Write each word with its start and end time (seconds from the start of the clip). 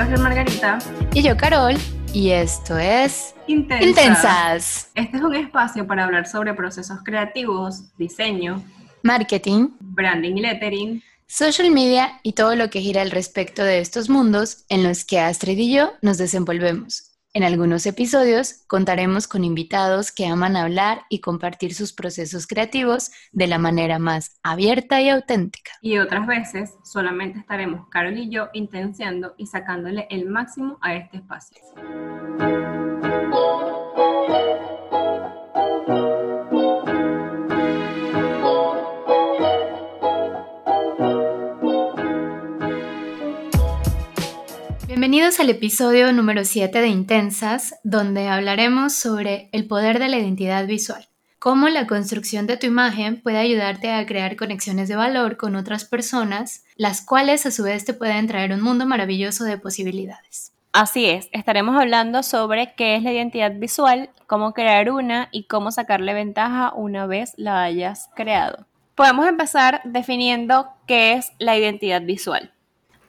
Yo 0.00 0.06
soy 0.06 0.24
Margarita. 0.24 0.78
Y 1.12 1.22
yo 1.22 1.36
Carol. 1.36 1.76
Y 2.14 2.30
esto 2.30 2.78
es 2.78 3.34
Intensas. 3.46 3.86
Intensas. 3.86 4.90
Este 4.94 5.18
es 5.18 5.22
un 5.22 5.34
espacio 5.34 5.86
para 5.86 6.04
hablar 6.04 6.26
sobre 6.26 6.54
procesos 6.54 7.00
creativos, 7.04 7.82
diseño, 7.98 8.64
Marketing, 9.02 9.68
branding 9.78 10.36
y 10.36 10.40
lettering. 10.40 11.02
social 11.26 11.70
media 11.70 12.18
y 12.22 12.32
todo 12.32 12.56
lo 12.56 12.70
que 12.70 12.80
gira 12.80 13.02
al 13.02 13.10
respecto 13.10 13.62
de 13.62 13.80
estos 13.80 14.08
mundos 14.08 14.64
en 14.70 14.84
los 14.84 15.04
que 15.04 15.20
Astrid 15.20 15.58
y 15.58 15.74
yo 15.74 15.92
nos 16.00 16.16
desenvolvemos. 16.16 17.09
En 17.32 17.44
algunos 17.44 17.86
episodios 17.86 18.64
contaremos 18.66 19.28
con 19.28 19.44
invitados 19.44 20.10
que 20.10 20.26
aman 20.26 20.56
hablar 20.56 21.02
y 21.08 21.20
compartir 21.20 21.74
sus 21.74 21.92
procesos 21.92 22.48
creativos 22.48 23.12
de 23.30 23.46
la 23.46 23.58
manera 23.58 24.00
más 24.00 24.40
abierta 24.42 25.00
y 25.00 25.10
auténtica. 25.10 25.70
Y 25.80 25.98
otras 25.98 26.26
veces 26.26 26.74
solamente 26.82 27.38
estaremos 27.38 27.88
Carol 27.88 28.18
y 28.18 28.30
yo 28.30 28.48
intenciando 28.52 29.34
y 29.36 29.46
sacándole 29.46 30.08
el 30.10 30.28
máximo 30.28 30.78
a 30.80 30.96
este 30.96 31.18
espacio. 31.18 31.60
Bienvenidos 45.00 45.40
al 45.40 45.48
episodio 45.48 46.12
número 46.12 46.44
7 46.44 46.78
de 46.78 46.88
Intensas, 46.88 47.74
donde 47.84 48.28
hablaremos 48.28 48.92
sobre 48.92 49.48
el 49.52 49.66
poder 49.66 49.98
de 49.98 50.10
la 50.10 50.18
identidad 50.18 50.66
visual, 50.66 51.08
cómo 51.38 51.70
la 51.70 51.86
construcción 51.86 52.46
de 52.46 52.58
tu 52.58 52.66
imagen 52.66 53.18
puede 53.22 53.38
ayudarte 53.38 53.90
a 53.90 54.04
crear 54.04 54.36
conexiones 54.36 54.90
de 54.90 54.96
valor 54.96 55.38
con 55.38 55.56
otras 55.56 55.86
personas, 55.86 56.66
las 56.76 57.00
cuales 57.00 57.46
a 57.46 57.50
su 57.50 57.62
vez 57.62 57.86
te 57.86 57.94
pueden 57.94 58.26
traer 58.26 58.52
un 58.52 58.60
mundo 58.60 58.84
maravilloso 58.84 59.44
de 59.44 59.56
posibilidades. 59.56 60.52
Así 60.74 61.06
es, 61.06 61.30
estaremos 61.32 61.80
hablando 61.80 62.22
sobre 62.22 62.74
qué 62.74 62.96
es 62.96 63.02
la 63.02 63.14
identidad 63.14 63.52
visual, 63.54 64.10
cómo 64.26 64.52
crear 64.52 64.90
una 64.90 65.30
y 65.32 65.44
cómo 65.44 65.72
sacarle 65.72 66.12
ventaja 66.12 66.74
una 66.74 67.06
vez 67.06 67.32
la 67.38 67.62
hayas 67.62 68.10
creado. 68.14 68.66
Podemos 68.96 69.26
empezar 69.26 69.80
definiendo 69.84 70.68
qué 70.86 71.14
es 71.14 71.32
la 71.38 71.56
identidad 71.56 72.02
visual. 72.02 72.52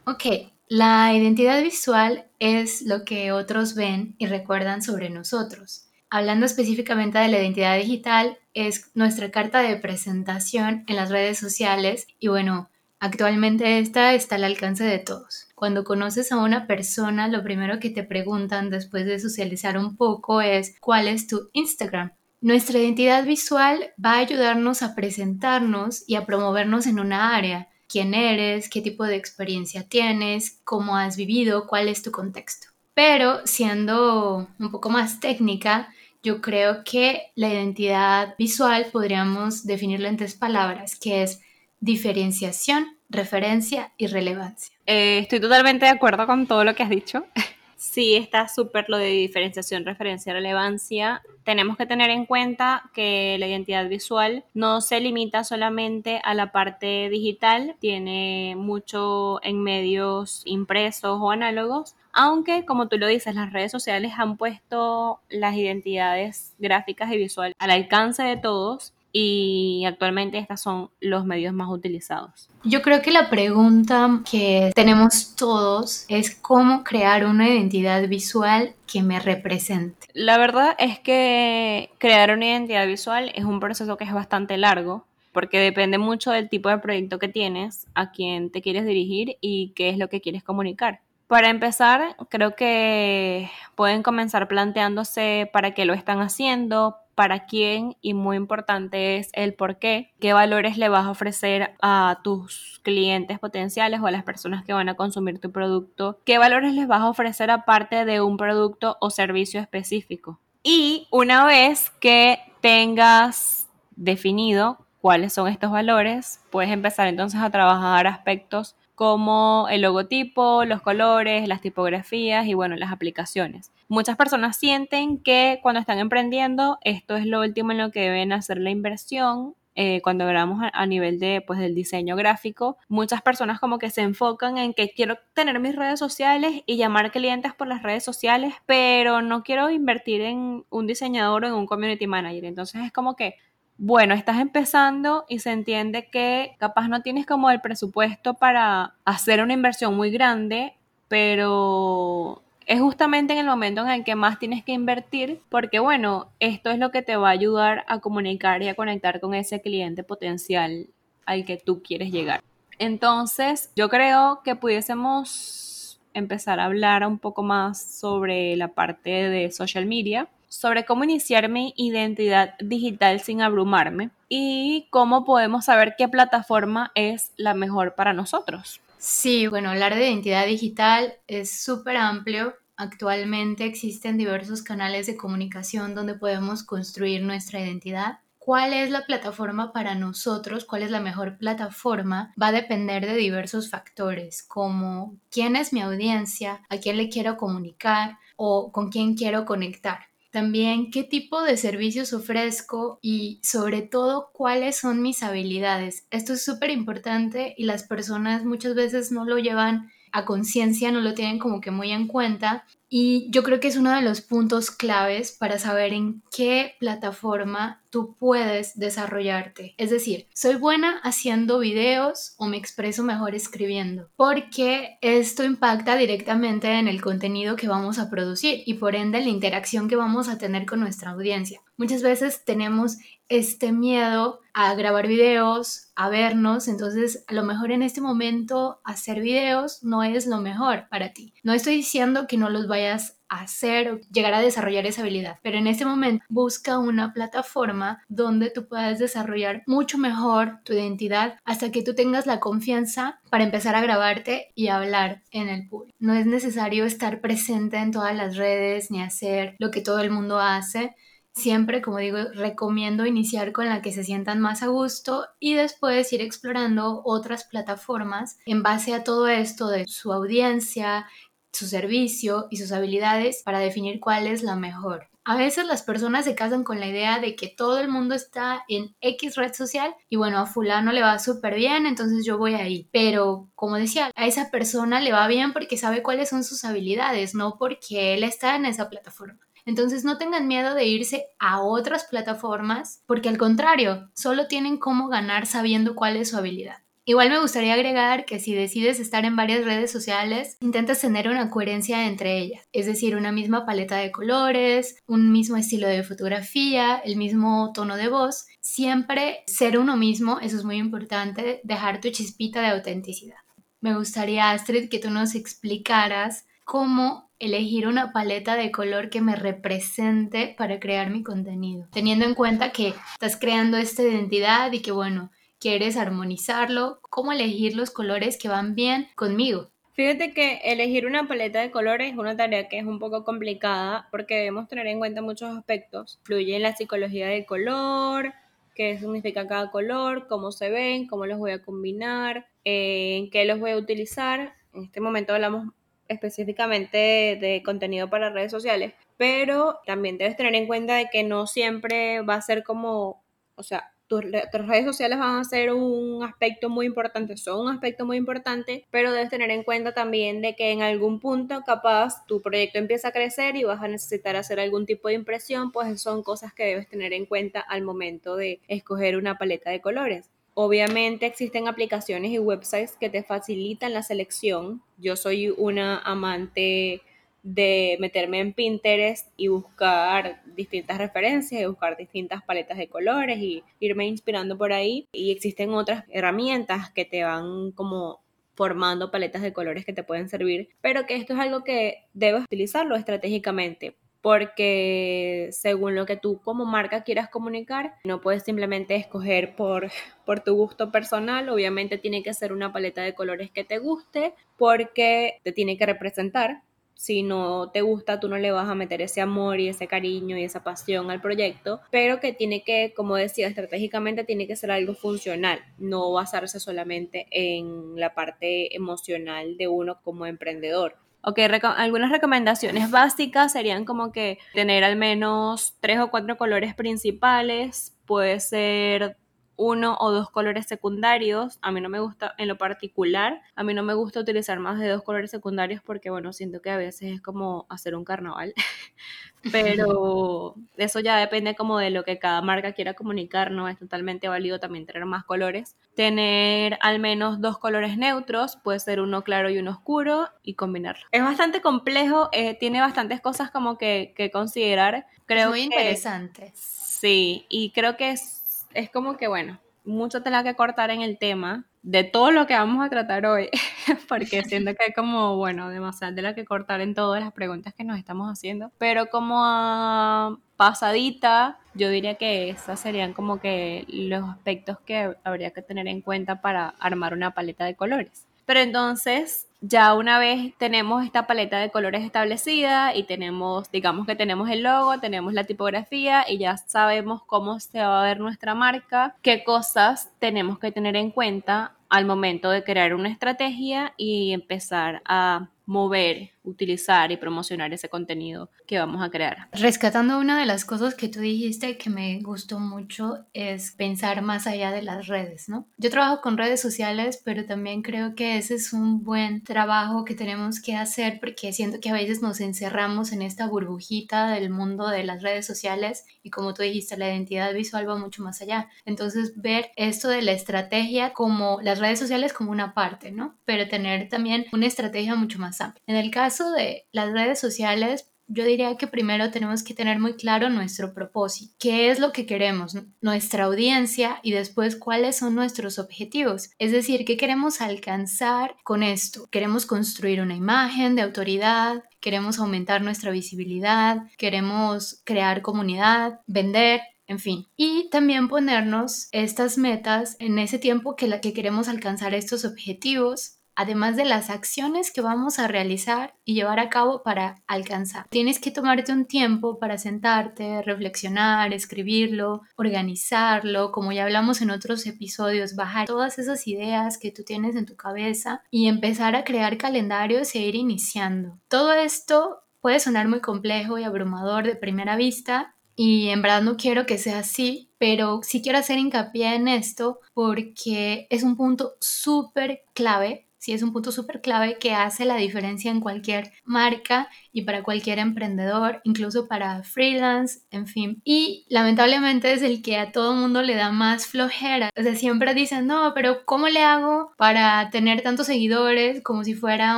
Ok, 0.06 0.51
la 0.74 1.14
identidad 1.14 1.62
visual 1.62 2.28
es 2.40 2.84
lo 2.84 3.04
que 3.04 3.34
otros 3.34 3.76
ven 3.76 4.16
y 4.20 4.28
recuerdan 4.28 4.82
sobre 4.82 5.10
nosotros. 5.10 5.90
Hablando 6.10 6.46
específicamente 6.46 7.20
de 7.20 7.28
la 7.28 7.42
identidad 7.42 7.78
digital, 7.78 8.38
es 8.54 8.90
nuestra 8.94 9.32
carta 9.32 9.60
de 9.60 9.76
presentación 9.76 10.86
en 10.88 10.96
las 10.96 11.10
redes 11.10 11.38
sociales 11.38 12.08
y 12.20 12.30
bueno, 12.30 12.70
actualmente 13.02 13.80
esta 13.80 14.14
está 14.14 14.36
al 14.36 14.46
alcance 14.46 14.86
de 14.86 15.00
todos. 15.00 15.50
Cuando 15.56 15.84
conoces 15.84 16.32
a 16.32 16.38
una 16.38 16.68
persona, 16.68 17.28
lo 17.28 17.44
primero 17.44 17.82
que 17.82 17.90
te 17.90 18.04
preguntan 18.04 18.70
después 18.70 19.06
de 19.06 19.20
socializar 19.20 19.78
un 19.78 19.98
poco 19.98 20.40
es 20.40 20.78
¿cuál 20.80 21.10
es 21.10 21.28
tu 21.28 21.50
Instagram? 21.52 22.14
Nuestra 22.40 22.80
identidad 22.80 23.26
visual 23.26 23.92
va 24.04 24.14
a 24.14 24.20
ayudarnos 24.20 24.84
a 24.84 24.96
presentarnos 24.96 26.06
y 26.08 26.16
a 26.16 26.26
promovernos 26.26 26.88
en 26.88 27.02
una 27.02 27.36
área 27.36 27.68
quién 27.92 28.14
eres, 28.14 28.70
qué 28.70 28.82
tipo 28.82 29.04
de 29.04 29.16
experiencia 29.16 29.84
tienes, 29.84 30.60
cómo 30.64 30.96
has 30.96 31.18
vivido, 31.18 31.68
cuál 31.68 31.90
es 31.90 32.02
tu 32.02 32.12
contexto. 32.12 32.68
Pero 32.94 33.46
siendo 33.46 34.48
un 34.60 34.72
poco 34.72 34.90
más 34.90 35.20
técnica, 35.20 35.94
yo 36.24 36.42
creo 36.42 36.84
que 36.84 37.32
la 37.36 37.50
identidad 37.50 38.36
visual 38.38 38.88
podríamos 38.92 39.66
definirla 39.66 40.10
en 40.10 40.18
tres 40.18 40.36
palabras, 40.36 40.96
que 40.96 41.24
es 41.24 41.42
diferenciación, 41.80 42.98
referencia 43.10 43.92
y 43.98 44.08
relevancia. 44.08 44.74
Eh, 44.86 45.20
estoy 45.20 45.40
totalmente 45.40 45.86
de 45.86 45.92
acuerdo 45.92 46.26
con 46.28 46.48
todo 46.48 46.64
lo 46.64 46.76
que 46.76 46.84
has 46.84 46.90
dicho. 46.90 47.26
Sí, 47.82 48.14
está 48.16 48.48
súper 48.48 48.86
lo 48.90 48.98
de 48.98 49.08
diferenciación, 49.08 49.86
referencia, 49.86 50.34
relevancia. 50.34 51.24
Tenemos 51.44 51.78
que 51.78 51.88
tener 51.88 52.12
en 52.12 52.28
cuenta 52.28 52.84
que 52.94 53.38
la 53.40 53.48
identidad 53.48 53.90
visual 53.90 54.46
no 54.54 54.82
se 54.82 55.00
limita 55.00 55.44
solamente 55.44 56.22
a 56.24 56.36
la 56.36 56.52
parte 56.52 57.10
digital, 57.10 57.76
tiene 57.80 58.54
mucho 58.56 59.44
en 59.44 59.64
medios 59.64 60.44
impresos 60.46 61.18
o 61.20 61.32
análogos, 61.32 61.96
aunque 62.14 62.66
como 62.66 62.88
tú 62.88 63.00
lo 63.00 63.08
dices, 63.08 63.34
las 63.34 63.52
redes 63.52 63.72
sociales 63.72 64.14
han 64.16 64.38
puesto 64.38 65.20
las 65.32 65.56
identidades 65.56 66.54
gráficas 66.60 67.12
y 67.12 67.18
visuales 67.18 67.56
al 67.58 67.72
alcance 67.72 68.22
de 68.22 68.38
todos 68.38 68.94
y 69.12 69.84
actualmente 69.86 70.38
estos 70.38 70.62
son 70.62 70.90
los 71.00 71.26
medios 71.26 71.54
más 71.54 71.70
utilizados. 71.70 72.50
Yo 72.64 72.82
creo 72.82 73.02
que 73.02 73.12
la 73.12 73.30
pregunta 73.30 74.22
que 74.30 74.72
tenemos 74.76 75.36
todos 75.36 76.06
es 76.08 76.36
cómo 76.36 76.84
crear 76.84 77.26
una 77.26 77.50
identidad 77.50 78.08
visual 78.08 78.74
que 78.88 79.04
me 79.04 79.20
represente. 79.20 80.08
La 80.14 80.38
verdad 80.38 80.76
es 80.78 81.00
que 81.00 81.92
crear 81.98 82.32
una 82.32 82.48
identidad 82.48 82.86
visual 82.88 83.32
es 83.36 83.46
un 83.46 83.60
proceso 83.60 83.98
que 83.98 84.04
es 84.04 84.14
bastante 84.14 84.58
largo 84.58 85.06
porque 85.32 85.60
depende 85.60 85.98
mucho 85.98 86.32
del 86.32 86.50
tipo 86.50 86.70
de 86.70 86.80
proyecto 86.80 87.20
que 87.20 87.30
tienes, 87.30 87.88
a 87.96 88.12
quién 88.12 88.52
te 88.52 88.62
quieres 88.62 88.86
dirigir 88.86 89.38
y 89.42 89.72
qué 89.76 89.90
es 89.90 89.98
lo 89.98 90.10
que 90.10 90.22
quieres 90.22 90.44
comunicar. 90.44 91.02
Para 91.28 91.50
empezar, 91.50 92.18
creo 92.30 92.56
que 92.58 93.50
pueden 93.76 94.04
comenzar 94.04 94.50
planteándose 94.50 95.50
para 95.54 95.74
qué 95.74 95.86
lo 95.86 95.94
están 95.94 96.20
haciendo, 96.20 96.98
para 97.22 97.46
quién 97.46 97.96
y 98.02 98.16
muy 98.16 98.36
importante 98.36 99.18
es 99.18 99.30
el 99.34 99.54
por 99.54 99.78
qué, 99.78 100.12
qué 100.20 100.34
valores 100.34 100.80
le 100.80 100.90
vas 100.90 101.06
a 101.06 101.12
ofrecer 101.12 101.76
a 101.80 102.18
tus 102.24 102.80
clientes 102.82 103.38
potenciales 103.38 104.00
o 104.02 104.08
a 104.08 104.12
las 104.12 104.24
personas 104.24 104.66
que 104.66 104.74
van 104.74 104.90
a 104.90 104.96
consumir 104.96 105.38
tu 105.38 105.52
producto, 105.52 106.18
qué 106.26 106.40
valores 106.40 106.74
les 106.74 106.88
vas 106.88 107.02
a 107.02 107.10
ofrecer 107.10 107.52
aparte 107.52 108.06
de 108.06 108.22
un 108.22 108.38
producto 108.38 108.98
o 109.02 109.12
servicio 109.12 109.62
específico. 109.62 110.40
Y 110.64 111.08
una 111.12 111.46
vez 111.46 111.92
que 112.00 112.40
tengas 112.60 113.68
definido 113.92 114.80
cuáles 115.00 115.34
son 115.34 115.48
estos 115.48 115.70
valores, 115.70 116.42
puedes 116.50 116.72
empezar 116.72 117.08
entonces 117.08 117.40
a 117.40 117.52
trabajar 117.52 118.08
aspectos 118.08 118.76
como 118.96 119.68
el 119.70 119.82
logotipo, 119.82 120.66
los 120.66 120.82
colores, 120.82 121.48
las 121.48 121.62
tipografías 121.62 122.48
y 122.48 122.56
bueno, 122.56 122.76
las 122.78 122.92
aplicaciones. 122.92 123.72
Muchas 123.92 124.16
personas 124.16 124.56
sienten 124.56 125.18
que 125.18 125.60
cuando 125.62 125.82
están 125.82 126.00
emprendiendo 126.00 126.78
esto 126.80 127.18
es 127.18 127.26
lo 127.26 127.42
último 127.42 127.74
en 127.74 127.78
lo 127.78 127.92
que 127.92 128.00
deben 128.00 128.32
hacer 128.32 128.58
la 128.58 128.70
inversión. 128.70 129.54
Eh, 129.76 130.00
cuando 130.02 130.24
hablamos 130.24 130.64
a, 130.72 130.86
nivel 130.86 131.20
de, 131.20 131.44
pues, 131.46 131.60
del 131.60 131.76
diseño 131.76 132.16
gráfico, 132.16 132.78
muchas 132.88 133.22
personas 133.22 133.60
como 133.60 133.80
que 133.80 133.90
se 133.90 134.00
enfocan 134.00 134.58
en 134.58 134.74
que 134.74 134.92
quiero 134.92 135.18
tener 135.34 135.60
mis 135.60 135.76
redes 135.76 136.00
sociales 136.00 136.64
y 136.66 136.78
llamar 136.78 137.12
clientes 137.12 137.54
por 137.54 137.68
las 137.68 137.84
redes 137.84 138.06
sociales, 138.06 138.54
pero 138.66 139.22
no 139.22 139.44
quiero 139.44 139.70
invertir 139.70 140.22
en 140.22 140.64
un 140.70 140.88
diseñador 140.88 141.44
o 141.44 141.48
en 141.50 141.54
un 141.54 141.68
community 141.68 142.08
manager. 142.08 142.46
Entonces 142.46 142.86
es 142.86 142.94
como 142.94 143.18
que 143.18 143.36
bueno, 143.76 144.14
estás 144.14 144.40
empezando 144.40 145.26
y 145.28 145.40
se 145.40 145.52
entiende 145.52 146.10
que 146.10 146.56
capaz 146.60 146.88
no 146.88 147.02
tienes 147.02 147.26
como 147.26 147.50
el 147.50 147.60
presupuesto 147.60 148.36
para 148.36 148.96
hacer 149.04 149.44
una 149.44 149.52
inversión 149.52 149.98
muy 149.98 150.12
grande, 150.12 150.76
pero 151.10 152.42
es 152.66 152.80
justamente 152.80 153.34
en 153.34 153.40
el 153.40 153.46
momento 153.46 153.82
en 153.82 153.90
el 153.90 154.04
que 154.04 154.16
más 154.16 154.40
tienes 154.40 154.64
que 154.64 154.72
invertir, 154.72 155.42
porque 155.50 155.80
bueno, 155.80 156.28
esto 156.40 156.70
es 156.72 156.80
lo 156.80 156.92
que 156.92 157.02
te 157.02 157.16
va 157.16 157.30
a 157.30 157.32
ayudar 157.32 157.84
a 157.88 158.00
comunicar 158.00 158.62
y 158.62 158.68
a 158.68 158.76
conectar 158.76 159.20
con 159.20 159.34
ese 159.34 159.62
cliente 159.62 160.04
potencial 160.04 160.88
al 161.26 161.46
que 161.46 161.58
tú 161.58 161.82
quieres 161.82 162.12
llegar. 162.12 162.42
Entonces, 162.80 163.72
yo 163.76 163.90
creo 163.90 164.42
que 164.44 164.56
pudiésemos 164.56 166.00
empezar 166.14 166.60
a 166.60 166.66
hablar 166.66 167.06
un 167.06 167.20
poco 167.20 167.44
más 167.44 167.82
sobre 167.82 168.56
la 168.56 168.70
parte 168.70 169.10
de 169.10 169.52
social 169.52 169.86
media 169.86 170.28
sobre 170.52 170.84
cómo 170.84 171.06
iniciar 171.06 171.48
mi 171.48 171.74
identidad 171.78 172.56
digital 172.60 173.22
sin 173.22 173.42
abrumarme 173.42 174.10
y 174.28 174.88
cómo 174.90 175.24
podemos 175.24 175.64
saber 175.64 175.96
qué 175.98 176.10
plataforma 176.10 176.92
es 176.94 177.32
la 177.38 177.54
mejor 177.54 177.96
para 177.96 178.12
nosotros. 178.12 178.81
Sí, 179.04 179.48
bueno, 179.48 179.72
hablar 179.72 179.96
de 179.96 180.08
identidad 180.08 180.46
digital 180.46 181.16
es 181.26 181.64
súper 181.64 181.98
amplio. 181.98 182.54
Actualmente 182.78 183.66
existen 183.66 184.16
diversos 184.16 184.62
canales 184.62 185.08
de 185.08 185.18
comunicación 185.18 185.96
donde 185.96 186.14
podemos 186.14 186.64
construir 186.64 187.24
nuestra 187.24 187.60
identidad. 187.60 188.20
¿Cuál 188.38 188.74
es 188.74 188.92
la 188.92 189.08
plataforma 189.08 189.74
para 189.74 189.96
nosotros? 189.96 190.66
¿Cuál 190.66 190.84
es 190.84 190.92
la 190.92 191.00
mejor 191.00 191.40
plataforma? 191.40 192.32
Va 192.40 192.50
a 192.50 192.52
depender 192.52 193.08
de 193.08 193.16
diversos 193.16 193.72
factores 193.72 194.44
como 194.44 195.18
quién 195.32 195.56
es 195.56 195.74
mi 195.74 195.82
audiencia, 195.82 196.62
a 196.70 196.78
quién 196.78 196.98
le 196.98 197.10
quiero 197.10 197.38
comunicar 197.38 198.20
o 198.36 198.72
con 198.72 198.90
quién 198.92 199.16
quiero 199.16 199.46
conectar. 199.46 200.11
También 200.32 200.92
qué 200.92 201.04
tipo 201.04 201.42
de 201.44 201.58
servicios 201.58 202.14
ofrezco 202.14 203.00
y 203.02 203.40
sobre 203.44 203.82
todo 203.82 204.32
cuáles 204.34 204.78
son 204.78 205.02
mis 205.02 205.24
habilidades. 205.24 206.08
Esto 206.10 206.34
es 206.34 206.44
súper 206.44 206.70
importante 206.70 207.54
y 207.58 207.66
las 207.66 207.84
personas 207.84 208.46
muchas 208.46 208.74
veces 208.74 209.12
no 209.12 209.26
lo 209.26 209.38
llevan 209.38 209.92
a 210.14 210.26
conciencia, 210.26 210.92
no 210.92 211.02
lo 211.02 211.14
tienen 211.14 211.38
como 211.38 211.60
que 211.60 211.72
muy 211.72 211.92
en 211.92 212.08
cuenta, 212.08 212.66
Y 212.94 213.32
yo 213.32 213.42
creo 213.44 213.62
que 213.62 213.70
es 213.70 213.78
uno 213.78 213.96
de 213.96 214.02
los 214.02 214.20
puntos 214.20 214.70
claves 214.70 215.32
para 215.32 215.58
saber 215.60 215.94
en 215.94 216.22
qué 216.30 216.76
plataforma 216.78 217.82
tú 217.90 218.18
puedes 218.20 218.78
desarrollarte. 218.78 219.76
Es 219.78 219.92
decir, 219.92 220.28
soy 220.34 220.56
buena 220.56 220.98
haciendo 221.02 221.60
videos 221.60 222.36
o 222.38 222.48
me 222.48 222.58
expreso 222.58 223.04
mejor 223.04 223.34
escribiendo, 223.34 224.10
porque 224.18 224.98
esto 225.00 225.46
impacta 225.46 225.96
directamente 225.96 226.68
en 226.68 226.90
el 226.90 227.02
contenido 227.02 227.56
que 227.56 227.70
vamos 227.70 227.98
a 227.98 228.10
producir 228.10 228.62
y 228.66 228.74
por 228.74 228.96
ende 228.96 229.22
la 229.22 229.30
interacción 229.30 229.88
que 229.88 229.96
vamos 229.96 230.28
a 230.28 230.38
tener 230.38 230.66
con 230.66 230.82
nuestra 230.82 231.12
audiencia. 231.12 231.62
Muchas 231.78 232.02
veces 232.02 232.44
tenemos 232.46 232.98
este 233.28 233.72
miedo 233.72 234.42
a 234.54 234.76
grabar 234.76 235.08
videos, 235.08 235.92
a 235.96 236.10
vernos, 236.10 236.68
entonces 236.68 237.24
a 237.28 237.34
lo 237.34 237.44
mejor 237.44 237.72
en 237.72 237.82
este 237.82 238.02
momento 238.02 238.82
hacer 238.84 239.22
videos 239.22 239.82
no 239.82 240.04
es 240.04 240.28
lo 240.28 240.42
mejor 240.42 240.90
para 240.90 241.14
ti. 241.14 241.34
No 241.42 241.54
estoy 241.54 241.76
diciendo 241.76 242.28
que 242.28 242.38
no 242.38 242.50
los 242.50 242.68
vayas 242.68 242.81
hacer 243.30 243.92
o 243.92 244.00
llegar 244.12 244.34
a 244.34 244.42
desarrollar 244.42 244.86
esa 244.86 245.02
habilidad, 245.02 245.38
pero 245.42 245.58
en 245.58 245.68
este 245.68 245.86
momento 245.86 246.26
busca 246.30 246.78
una 246.80 247.14
plataforma 247.14 248.04
donde 248.10 248.50
tú 248.50 248.68
puedas 248.68 249.00
desarrollar 249.00 249.64
mucho 249.68 249.98
mejor 249.98 250.60
tu 250.64 250.74
identidad 250.74 251.38
hasta 251.46 251.72
que 251.72 251.84
tú 251.84 251.96
tengas 251.96 252.26
la 252.26 252.40
confianza 252.40 253.20
para 253.30 253.44
empezar 253.44 253.76
a 253.76 253.82
grabarte 253.82 254.52
y 254.56 254.68
hablar 254.68 255.24
en 255.32 255.50
el 255.50 255.68
público. 255.68 255.96
No 256.00 256.14
es 256.14 256.26
necesario 256.26 256.86
estar 256.86 257.22
presente 257.22 257.78
en 257.78 257.92
todas 257.92 258.16
las 258.16 258.36
redes 258.36 258.92
ni 258.92 259.02
hacer 259.02 259.56
lo 259.60 259.72
que 259.72 259.82
todo 259.82 260.00
el 260.00 260.12
mundo 260.12 260.40
hace 260.40 260.96
Siempre, 261.34 261.82
como 261.82 261.98
digo, 261.98 262.18
recomiendo 262.34 263.06
iniciar 263.06 263.54
con 263.54 263.66
la 263.66 263.82
que 263.82 263.94
se 263.94 264.04
sientan 264.04 264.42
más 264.42 264.64
a 264.64 264.68
gusto 264.68 265.28
y 265.40 265.54
después 265.54 266.12
ir 266.12 266.22
explorando 266.22 267.02
otras 267.06 267.46
plataformas 267.46 268.38
en 268.46 268.64
base 268.64 268.94
a 268.94 269.06
todo 269.06 269.30
esto 269.30 269.70
de 269.70 269.88
su 269.88 270.12
audiencia, 270.12 271.08
su 271.52 271.68
servicio 271.68 272.48
y 272.50 272.58
sus 272.58 272.72
habilidades 272.72 273.42
para 273.44 273.60
definir 273.60 274.00
cuál 274.00 274.28
es 274.28 274.44
la 274.44 274.56
mejor. 274.56 275.12
A 275.24 275.36
veces 275.36 275.68
las 275.68 275.84
personas 275.84 276.26
se 276.26 276.34
casan 276.34 276.64
con 276.64 276.80
la 276.80 276.88
idea 276.88 277.20
de 277.20 277.36
que 277.36 277.48
todo 277.48 277.78
el 277.78 277.90
mundo 277.90 278.16
está 278.16 278.64
en 278.68 278.96
X 279.02 279.36
red 279.36 279.54
social 279.54 279.94
y 280.10 280.16
bueno, 280.16 280.40
a 280.40 280.48
fulano 280.48 280.92
le 280.92 281.02
va 281.02 281.20
súper 281.20 281.54
bien, 281.56 281.86
entonces 281.86 282.26
yo 282.26 282.40
voy 282.40 282.56
ahí. 282.56 282.90
Pero 282.92 283.48
como 283.54 283.76
decía, 283.76 284.10
a 284.16 284.26
esa 284.26 284.50
persona 284.50 285.00
le 285.00 285.12
va 285.12 285.28
bien 285.28 285.54
porque 285.54 285.78
sabe 285.78 286.02
cuáles 286.02 286.30
son 286.30 286.44
sus 286.44 286.66
habilidades, 286.66 287.36
no 287.36 287.58
porque 287.60 288.16
él 288.16 288.24
está 288.24 288.56
en 288.56 288.66
esa 288.66 288.90
plataforma. 288.90 289.40
Entonces 289.64 290.04
no 290.04 290.18
tengan 290.18 290.48
miedo 290.48 290.74
de 290.74 290.86
irse 290.86 291.28
a 291.38 291.62
otras 291.62 292.06
plataformas 292.06 293.04
porque 293.06 293.30
al 293.30 293.38
contrario, 293.38 294.10
solo 294.16 294.48
tienen 294.48 294.78
cómo 294.78 295.08
ganar 295.08 295.46
sabiendo 295.46 295.94
cuál 295.96 296.16
es 296.16 296.32
su 296.32 296.38
habilidad. 296.38 296.78
Igual 297.04 297.30
me 297.30 297.40
gustaría 297.40 297.74
agregar 297.74 298.26
que 298.26 298.40
si 298.40 298.54
decides 298.54 299.00
estar 299.00 299.26
en 299.26 299.36
varias 299.36 299.66
redes 299.66 299.92
sociales, 299.92 300.58
intentas 300.62 301.02
tener 301.02 301.28
una 301.28 301.50
coherencia 301.50 302.08
entre 302.08 302.38
ellas, 302.38 302.68
es 302.74 302.86
decir, 302.86 303.16
una 303.16 303.32
misma 303.32 303.66
paleta 303.66 303.98
de 303.98 304.12
colores, 304.12 304.98
un 305.08 305.32
mismo 305.32 305.58
estilo 305.58 305.88
de 305.88 306.04
fotografía, 306.04 307.02
el 307.04 307.18
mismo 307.18 307.72
tono 307.74 307.98
de 307.98 308.08
voz, 308.08 308.46
siempre 308.60 309.44
ser 309.48 309.80
uno 309.80 309.98
mismo, 309.98 310.40
eso 310.42 310.58
es 310.58 310.64
muy 310.64 310.78
importante, 310.78 311.60
dejar 311.64 312.02
tu 312.02 312.10
chispita 312.12 312.62
de 312.62 312.68
autenticidad. 312.68 313.40
Me 313.80 313.96
gustaría, 313.96 314.52
Astrid, 314.52 314.88
que 314.88 315.00
tú 315.00 315.10
nos 315.10 315.34
explicaras 315.34 316.46
cómo 316.66 317.32
elegir 317.40 317.88
una 317.88 318.14
paleta 318.14 318.56
de 318.56 318.72
color 318.72 319.10
que 319.10 319.22
me 319.22 319.36
represente 319.36 320.54
para 320.56 320.80
crear 320.80 321.10
mi 321.10 321.24
contenido, 321.24 321.88
teniendo 321.92 322.26
en 322.26 322.36
cuenta 322.36 322.72
que 322.72 322.94
estás 323.14 323.38
creando 323.38 323.78
esta 323.78 324.04
identidad 324.04 324.72
y 324.72 324.82
que 324.82 324.92
bueno, 324.92 325.32
quieres 325.62 325.96
armonizarlo, 325.96 327.00
cómo 327.10 327.32
elegir 327.32 327.78
los 327.78 327.92
colores 327.92 328.38
que 328.38 328.50
van 328.50 328.76
bien 328.76 329.08
conmigo. 329.16 329.70
Fíjate 329.94 330.34
que 330.34 330.62
elegir 330.64 331.06
una 331.06 331.28
paleta 331.28 331.62
de 331.62 331.70
colores 331.70 332.12
es 332.12 332.18
una 332.18 332.36
tarea 332.36 332.68
que 332.68 332.80
es 332.80 332.86
un 332.86 332.98
poco 332.98 333.24
complicada 333.24 334.08
porque 334.10 334.36
debemos 334.36 334.68
tener 334.68 334.88
en 334.88 335.00
cuenta 335.00 335.22
muchos 335.22 335.56
aspectos. 335.56 336.20
Fluye 336.24 336.56
en 336.56 336.64
la 336.64 336.76
psicología 336.76 337.28
del 337.28 337.46
color, 337.46 338.34
qué 338.74 338.98
significa 338.98 339.48
cada 339.48 339.70
color, 339.70 340.28
cómo 340.28 340.52
se 340.52 340.70
ven, 340.70 341.08
cómo 341.08 341.26
los 341.26 341.38
voy 341.38 341.52
a 341.52 341.62
combinar, 341.62 342.48
eh, 342.66 343.18
en 343.18 343.30
qué 343.30 343.46
los 343.46 343.60
voy 343.60 343.72
a 343.72 343.78
utilizar. 343.78 344.56
En 344.74 344.86
este 344.86 345.02
momento 345.02 345.34
hablamos 345.34 345.68
específicamente 346.08 347.38
de, 347.40 347.62
contenido 347.64 348.10
para 348.10 348.32
redes 348.32 348.52
sociales, 348.52 348.94
pero 349.18 349.80
también 349.86 350.18
debes 350.18 350.36
tener 350.36 350.56
en 350.56 350.68
cuenta 350.68 350.96
de 350.96 351.10
que 351.12 351.24
no 351.24 351.48
siempre 351.48 352.22
va 352.22 352.36
a 352.36 352.42
ser 352.42 352.64
como, 352.64 353.24
o 353.56 353.64
sea, 353.64 353.94
tus, 354.12 354.26
redes 354.26 354.84
sociales 354.84 355.18
van 355.18 355.38
a 355.38 355.44
ser 355.46 355.72
un 355.72 356.22
aspecto 356.22 356.68
muy 356.68 356.86
importante, 356.86 357.38
son 357.38 357.62
un 357.62 357.74
aspecto 357.74 358.06
muy 358.06 358.18
importante, 358.18 358.86
pero 358.92 359.14
debes 359.14 359.30
tener 359.30 359.52
en 359.52 359.64
cuenta 359.64 359.94
también 359.94 360.42
de 360.42 360.54
que 360.54 360.72
en 360.72 360.82
algún 360.82 361.22
punto 361.22 361.62
capaz 361.66 362.26
tu 362.26 362.42
proyecto 362.42 362.78
empieza 362.78 363.08
a 363.08 363.12
crecer 363.14 363.56
y 363.56 363.64
vas 363.64 363.82
a 363.82 363.88
necesitar 363.88 364.36
hacer 364.36 364.60
algún 364.60 364.86
tipo 364.86 365.08
de 365.08 365.14
impresión, 365.14 365.72
pues 365.72 366.02
son 366.02 366.24
cosas 366.24 366.54
que 366.54 366.66
debes 366.66 366.90
tener 366.90 367.14
en 367.14 367.26
cuenta 367.26 367.62
al 367.62 367.84
momento 367.84 368.36
de 368.36 368.60
escoger 368.68 369.16
una 369.16 369.38
paleta 369.38 369.70
de 369.70 369.80
colores. 369.80 370.30
Obviamente 370.56 371.26
existen 371.26 371.70
aplicaciones 371.70 372.32
y 372.32 372.40
websites 372.40 372.98
que 373.00 373.10
te 373.10 373.24
facilitan 373.24 373.94
la 373.94 374.04
selección. 374.04 374.82
Yo 374.98 375.16
soy 375.16 375.54
una 375.56 376.00
amante 376.00 377.02
de 377.44 377.98
meterme 378.00 378.40
en 378.40 378.54
Pinterest 378.54 379.32
y 379.38 379.48
buscar 379.48 380.42
distintas 380.56 380.98
referencias 380.98 381.62
y 381.62 381.66
buscar 381.66 381.98
distintas 381.98 382.44
paletas 382.44 382.78
de 382.78 382.88
colores 382.88 383.38
y 383.40 383.64
irme 383.80 384.06
inspirando 384.08 384.58
por 384.58 384.74
ahí. 384.74 385.08
Y 385.12 385.32
existen 385.32 385.74
otras 385.74 386.06
herramientas 386.10 386.92
que 386.92 387.06
te 387.06 387.24
van 387.24 387.72
como 387.72 388.22
formando 388.54 389.12
paletas 389.12 389.42
de 389.42 389.54
colores 389.54 389.86
que 389.86 389.94
te 389.94 390.04
pueden 390.04 390.30
servir, 390.30 390.70
pero 390.82 391.06
que 391.06 391.16
esto 391.16 391.34
es 391.34 391.40
algo 391.40 391.64
que 391.64 392.06
debes 392.14 392.44
utilizarlo 392.44 392.96
estratégicamente 392.96 393.96
porque 394.22 395.50
según 395.52 395.96
lo 395.96 396.06
que 396.06 396.16
tú 396.16 396.40
como 396.42 396.66
marca 396.66 397.04
quieras 397.04 397.30
comunicar, 397.30 397.96
no 398.04 398.22
puedes 398.22 398.44
simplemente 398.44 398.96
escoger 398.96 399.56
por, 399.56 399.90
por 400.26 400.42
tu 400.42 400.56
gusto 400.56 400.92
personal, 400.92 401.50
obviamente 401.50 401.98
tiene 401.98 402.24
que 402.24 402.34
ser 402.34 402.54
una 402.54 402.72
paleta 402.72 403.02
de 403.02 403.16
colores 403.16 403.50
que 403.52 403.64
te 403.64 403.80
guste 403.80 404.36
porque 404.58 405.40
te 405.44 405.52
tiene 405.52 405.78
que 405.78 405.88
representar. 405.88 406.62
Si 407.02 407.24
no 407.24 407.72
te 407.72 407.82
gusta, 407.82 408.20
tú 408.20 408.30
no 408.30 408.38
le 408.38 408.52
vas 408.52 408.70
a 408.70 408.76
meter 408.76 409.02
ese 409.02 409.22
amor 409.22 409.60
y 409.60 409.68
ese 409.68 409.88
cariño 409.88 410.38
y 410.38 410.44
esa 410.44 410.64
pasión 410.64 411.10
al 411.10 411.20
proyecto, 411.20 411.82
pero 411.90 412.20
que 412.20 412.32
tiene 412.32 412.62
que, 412.62 412.94
como 412.96 413.16
decía, 413.16 413.48
estratégicamente 413.48 414.24
tiene 414.24 414.46
que 414.46 414.56
ser 414.56 414.70
algo 414.70 414.94
funcional, 414.94 415.62
no 415.80 416.12
basarse 416.12 416.60
solamente 416.60 417.26
en 417.32 418.00
la 418.00 418.14
parte 418.14 418.76
emocional 418.76 419.58
de 419.58 419.68
uno 419.68 420.00
como 420.04 420.28
emprendedor. 420.28 420.96
Ok, 421.24 421.40
algunas 421.76 422.12
recomendaciones 422.12 422.92
básicas 422.92 423.52
serían 423.52 423.84
como 423.84 424.12
que 424.12 424.38
tener 424.54 424.84
al 424.84 424.96
menos 424.96 425.74
tres 425.80 425.98
o 426.02 426.12
cuatro 426.12 426.38
colores 426.38 426.76
principales, 426.76 427.98
puede 428.06 428.40
ser 428.40 429.18
uno 429.56 429.98
o 430.00 430.12
dos 430.12 430.30
colores 430.30 430.68
secundarios. 430.68 431.60
A 431.62 431.72
mí 431.72 431.82
no 431.82 431.90
me 431.90 432.00
gusta, 432.00 432.34
en 432.38 432.48
lo 432.48 432.58
particular, 432.58 433.42
a 433.56 433.64
mí 433.64 433.74
no 433.74 433.84
me 433.84 433.94
gusta 433.94 434.20
utilizar 434.20 434.60
más 434.60 434.80
de 434.80 434.88
dos 434.88 435.04
colores 435.04 435.32
secundarios 435.32 435.82
porque, 435.84 436.10
bueno, 436.10 436.34
siento 436.34 436.62
que 436.62 436.70
a 436.70 436.78
veces 436.78 437.14
es 437.14 437.22
como 437.22 437.66
hacer 437.70 437.96
un 437.96 438.04
carnaval. 438.04 438.54
Pero 439.52 440.56
eso 440.78 441.00
ya 441.00 441.18
depende 441.18 441.56
como 441.56 441.80
de 441.80 441.90
lo 441.90 442.04
que 442.04 442.20
cada 442.20 442.42
marca 442.42 442.74
quiera 442.74 442.94
comunicar, 442.94 443.52
¿no? 443.52 443.68
Es 443.68 443.80
totalmente 443.80 444.28
válido 444.28 444.60
también 444.60 444.86
tener 444.86 445.06
más 445.06 445.24
colores. 445.24 445.76
Tener 445.96 446.78
al 446.82 447.00
menos 447.00 447.42
dos 447.42 447.58
colores 447.58 447.98
neutros, 447.98 448.58
puede 448.58 448.80
ser 448.80 449.02
uno 449.02 449.24
claro 449.24 449.50
y 449.50 449.58
uno 449.58 449.72
oscuro, 449.72 450.30
y 450.44 450.54
combinarlo. 450.54 451.06
Es 451.12 451.24
bastante 451.24 451.62
complejo, 451.62 452.30
eh, 452.32 452.56
tiene 452.60 452.82
bastantes 452.82 453.20
cosas 453.20 453.50
como 453.50 453.78
que, 453.78 454.14
que 454.16 454.30
considerar. 454.30 455.08
Creo 455.26 455.50
muy 455.50 455.62
interesante. 455.62 456.52
Sí, 456.54 457.46
y 457.50 457.72
creo 457.72 457.98
que 457.98 458.12
es 458.12 458.41
es 458.74 458.90
como 458.90 459.18
que, 459.18 459.28
bueno, 459.28 459.60
mucho 459.84 460.22
tela 460.22 460.44
que 460.44 460.56
cortar 460.56 460.92
en 460.92 461.02
el 461.02 461.18
tema 461.18 461.66
de 461.82 462.04
todo 462.04 462.32
lo 462.32 462.46
que 462.46 462.54
vamos 462.54 462.86
a 462.86 462.90
tratar 462.90 463.26
hoy, 463.26 463.50
porque 464.08 464.44
siento 464.44 464.76
que 464.76 464.84
hay 464.86 464.94
como, 464.94 465.38
bueno, 465.38 465.70
demasiada 465.70 466.14
tela 466.14 466.36
que 466.36 466.46
cortar 466.46 466.82
en 466.82 466.94
todas 466.94 467.24
las 467.24 467.34
preguntas 467.34 467.74
que 467.74 467.84
nos 467.84 467.98
estamos 467.98 468.28
haciendo, 468.28 468.72
pero 468.78 469.10
como 469.10 470.40
pasadita, 470.58 471.58
yo 471.74 471.90
diría 471.90 472.16
que 472.16 472.50
esas 472.50 472.80
serían 472.80 473.14
como 473.14 473.40
que 473.40 473.86
los 473.88 474.30
aspectos 474.30 474.80
que 474.86 475.16
habría 475.24 475.52
que 475.52 475.64
tener 475.64 475.88
en 475.88 476.02
cuenta 476.02 476.42
para 476.42 476.70
armar 476.80 477.14
una 477.14 477.34
paleta 477.34 477.66
de 477.66 477.76
colores. 477.76 478.28
Pero 478.46 478.60
entonces, 478.60 479.48
ya 479.62 479.94
una 479.94 480.18
vez 480.18 480.54
tenemos 480.58 481.06
esta 481.06 481.28
paleta 481.28 481.60
de 481.60 481.70
colores 481.70 482.04
establecida 482.04 482.96
y 482.96 483.04
tenemos, 483.04 483.72
digamos 483.72 484.08
que 484.08 484.16
tenemos 484.16 484.50
el 484.50 484.64
logo, 484.64 485.00
tenemos 485.00 485.34
la 485.34 485.44
tipografía 485.44 486.26
y 486.28 486.40
ya 486.40 486.58
sabemos 486.58 487.22
cómo 487.24 487.60
se 487.60 487.80
va 487.80 488.02
a 488.02 488.06
ver 488.06 488.20
nuestra 488.20 488.56
marca, 488.56 489.16
qué 489.22 489.44
cosas 489.44 490.12
tenemos 490.20 490.58
que 490.58 490.72
tener 490.72 490.96
en 490.96 491.12
cuenta 491.12 491.76
al 491.90 492.06
momento 492.06 492.50
de 492.50 492.64
crear 492.64 492.96
una 492.96 493.10
estrategia 493.10 493.94
y 493.98 494.34
empezar 494.34 495.02
a 495.06 495.50
mover 495.66 496.32
utilizar 496.44 497.12
y 497.12 497.18
promocionar 497.18 497.74
ese 497.74 497.90
contenido 497.90 498.50
que 498.66 498.80
vamos 498.80 499.02
a 499.02 499.10
crear. 499.10 499.50
Rescatando 499.52 500.20
una 500.20 500.40
de 500.40 500.46
las 500.46 500.66
cosas 500.66 500.96
que 500.96 501.08
tú 501.08 501.20
dijiste 501.20 501.78
que 501.78 501.90
me 501.90 502.20
gustó 502.22 502.60
mucho 502.60 503.26
es 503.34 503.72
pensar 503.72 504.22
más 504.22 504.48
allá 504.48 504.72
de 504.72 504.82
las 504.82 505.08
redes, 505.08 505.50
¿no? 505.50 505.68
Yo 505.78 505.90
trabajo 505.90 506.22
con 506.22 506.38
redes 506.38 506.62
sociales, 506.62 507.22
pero 507.24 507.46
también 507.46 507.82
creo 507.82 508.16
que 508.16 508.38
ese 508.38 508.56
es 508.56 508.74
un 508.74 509.04
buen 509.04 509.44
trabajo 509.44 510.04
que 510.04 510.16
tenemos 510.16 510.62
que 510.62 510.76
hacer 510.76 511.20
porque 511.20 511.54
siento 511.54 511.80
que 511.80 511.90
a 511.90 511.94
veces 511.94 512.22
nos 512.22 512.40
encerramos 512.40 513.12
en 513.12 513.22
esta 513.22 513.48
burbujita 513.48 514.32
del 514.32 514.50
mundo 514.50 514.88
de 514.88 515.04
las 515.04 515.22
redes 515.22 515.46
sociales 515.46 516.06
y 516.24 516.30
como 516.30 516.54
tú 516.54 516.64
dijiste, 516.64 516.98
la 516.98 517.10
identidad 517.10 517.54
visual 517.54 517.88
va 517.88 517.98
mucho 517.98 518.24
más 518.24 518.42
allá. 518.42 518.70
Entonces, 518.86 519.34
ver 519.36 519.72
esto 519.76 520.10
de 520.10 520.22
la 520.22 520.32
estrategia 520.32 521.14
como 521.14 521.60
las 521.62 521.80
redes 521.80 522.00
sociales 522.00 522.34
como 522.34 522.52
una 522.52 522.74
parte, 522.74 523.12
¿no? 523.12 523.38
Pero 523.46 523.68
tener 523.68 524.10
también 524.10 524.46
una 524.52 524.66
estrategia 524.66 525.16
mucho 525.16 525.40
más 525.40 525.62
amplia. 525.62 525.82
En 525.86 525.96
el 525.96 526.10
caso 526.12 526.31
de 526.40 526.88
las 526.92 527.12
redes 527.12 527.40
sociales, 527.40 528.12
yo 528.34 528.46
diría 528.46 528.78
que 528.78 528.88
primero 528.88 529.30
tenemos 529.30 529.62
que 529.62 529.74
tener 529.74 530.00
muy 530.00 530.14
claro 530.14 530.50
nuestro 530.50 530.94
propósito, 530.94 531.54
qué 531.60 531.90
es 531.90 532.00
lo 532.00 532.14
que 532.14 532.26
queremos, 532.26 532.78
nuestra 533.02 533.44
audiencia 533.44 534.20
y 534.24 534.32
después 534.32 534.78
cuáles 534.78 535.18
son 535.18 535.36
nuestros 535.36 535.80
objetivos. 535.80 536.52
Es 536.58 536.72
decir, 536.72 537.04
qué 537.04 537.18
queremos 537.18 537.60
alcanzar 537.60 538.56
con 538.64 538.84
esto. 538.84 539.28
Queremos 539.32 539.66
construir 539.66 540.22
una 540.22 540.36
imagen 540.36 540.96
de 540.96 541.02
autoridad, 541.02 541.84
queremos 542.00 542.40
aumentar 542.40 542.82
nuestra 542.82 543.12
visibilidad, 543.12 544.04
queremos 544.18 545.02
crear 545.04 545.42
comunidad, 545.42 546.22
vender, 546.26 546.82
en 547.08 547.20
fin. 547.20 547.48
Y 547.58 547.90
también 547.90 548.30
ponernos 548.30 549.10
estas 549.12 549.58
metas 549.58 550.16
en 550.20 550.40
ese 550.40 550.58
tiempo 550.58 550.96
que, 550.96 551.10
la 551.10 551.20
que 551.20 551.34
queremos 551.34 551.68
alcanzar 551.68 552.14
estos 552.14 552.46
objetivos 552.46 553.41
además 553.56 553.96
de 553.96 554.06
las 554.06 554.30
acciones 554.30 554.92
que 554.92 555.02
vamos 555.02 555.40
a 555.40 555.48
realizar 555.48 556.16
y 556.26 556.36
llevar 556.36 556.60
a 556.60 556.70
cabo 556.70 557.04
para 557.04 557.44
alcanzar. 557.48 558.08
Tienes 558.10 558.40
que 558.40 558.52
tomarte 558.52 558.92
un 558.92 559.06
tiempo 559.06 559.60
para 559.60 559.78
sentarte, 559.78 560.62
reflexionar, 560.62 561.54
escribirlo, 561.54 562.42
organizarlo, 562.56 563.72
como 563.72 563.92
ya 563.92 564.04
hablamos 564.04 564.42
en 564.42 564.52
otros 564.52 564.86
episodios, 564.86 565.56
bajar 565.56 565.88
todas 565.88 566.20
esas 566.20 566.48
ideas 566.48 566.98
que 566.98 567.12
tú 567.12 567.24
tienes 567.24 567.56
en 567.56 567.66
tu 567.66 567.76
cabeza 567.76 568.44
y 568.50 568.68
empezar 568.68 569.16
a 569.16 569.24
crear 569.24 569.58
calendarios 569.58 570.34
e 570.36 570.40
ir 570.40 570.56
iniciando. 570.56 571.40
Todo 571.48 571.74
esto 571.74 572.44
puede 572.62 572.80
sonar 572.80 573.08
muy 573.08 573.22
complejo 573.22 573.78
y 573.78 573.84
abrumador 573.84 574.46
de 574.46 574.56
primera 574.56 574.96
vista, 574.96 575.56
y 575.76 576.10
en 576.10 576.22
verdad 576.22 576.42
no 576.44 576.58
quiero 576.58 576.86
que 576.86 576.98
sea 576.98 577.20
así, 577.20 577.72
pero 577.78 578.20
sí 578.24 578.42
quiero 578.42 578.60
hacer 578.60 578.78
hincapié 578.78 579.36
en 579.36 579.48
esto 579.48 580.00
porque 580.14 581.08
es 581.10 581.24
un 581.24 581.36
punto 581.36 581.74
súper 581.80 582.62
clave 582.74 583.31
sí 583.42 583.54
es 583.54 583.64
un 583.64 583.74
punto 583.74 583.92
súper 583.92 584.22
clave 584.22 584.60
que 584.60 584.74
hace 584.76 585.04
la 585.04 585.16
diferencia 585.16 585.72
en 585.72 585.80
cualquier 585.82 586.32
marca 586.46 587.10
y 587.32 587.44
para 587.44 587.64
cualquier 587.64 588.00
emprendedor, 588.00 588.82
incluso 588.84 589.28
para 589.28 589.64
freelance, 589.64 590.42
en 590.52 590.68
fin. 590.68 591.02
Y 591.04 591.46
lamentablemente 591.50 592.34
es 592.34 592.42
el 592.42 592.62
que 592.62 592.78
a 592.78 592.92
todo 592.92 593.14
mundo 593.14 593.42
le 593.42 593.56
da 593.56 593.72
más 593.72 594.08
flojera. 594.08 594.70
O 594.78 594.84
sea, 594.84 594.96
siempre 594.96 595.34
dicen, 595.34 595.68
no, 595.68 595.94
pero 595.94 596.26
¿cómo 596.26 596.48
le 596.48 596.64
hago 596.64 597.12
para 597.18 597.70
tener 597.70 598.02
tantos 598.02 598.28
seguidores 598.28 599.02
como 599.04 599.24
si 599.24 599.34
fuera 599.34 599.78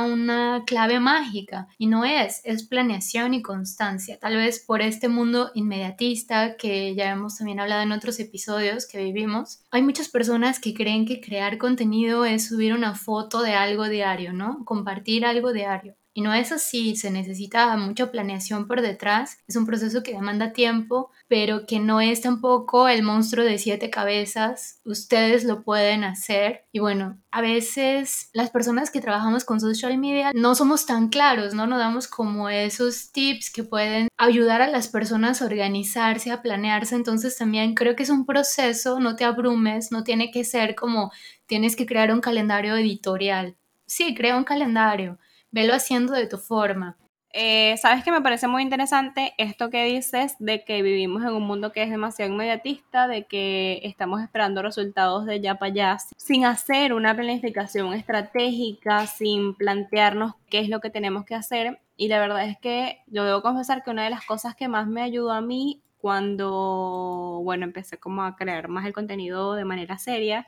una 0.00 0.64
clave 0.66 1.00
mágica? 1.00 1.68
Y 1.78 1.86
no 1.86 2.04
es, 2.04 2.40
es 2.44 2.66
planeación 2.66 3.34
y 3.34 3.42
constancia. 3.42 4.18
Tal 4.18 4.36
vez 4.36 4.64
por 4.64 4.82
este 4.82 5.08
mundo 5.08 5.50
inmediatista 5.54 6.56
que 6.56 6.94
ya 6.94 7.10
hemos 7.10 7.38
también 7.38 7.60
hablado 7.60 7.82
en 7.82 7.92
otros 7.92 8.18
episodios 8.20 8.86
que 8.86 9.02
vivimos, 9.02 9.62
hay 9.70 9.82
muchas 9.82 10.08
personas 10.08 10.60
que 10.60 10.74
creen 10.74 11.06
que 11.06 11.20
crear 11.20 11.58
contenido 11.58 12.24
es 12.24 12.48
subir 12.48 12.72
una 12.72 12.94
foto 12.94 13.42
de 13.42 13.54
algo 13.54 13.88
diario, 13.88 14.32
¿no? 14.32 14.64
Compartir 14.64 15.24
algo 15.24 15.52
diario. 15.52 15.96
Y 16.16 16.22
no 16.22 16.32
es 16.32 16.52
así, 16.52 16.94
se 16.94 17.10
necesita 17.10 17.76
mucha 17.76 18.12
planeación 18.12 18.68
por 18.68 18.82
detrás, 18.82 19.38
es 19.48 19.56
un 19.56 19.66
proceso 19.66 20.04
que 20.04 20.12
demanda 20.12 20.52
tiempo, 20.52 21.10
pero 21.26 21.66
que 21.66 21.80
no 21.80 22.00
es 22.00 22.20
tampoco 22.20 22.86
el 22.86 23.02
monstruo 23.02 23.44
de 23.44 23.58
siete 23.58 23.90
cabezas, 23.90 24.80
ustedes 24.84 25.42
lo 25.42 25.64
pueden 25.64 26.04
hacer. 26.04 26.66
Y 26.70 26.78
bueno, 26.78 27.18
a 27.32 27.40
veces 27.40 28.30
las 28.32 28.50
personas 28.50 28.92
que 28.92 29.00
trabajamos 29.00 29.44
con 29.44 29.58
social 29.58 29.98
media 29.98 30.30
no 30.34 30.54
somos 30.54 30.86
tan 30.86 31.08
claros, 31.08 31.52
¿no? 31.52 31.66
Nos 31.66 31.80
damos 31.80 32.06
como 32.06 32.48
esos 32.48 33.10
tips 33.10 33.50
que 33.50 33.64
pueden 33.64 34.06
ayudar 34.16 34.62
a 34.62 34.70
las 34.70 34.86
personas 34.86 35.42
a 35.42 35.46
organizarse, 35.46 36.30
a 36.30 36.42
planearse, 36.42 36.94
entonces 36.94 37.36
también 37.36 37.74
creo 37.74 37.96
que 37.96 38.04
es 38.04 38.10
un 38.10 38.24
proceso, 38.24 39.00
no 39.00 39.16
te 39.16 39.24
abrumes, 39.24 39.90
no 39.90 40.04
tiene 40.04 40.30
que 40.30 40.44
ser 40.44 40.76
como 40.76 41.10
tienes 41.46 41.74
que 41.74 41.86
crear 41.86 42.12
un 42.12 42.20
calendario 42.20 42.76
editorial. 42.76 43.56
Sí, 43.86 44.14
crea 44.14 44.36
un 44.36 44.44
calendario 44.44 45.18
velo 45.54 45.72
haciendo 45.72 46.12
de 46.12 46.26
tu 46.26 46.36
forma. 46.36 46.96
Eh, 47.32 47.76
Sabes 47.78 48.04
que 48.04 48.12
me 48.12 48.20
parece 48.20 48.46
muy 48.46 48.62
interesante 48.62 49.34
esto 49.38 49.70
que 49.70 49.84
dices 49.84 50.36
de 50.38 50.64
que 50.64 50.82
vivimos 50.82 51.22
en 51.22 51.30
un 51.30 51.44
mundo 51.44 51.72
que 51.72 51.82
es 51.82 51.90
demasiado 51.90 52.32
inmediatista, 52.32 53.08
de 53.08 53.24
que 53.24 53.80
estamos 53.84 54.20
esperando 54.20 54.62
resultados 54.62 55.26
de 55.26 55.40
ya 55.40 55.56
para 55.56 55.72
allá, 55.72 55.98
sin 56.16 56.44
hacer 56.44 56.92
una 56.92 57.14
planificación 57.14 57.92
estratégica, 57.92 59.06
sin 59.06 59.54
plantearnos 59.54 60.34
qué 60.48 60.58
es 60.58 60.68
lo 60.68 60.80
que 60.80 60.90
tenemos 60.90 61.24
que 61.24 61.34
hacer. 61.34 61.80
Y 61.96 62.08
la 62.08 62.18
verdad 62.18 62.48
es 62.48 62.58
que 62.58 63.00
yo 63.06 63.24
debo 63.24 63.42
confesar 63.42 63.82
que 63.84 63.90
una 63.90 64.04
de 64.04 64.10
las 64.10 64.24
cosas 64.24 64.54
que 64.56 64.68
más 64.68 64.86
me 64.88 65.02
ayudó 65.02 65.32
a 65.32 65.40
mí 65.40 65.82
cuando, 65.98 67.40
bueno, 67.42 67.64
empecé 67.64 67.98
como 67.98 68.24
a 68.24 68.36
crear 68.36 68.68
más 68.68 68.86
el 68.86 68.92
contenido 68.92 69.54
de 69.54 69.64
manera 69.64 69.98
seria, 69.98 70.46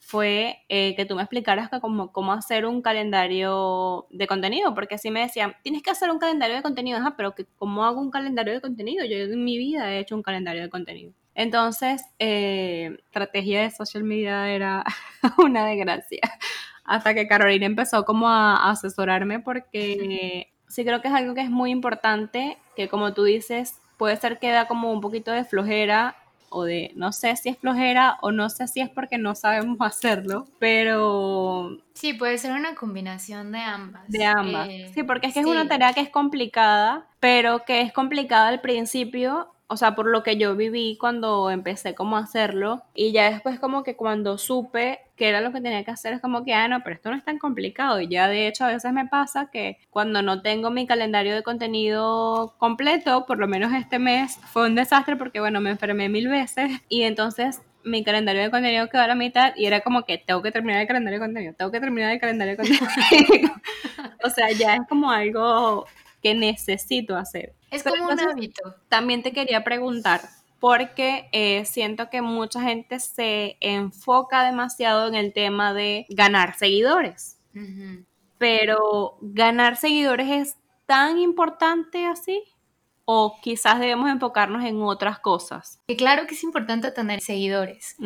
fue 0.00 0.64
eh, 0.68 0.96
que 0.96 1.04
tú 1.04 1.14
me 1.14 1.22
explicaras 1.22 1.68
cómo, 1.80 2.10
cómo 2.10 2.32
hacer 2.32 2.66
un 2.66 2.82
calendario 2.82 4.06
de 4.10 4.26
contenido, 4.26 4.74
porque 4.74 4.96
así 4.96 5.10
me 5.10 5.20
decían, 5.20 5.54
tienes 5.62 5.82
que 5.82 5.90
hacer 5.90 6.10
un 6.10 6.18
calendario 6.18 6.56
de 6.56 6.62
contenido, 6.62 6.98
Ajá, 6.98 7.14
pero 7.16 7.34
que, 7.34 7.46
¿cómo 7.56 7.84
hago 7.84 8.00
un 8.00 8.10
calendario 8.10 8.54
de 8.54 8.60
contenido? 8.60 9.04
Yo 9.04 9.16
en 9.16 9.44
mi 9.44 9.58
vida 9.58 9.92
he 9.92 10.00
hecho 10.00 10.16
un 10.16 10.22
calendario 10.22 10.62
de 10.62 10.70
contenido. 10.70 11.12
Entonces, 11.34 12.02
eh, 12.18 12.96
estrategia 13.04 13.62
de 13.62 13.70
social 13.70 14.02
media 14.02 14.50
era 14.50 14.84
una 15.38 15.66
desgracia, 15.66 16.20
hasta 16.84 17.14
que 17.14 17.28
Carolina 17.28 17.66
empezó 17.66 18.04
como 18.04 18.28
a 18.28 18.70
asesorarme 18.70 19.38
porque 19.38 20.50
sí 20.66 20.84
creo 20.84 21.02
que 21.02 21.08
es 21.08 21.14
algo 21.14 21.34
que 21.34 21.42
es 21.42 21.50
muy 21.50 21.70
importante, 21.70 22.56
que 22.74 22.88
como 22.88 23.12
tú 23.12 23.24
dices, 23.24 23.80
puede 23.98 24.16
ser 24.16 24.38
que 24.38 24.50
da 24.50 24.66
como 24.66 24.92
un 24.92 25.02
poquito 25.02 25.30
de 25.30 25.44
flojera 25.44 26.16
o 26.50 26.64
de 26.64 26.92
no 26.94 27.12
sé 27.12 27.34
si 27.36 27.48
es 27.48 27.58
flojera 27.58 28.18
o 28.20 28.32
no 28.32 28.50
sé 28.50 28.68
si 28.68 28.80
es 28.80 28.90
porque 28.90 29.16
no 29.16 29.34
sabemos 29.34 29.78
hacerlo, 29.80 30.46
pero... 30.58 31.78
Sí, 31.94 32.12
puede 32.12 32.38
ser 32.38 32.52
una 32.52 32.74
combinación 32.74 33.52
de 33.52 33.60
ambas. 33.60 34.08
De 34.08 34.24
ambas. 34.24 34.68
Eh, 34.68 34.90
sí, 34.94 35.02
porque 35.02 35.28
es 35.28 35.34
que 35.34 35.40
es 35.40 35.46
una 35.46 35.68
tarea 35.68 35.92
que 35.92 36.00
es 36.00 36.10
complicada, 36.10 37.06
pero 37.20 37.64
que 37.64 37.80
es 37.80 37.92
complicada 37.92 38.48
al 38.48 38.60
principio 38.60 39.52
o 39.72 39.76
sea, 39.76 39.94
por 39.94 40.06
lo 40.06 40.24
que 40.24 40.36
yo 40.36 40.56
viví 40.56 40.98
cuando 40.98 41.48
empecé 41.48 41.94
como 41.94 42.16
a 42.16 42.20
hacerlo 42.20 42.82
y 42.92 43.12
ya 43.12 43.30
después 43.30 43.60
como 43.60 43.84
que 43.84 43.94
cuando 43.94 44.36
supe 44.36 44.98
que 45.20 45.28
era 45.28 45.42
lo 45.42 45.52
que 45.52 45.60
tenía 45.60 45.84
que 45.84 45.90
hacer 45.90 46.14
es 46.14 46.20
como 46.22 46.46
que, 46.46 46.54
ah, 46.54 46.66
no, 46.66 46.82
pero 46.82 46.96
esto 46.96 47.10
no 47.10 47.16
es 47.18 47.22
tan 47.22 47.36
complicado 47.36 48.00
y 48.00 48.08
ya 48.08 48.26
de 48.26 48.48
hecho 48.48 48.64
a 48.64 48.68
veces 48.68 48.90
me 48.94 49.06
pasa 49.06 49.50
que 49.52 49.76
cuando 49.90 50.22
no 50.22 50.40
tengo 50.40 50.70
mi 50.70 50.86
calendario 50.86 51.34
de 51.34 51.42
contenido 51.42 52.54
completo, 52.56 53.26
por 53.26 53.36
lo 53.36 53.46
menos 53.46 53.70
este 53.74 53.98
mes 53.98 54.38
fue 54.50 54.66
un 54.66 54.76
desastre 54.76 55.16
porque 55.16 55.38
bueno, 55.38 55.60
me 55.60 55.68
enfermé 55.68 56.08
mil 56.08 56.28
veces 56.28 56.70
y 56.88 57.02
entonces 57.02 57.60
mi 57.84 58.02
calendario 58.02 58.40
de 58.40 58.50
contenido 58.50 58.88
quedó 58.88 59.02
a 59.02 59.08
la 59.08 59.14
mitad 59.14 59.52
y 59.56 59.66
era 59.66 59.82
como 59.82 60.06
que 60.06 60.16
tengo 60.16 60.40
que 60.40 60.52
terminar 60.52 60.80
el 60.80 60.86
calendario 60.86 61.20
de 61.20 61.26
contenido, 61.26 61.52
tengo 61.52 61.70
que 61.70 61.80
terminar 61.80 62.12
el 62.12 62.18
calendario 62.18 62.56
de 62.56 62.78
contenido. 62.78 63.52
o 64.24 64.30
sea, 64.30 64.50
ya 64.52 64.76
es 64.76 64.88
como 64.88 65.10
algo 65.10 65.86
que 66.22 66.34
necesito 66.34 67.14
hacer. 67.14 67.52
Es 67.70 67.82
como 67.82 68.08
un 68.08 68.18
hábito. 68.18 68.74
También 68.88 69.22
te 69.22 69.32
quería 69.32 69.64
preguntar, 69.64 70.22
porque 70.60 71.28
eh, 71.32 71.64
siento 71.64 72.10
que 72.10 72.22
mucha 72.22 72.60
gente 72.60 73.00
se 73.00 73.56
enfoca 73.60 74.44
demasiado 74.44 75.08
en 75.08 75.14
el 75.14 75.32
tema 75.32 75.72
de 75.74 76.06
ganar 76.10 76.56
seguidores. 76.56 77.38
Pero 78.38 79.18
ganar 79.20 79.76
seguidores 79.76 80.30
es 80.30 80.56
tan 80.86 81.18
importante 81.18 82.06
así 82.06 82.44
o 83.12 83.40
quizás 83.42 83.80
debemos 83.80 84.08
enfocarnos 84.08 84.64
en 84.64 84.82
otras 84.82 85.18
cosas. 85.18 85.80
Que 85.88 85.96
claro 85.96 86.28
que 86.28 86.34
es 86.34 86.44
importante 86.44 86.92
tener 86.92 87.20
seguidores, 87.20 87.96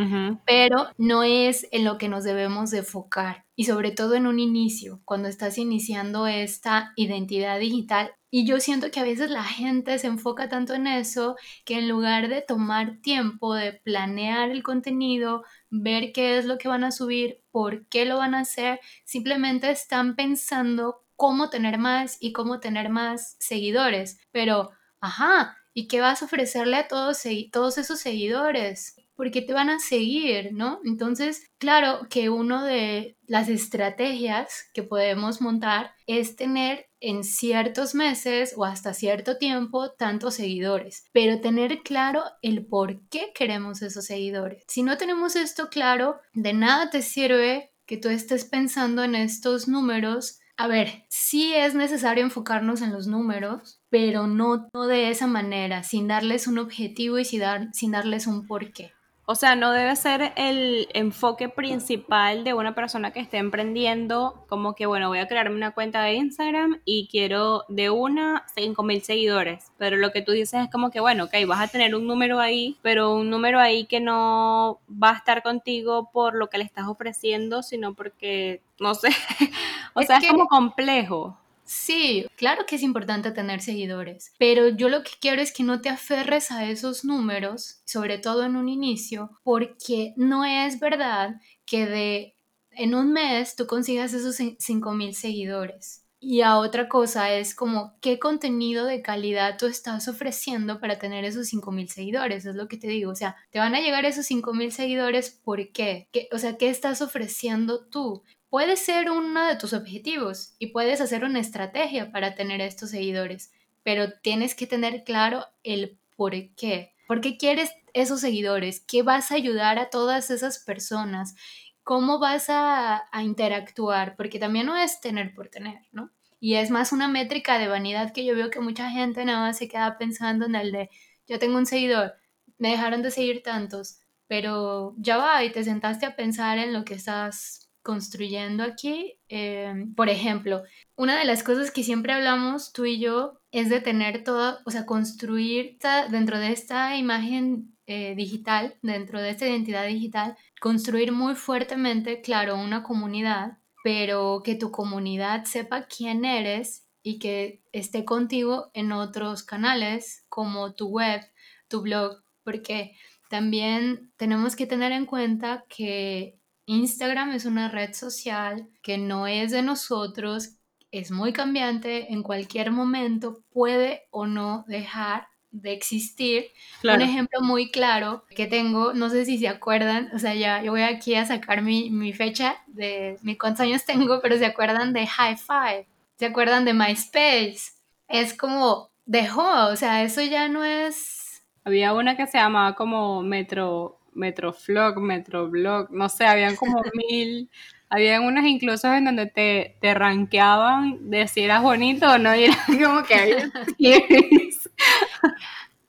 pero 0.46 0.87
no 0.96 1.23
es 1.23 1.68
en 1.73 1.84
lo 1.84 1.99
que 1.99 2.08
nos 2.08 2.25
debemos 2.25 2.70
de 2.70 2.78
enfocar 2.78 3.44
y 3.54 3.64
sobre 3.64 3.90
todo 3.90 4.14
en 4.14 4.26
un 4.26 4.40
inicio, 4.40 5.00
cuando 5.04 5.28
estás 5.28 5.58
iniciando 5.58 6.26
esta 6.26 6.92
identidad 6.96 7.58
digital. 7.58 8.12
Y 8.36 8.46
yo 8.46 8.58
siento 8.58 8.90
que 8.90 8.98
a 8.98 9.04
veces 9.04 9.30
la 9.30 9.44
gente 9.44 9.96
se 10.00 10.08
enfoca 10.08 10.48
tanto 10.48 10.74
en 10.74 10.88
eso 10.88 11.36
que 11.64 11.78
en 11.78 11.88
lugar 11.88 12.26
de 12.26 12.42
tomar 12.42 12.96
tiempo 13.00 13.54
de 13.54 13.74
planear 13.74 14.50
el 14.50 14.64
contenido, 14.64 15.44
ver 15.70 16.10
qué 16.12 16.36
es 16.38 16.44
lo 16.44 16.58
que 16.58 16.66
van 16.66 16.82
a 16.82 16.90
subir, 16.90 17.40
por 17.52 17.86
qué 17.86 18.06
lo 18.06 18.18
van 18.18 18.34
a 18.34 18.40
hacer, 18.40 18.80
simplemente 19.04 19.70
están 19.70 20.16
pensando 20.16 21.04
cómo 21.14 21.48
tener 21.48 21.78
más 21.78 22.16
y 22.18 22.32
cómo 22.32 22.58
tener 22.58 22.88
más 22.90 23.36
seguidores. 23.38 24.18
Pero 24.32 24.72
Ajá, 25.00 25.56
¿y 25.74 25.86
qué 25.86 26.00
vas 26.00 26.22
a 26.22 26.24
ofrecerle 26.24 26.76
a 26.78 26.88
todos, 26.88 27.22
todos 27.52 27.78
esos 27.78 28.00
seguidores? 28.00 28.96
Porque 29.16 29.42
te 29.42 29.52
van 29.52 29.71
a 29.71 29.78
seguir, 29.78 30.52
¿no? 30.52 30.80
Entonces, 30.85 31.50
claro 31.59 32.06
que 32.11 32.30
una 32.30 32.64
de 32.64 33.16
las 33.26 33.49
estrategias 33.49 34.68
que 34.73 34.83
podemos 34.83 35.40
montar 35.40 35.92
es 36.06 36.37
tener 36.37 36.87
en 37.00 37.23
ciertos 37.23 37.94
meses 37.94 38.54
o 38.56 38.64
hasta 38.64 38.94
cierto 38.94 39.37
tiempo 39.37 39.92
tantos 39.92 40.35
seguidores, 40.35 41.04
pero 41.12 41.40
tener 41.40 41.83
claro 41.83 42.23
el 42.42 42.66
por 42.66 43.06
qué 43.09 43.33
queremos 43.35 43.83
esos 43.83 44.06
seguidores. 44.06 44.64
Si 44.68 44.83
no 44.83 44.97
tenemos 44.97 45.37
esto 45.37 45.68
claro, 45.68 46.21
de 46.33 46.52
nada 46.52 46.90
te 46.90 47.02
sirve 47.02 47.73
que 47.87 47.99
tú 47.99 48.09
estés 48.09 48.47
pensando 48.47 49.04
en 49.04 49.14
estos 49.14 49.68
números 49.68 50.40
a 50.56 50.68
ver, 50.68 51.04
sí 51.09 51.52
es 51.52 51.75
necesario 51.75 52.23
enfocarnos 52.23 52.80
en 52.80 52.92
los 52.92 53.09
números, 53.09 53.80
pero 53.90 54.28
no, 54.28 54.68
de 54.87 55.11
esa 55.11 55.26
manera, 55.26 55.83
sin 55.83 56.06
darles 56.06 56.47
un 56.47 56.59
objetivo 56.59 57.18
y 57.18 57.25
sin, 57.25 57.40
dar, 57.40 57.68
sin 57.73 57.90
darles 57.90 58.28
un 58.28 58.47
porqué. 58.47 58.92
O 59.26 59.35
sea, 59.35 59.57
no 59.57 59.73
debe 59.73 59.97
ser 59.97 60.35
el 60.37 60.87
enfoque 60.93 61.49
principal 61.49 62.45
de 62.45 62.52
una 62.52 62.75
persona 62.75 63.11
que 63.11 63.21
esté 63.21 63.38
emprendiendo, 63.38 64.45
como 64.49 64.75
que, 64.75 64.85
bueno, 64.85 65.09
voy 65.09 65.19
a 65.19 65.26
crearme 65.26 65.57
una 65.57 65.71
cuenta 65.71 66.02
de 66.02 66.14
Instagram 66.14 66.83
y 66.85 67.09
quiero 67.11 67.64
de 67.69 67.88
una 67.88 68.45
5 68.54 68.83
mil 68.83 69.02
seguidores. 69.02 69.73
Pero 69.78 69.97
lo 69.97 70.12
que 70.12 70.21
tú 70.21 70.33
dices 70.33 70.64
es 70.64 70.71
como 70.71 70.90
que, 70.90 71.00
bueno, 71.00 71.25
ok, 71.25 71.35
vas 71.47 71.61
a 71.61 71.69
tener 71.69 71.95
un 71.95 72.07
número 72.07 72.38
ahí, 72.38 72.76
pero 72.83 73.14
un 73.14 73.31
número 73.31 73.61
ahí 73.61 73.87
que 73.87 74.00
no 74.00 74.81
va 74.90 75.12
a 75.12 75.16
estar 75.16 75.43
contigo 75.43 76.11
por 76.12 76.35
lo 76.35 76.50
que 76.50 76.59
le 76.59 76.64
estás 76.64 76.87
ofreciendo, 76.87 77.62
sino 77.62 77.95
porque, 77.95 78.61
no 78.78 78.95
sé, 78.95 79.09
o 79.95 80.02
sea, 80.02 80.19
es 80.19 80.28
como 80.28 80.49
complejo. 80.49 81.38
Sí, 81.64 82.26
claro 82.37 82.66
que 82.66 82.76
es 82.76 82.83
importante 82.83 83.30
tener 83.33 83.62
seguidores, 83.62 84.35
pero 84.38 84.68
yo 84.68 84.90
lo 84.90 85.02
que 85.02 85.12
quiero 85.18 85.40
es 85.40 85.52
que 85.52 85.62
no 85.62 85.80
te 85.80 85.88
aferres 85.88 86.50
a 86.50 86.68
esos 86.68 87.04
números, 87.04 87.80
sobre 87.87 88.18
todo 88.18 88.44
en 88.44 88.56
un 88.56 88.68
inicio, 88.68 89.30
porque 89.42 90.12
no 90.16 90.44
es 90.44 90.78
verdad 90.78 91.40
que 91.64 91.87
de 91.87 92.35
en 92.76 92.94
un 92.94 93.12
mes 93.12 93.56
tú 93.56 93.66
consigas 93.66 94.12
esos 94.12 94.37
5 94.59 94.92
mil 94.92 95.14
seguidores. 95.14 96.04
Y 96.21 96.40
a 96.40 96.56
otra 96.56 96.88
cosa 96.88 97.33
es 97.35 97.54
como 97.54 97.99
qué 98.00 98.18
contenido 98.18 98.87
de 98.87 99.02
calidad 99.02 99.59
tú 99.59 99.66
estás 99.66 100.09
ofreciendo 100.09 100.80
para 100.80 100.99
tener 100.99 101.25
esos 101.25 101.49
5 101.49 101.71
mil 101.71 101.90
seguidores, 101.90 102.47
es 102.47 102.56
lo 102.56 102.66
que 102.66 102.78
te 102.78 102.88
digo. 102.88 103.11
O 103.11 103.14
sea, 103.14 103.37
te 103.50 103.59
van 103.59 103.75
a 103.75 103.80
llegar 103.80 104.06
esos 104.06 104.25
5 104.26 104.54
mil 104.54 104.73
seguidores, 104.73 105.30
¿por 105.30 105.71
qué? 105.73 106.09
¿Qué? 106.12 106.28
O 106.33 106.38
sea, 106.38 106.56
¿qué 106.56 106.71
estás 106.71 107.02
ofreciendo 107.02 107.87
tú? 107.87 108.23
Puede 108.54 108.76
ser 108.76 109.11
uno 109.11 109.49
de 109.49 109.56
tus 109.56 109.73
objetivos 109.73 110.54
y 110.61 110.68
puedes 110.68 111.00
hacer 111.00 111.25
una 111.25 111.40
estrategia 111.40 112.12
para 112.12 112.37
tener 112.37 112.61
estos 112.61 112.90
seguidores, 112.90 113.52
pero 113.82 114.12
tienes 114.20 114.54
que 114.54 114.68
tener 114.68 115.02
claro 115.02 115.44
el 115.64 115.99
por 116.14 116.34
qué. 116.54 116.94
¿Por 117.08 117.20
qué 117.20 117.37
quieres 117.37 117.73
esos 117.94 118.20
seguidores? 118.20 118.78
¿Qué 118.78 119.02
vas 119.02 119.32
a 119.32 119.34
ayudar 119.34 119.80
a 119.80 119.90
todas 119.90 120.30
esas 120.30 120.61
personas? 120.61 121.34
¿Cómo 121.82 122.20
vas 122.20 122.44
a, 122.49 123.02
interactuar? 123.25 124.14
Porque 124.14 124.38
también 124.38 124.66
no 124.66 124.76
es 124.76 125.00
tener 125.00 125.34
por 125.34 125.49
tener, 125.49 125.80
¿no? 125.90 126.12
Y 126.38 126.54
es 126.54 126.70
más 126.70 126.92
una 126.92 127.08
métrica 127.08 127.58
de 127.58 127.66
vanidad 127.66 128.12
que 128.12 128.25
yo 128.25 128.37
veo 128.37 128.50
que 128.50 128.61
mucha 128.61 128.88
gente 128.88 129.25
nada 129.25 129.40
más 129.40 129.58
se 129.58 129.66
queda 129.66 129.99
pensando 129.99 130.46
en 130.46 130.54
el 130.54 130.70
de, 130.70 130.90
yo 131.26 131.40
tengo 131.40 131.58
un 131.58 131.66
seguidor, 131.66 132.14
me 132.58 132.68
dejaron 132.68 133.02
de 133.02 133.11
seguir 133.11 133.42
tantos, 133.42 133.99
pero 134.28 134.94
ya 134.96 135.16
va 135.16 135.42
y 135.42 135.50
te 135.50 135.64
sentaste 135.64 136.06
a 136.06 136.14
pensar 136.14 136.58
en 136.58 136.73
lo 136.73 136.84
que 136.84 136.94
estás 136.94 137.63
construyendo 137.84 138.64
aquí. 138.64 139.18
Em, 139.28 139.94
por 139.94 140.08
ejemplo, 140.08 140.64
una 140.96 141.16
de 141.18 141.24
las 141.24 141.44
cosas 141.44 141.70
que 141.70 141.84
siempre 141.84 142.12
hablamos 142.12 142.72
tú 142.72 142.84
y 142.86 142.98
yo 142.98 143.40
es 143.52 143.68
de 143.68 143.80
tener 143.80 144.24
todo, 144.24 144.58
o 144.64 144.70
sea, 144.72 144.86
construir 144.86 145.78
dentro 146.10 146.38
de 146.40 146.50
esta 146.50 146.96
imagen 146.96 147.76
eh, 147.86 148.14
digital, 148.16 148.76
dentro 148.82 149.20
de 149.20 149.30
esta 149.30 149.46
identidad 149.46 149.86
digital, 149.86 150.36
construir 150.60 151.12
muy 151.12 151.34
fuertemente, 151.36 152.22
claro, 152.22 152.56
una 152.56 152.82
comunidad, 152.82 153.58
pero 153.84 154.42
que 154.42 154.56
tu 154.56 154.70
comunidad 154.72 155.44
sepa 155.44 155.86
quién 155.86 156.24
eres 156.24 156.88
y 157.02 157.18
que 157.18 157.62
esté 157.72 158.04
contigo 158.06 158.70
en 158.72 158.92
otros 158.92 159.42
canales 159.42 160.24
como 160.30 160.74
tu 160.74 160.88
web, 160.88 161.20
tu 161.68 161.82
blog, 161.82 162.22
porque 162.42 162.96
también 163.28 164.12
tenemos 164.16 164.56
que 164.56 164.66
tener 164.66 164.92
en 164.92 165.04
cuenta 165.06 165.64
que 165.68 166.38
Instagram 166.66 167.33
es 167.33 167.44
una 167.44 167.68
red 167.68 167.92
social 167.92 168.68
que 168.83 168.99
no 168.99 169.26
es 169.26 169.50
de 169.50 169.62
nosotros, 169.62 170.56
es 170.90 171.11
muy 171.11 171.33
cambiante, 171.33 172.12
en 172.12 172.23
cualquier 172.23 172.71
momento 172.71 173.42
puede 173.52 174.04
o 174.11 174.26
no 174.26 174.64
dejar 174.68 175.26
de 175.50 175.73
existir. 175.73 176.47
Un 176.83 177.00
ejemplo 177.00 177.40
muy 177.40 177.71
claro 177.71 178.25
que 178.28 178.47
tengo, 178.47 178.93
no 178.93 179.08
sé 179.08 179.25
si 179.25 179.38
se 179.38 179.49
acuerdan, 179.49 180.10
o 180.15 180.19
sea, 180.19 180.34
ya 180.34 180.62
yo 180.62 180.73
voy 180.73 180.82
aquí 180.82 181.15
a 181.15 181.26
sacar 181.26 181.62
mi, 181.62 181.91
mi 181.91 182.12
fecha 182.12 182.56
de 182.67 183.19
mi 183.23 183.36
cuántos 183.36 183.60
años 183.60 183.84
tengo, 183.84 184.21
pero 184.21 184.36
se 184.36 184.47
acuerdan 184.47 184.93
de 184.93 185.06
High 185.06 185.36
Five, 185.36 185.86
se 186.19 186.26
acuerdan 186.26 186.65
de 186.65 186.75
MySpace. 186.75 187.73
Es 188.08 188.34
como 188.34 188.91
dejó, 189.06 189.69
o 189.69 189.76
sea, 189.76 190.02
eso 190.02 190.23
ya 190.23 190.49
no 190.49 190.65
es... 190.65 191.43
Había 191.65 191.95
una 191.95 192.17
que 192.17 192.26
se 192.26 192.36
llamaba 192.36 192.75
como 192.75 193.23
Metro, 193.23 194.00
Metroflog, 194.14 195.00
Metroblog, 195.00 195.90
no 195.90 196.08
sé, 196.08 196.26
habían 196.26 196.56
como 196.56 196.82
mil, 196.94 197.50
habían 197.88 198.24
unas 198.24 198.44
incluso 198.46 198.92
en 198.92 199.04
donde 199.04 199.26
te, 199.26 199.76
te 199.80 199.94
rankeaban 199.94 201.10
de 201.10 201.28
si 201.28 201.42
eras 201.42 201.62
bonito 201.62 202.10
o 202.10 202.18
no, 202.18 202.34
y 202.34 202.44
era 202.44 202.56
como 202.66 203.02
que 203.04 203.14
había 203.14 203.52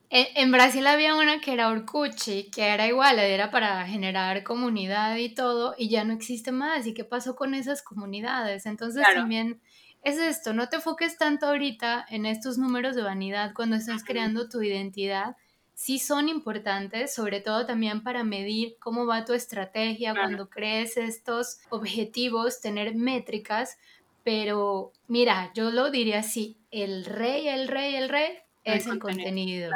En 0.08 0.50
Brasil 0.52 0.86
había 0.86 1.14
una 1.14 1.40
que 1.40 1.52
era 1.52 1.68
Orkuchi, 1.68 2.48
que 2.50 2.68
era 2.68 2.86
igual, 2.86 3.18
era 3.18 3.50
para 3.50 3.86
generar 3.86 4.44
comunidad 4.44 5.16
y 5.16 5.34
todo, 5.34 5.74
y 5.76 5.88
ya 5.90 6.04
no 6.04 6.14
existe 6.14 6.52
más. 6.52 6.86
¿Y 6.86 6.94
qué 6.94 7.04
pasó 7.04 7.36
con 7.36 7.54
esas 7.54 7.82
comunidades? 7.82 8.64
Entonces 8.64 9.04
también 9.14 9.60
es 10.06 10.18
esto, 10.18 10.52
no 10.52 10.68
te 10.68 10.76
enfoques 10.76 11.18
tanto 11.18 11.46
ahorita 11.46 12.06
en 12.08 12.26
estos 12.26 12.58
números 12.58 12.94
de 12.94 13.02
vanidad 13.02 13.52
cuando 13.54 13.74
estás 13.74 14.04
creando 14.04 14.48
tu 14.48 14.62
identidad, 14.62 15.36
sí 15.76 15.98
son 15.98 16.30
importantes, 16.30 17.14
sobre 17.14 17.42
todo 17.42 17.66
también 17.66 18.02
para 18.02 18.24
medir 18.24 18.76
cómo 18.80 19.04
va 19.04 19.26
tu 19.26 19.34
estrategia 19.34 20.14
cuando 20.14 20.48
crees 20.48 20.96
estos 20.96 21.58
objetivos, 21.68 22.62
tener 22.62 22.94
métricas, 22.94 23.76
pero 24.24 24.92
mira, 25.06 25.52
yo 25.54 25.70
lo 25.70 25.90
diría 25.90 26.20
así, 26.20 26.56
el 26.70 27.04
rey, 27.04 27.46
el 27.46 27.68
rey, 27.68 27.94
el 27.94 28.08
rey 28.08 28.38
es 28.64 28.86
el, 28.86 28.98
contenido. 28.98 29.70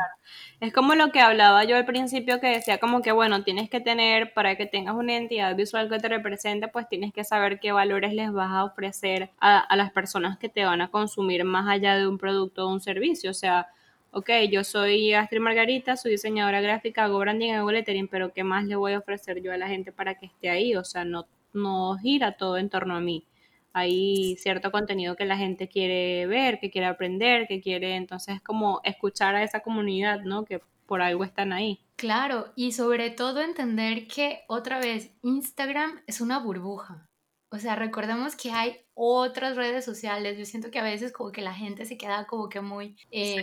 Es 0.58 0.72
como 0.72 0.94
lo 0.94 1.12
que 1.12 1.20
hablaba 1.20 1.64
yo 1.64 1.76
al 1.76 1.84
principio 1.84 2.40
que 2.40 2.48
decía 2.48 2.78
como 2.78 3.02
que 3.02 3.12
bueno, 3.12 3.44
tienes 3.44 3.68
que 3.68 3.80
tener 3.80 4.32
para 4.32 4.56
que 4.56 4.64
tengas 4.64 4.94
una 4.94 5.12
identidad 5.12 5.54
visual 5.54 5.90
que 5.90 5.98
te 5.98 6.08
represente, 6.08 6.68
pues 6.68 6.88
tienes 6.88 7.12
que 7.12 7.24
saber 7.24 7.60
qué 7.60 7.72
valores 7.72 8.14
les 8.14 8.32
vas 8.32 8.50
a 8.50 8.64
ofrecer 8.64 9.30
a, 9.38 9.58
a 9.58 9.76
las 9.76 9.92
personas 9.92 10.38
que 10.38 10.48
te 10.48 10.64
van 10.64 10.80
a 10.80 10.90
consumir 10.90 11.44
más 11.44 11.68
allá 11.68 11.94
de 11.98 12.08
un 12.08 12.16
producto 12.16 12.66
o 12.66 12.72
un 12.72 12.80
servicio, 12.80 13.30
o 13.32 13.34
sea, 13.34 13.68
ok, 14.12 14.31
yo 14.51 14.64
soy 14.64 15.14
Astrid 15.14 15.40
Margarita, 15.40 15.96
soy 15.96 16.12
diseñadora 16.12 16.61
gráfica, 16.61 17.05
hago 17.05 17.18
branding, 17.18 17.53
hago 17.53 17.70
lettering, 17.70 18.09
pero 18.09 18.33
¿qué 18.33 18.44
más 18.44 18.64
le 18.64 18.77
voy 18.77 18.92
a 18.92 18.99
ofrecer 18.99 19.42
yo 19.42 19.53
a 19.53 19.57
la 19.57 19.68
gente 19.68 19.92
para 19.92 20.16
que 20.16 20.27
esté 20.27 20.51
ahí? 20.51 20.77
O 20.77 20.85
sea, 20.85 21.05
no, 21.05 21.27
no 21.53 21.96
gira 21.99 22.37
todo 22.37 22.59
en 22.59 22.68
torno 22.68 22.96
a 22.96 23.01
mí. 23.01 23.27
Hay 23.73 24.37
cierto 24.37 24.73
contenido 24.73 25.14
que 25.14 25.25
la 25.25 25.37
gente 25.37 25.68
quiere 25.68 26.27
ver, 26.27 26.59
que 26.59 26.70
quiere 26.70 26.88
aprender, 26.88 27.46
que 27.46 27.61
quiere, 27.61 27.94
entonces 27.94 28.40
como 28.42 28.81
escuchar 28.83 29.37
a 29.37 29.44
esa 29.44 29.61
comunidad, 29.61 30.20
¿no? 30.23 30.44
Que 30.44 30.61
por 30.87 31.03
algo 31.03 31.23
están 31.23 31.53
ahí. 31.53 31.79
Claro, 31.94 32.53
y 32.57 32.73
sobre 32.73 33.11
todo 33.11 33.42
entender 33.42 34.09
que 34.09 34.40
otra 34.49 34.81
vez 34.81 35.12
Instagram 35.23 36.03
es 36.09 36.20
una 36.20 36.40
burbuja. 36.40 37.07
O 37.53 37.59
sea, 37.59 37.77
recordemos 37.77 38.35
que 38.37 38.51
hay 38.51 38.77
otras 38.94 39.57
redes 39.57 39.85
sociales. 39.85 40.38
Yo 40.38 40.44
siento 40.44 40.70
que 40.70 40.79
a 40.79 40.85
veces 40.85 41.12
como 41.12 41.31
que 41.31 41.42
la 41.42 41.55
gente 41.55 41.85
se 41.85 41.96
queda 41.96 42.27
como 42.27 42.49
que 42.49 42.61
muy 42.61 42.96
eh, 43.11 43.42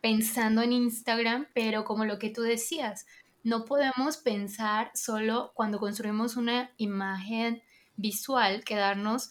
pensando 0.00 0.62
en 0.62 0.72
Instagram, 0.72 1.46
pero 1.54 1.84
como 1.84 2.04
lo 2.04 2.18
que 2.18 2.30
tú 2.30 2.42
decías, 2.42 3.06
no 3.42 3.64
podemos 3.64 4.16
pensar 4.18 4.90
solo 4.94 5.52
cuando 5.54 5.78
construimos 5.78 6.36
una 6.36 6.70
imagen 6.76 7.62
visual, 7.96 8.64
quedarnos 8.64 9.30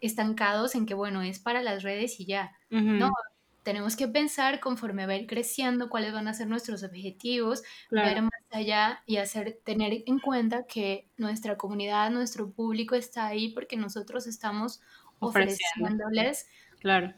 estancados 0.00 0.74
en 0.74 0.86
que, 0.86 0.94
bueno, 0.94 1.22
es 1.22 1.38
para 1.38 1.62
las 1.62 1.82
redes 1.82 2.20
y 2.20 2.26
ya. 2.26 2.52
No, 2.70 3.12
tenemos 3.62 3.96
que 3.96 4.08
pensar 4.08 4.60
conforme 4.60 5.06
va 5.06 5.12
a 5.12 5.16
ir 5.16 5.26
creciendo 5.26 5.88
cuáles 5.88 6.12
van 6.12 6.28
a 6.28 6.34
ser 6.34 6.46
nuestros 6.46 6.82
objetivos, 6.82 7.62
ver 7.90 8.22
más 8.22 8.32
allá 8.50 9.02
y 9.06 9.16
hacer, 9.16 9.60
tener 9.64 10.04
en 10.06 10.18
cuenta 10.20 10.66
que 10.66 11.08
nuestra 11.16 11.56
comunidad, 11.56 12.10
nuestro 12.10 12.50
público 12.50 12.94
está 12.94 13.26
ahí 13.26 13.50
porque 13.50 13.76
nosotros 13.76 14.26
estamos 14.26 14.80
ofreciéndoles 15.18 16.48
Claro. 16.80 17.12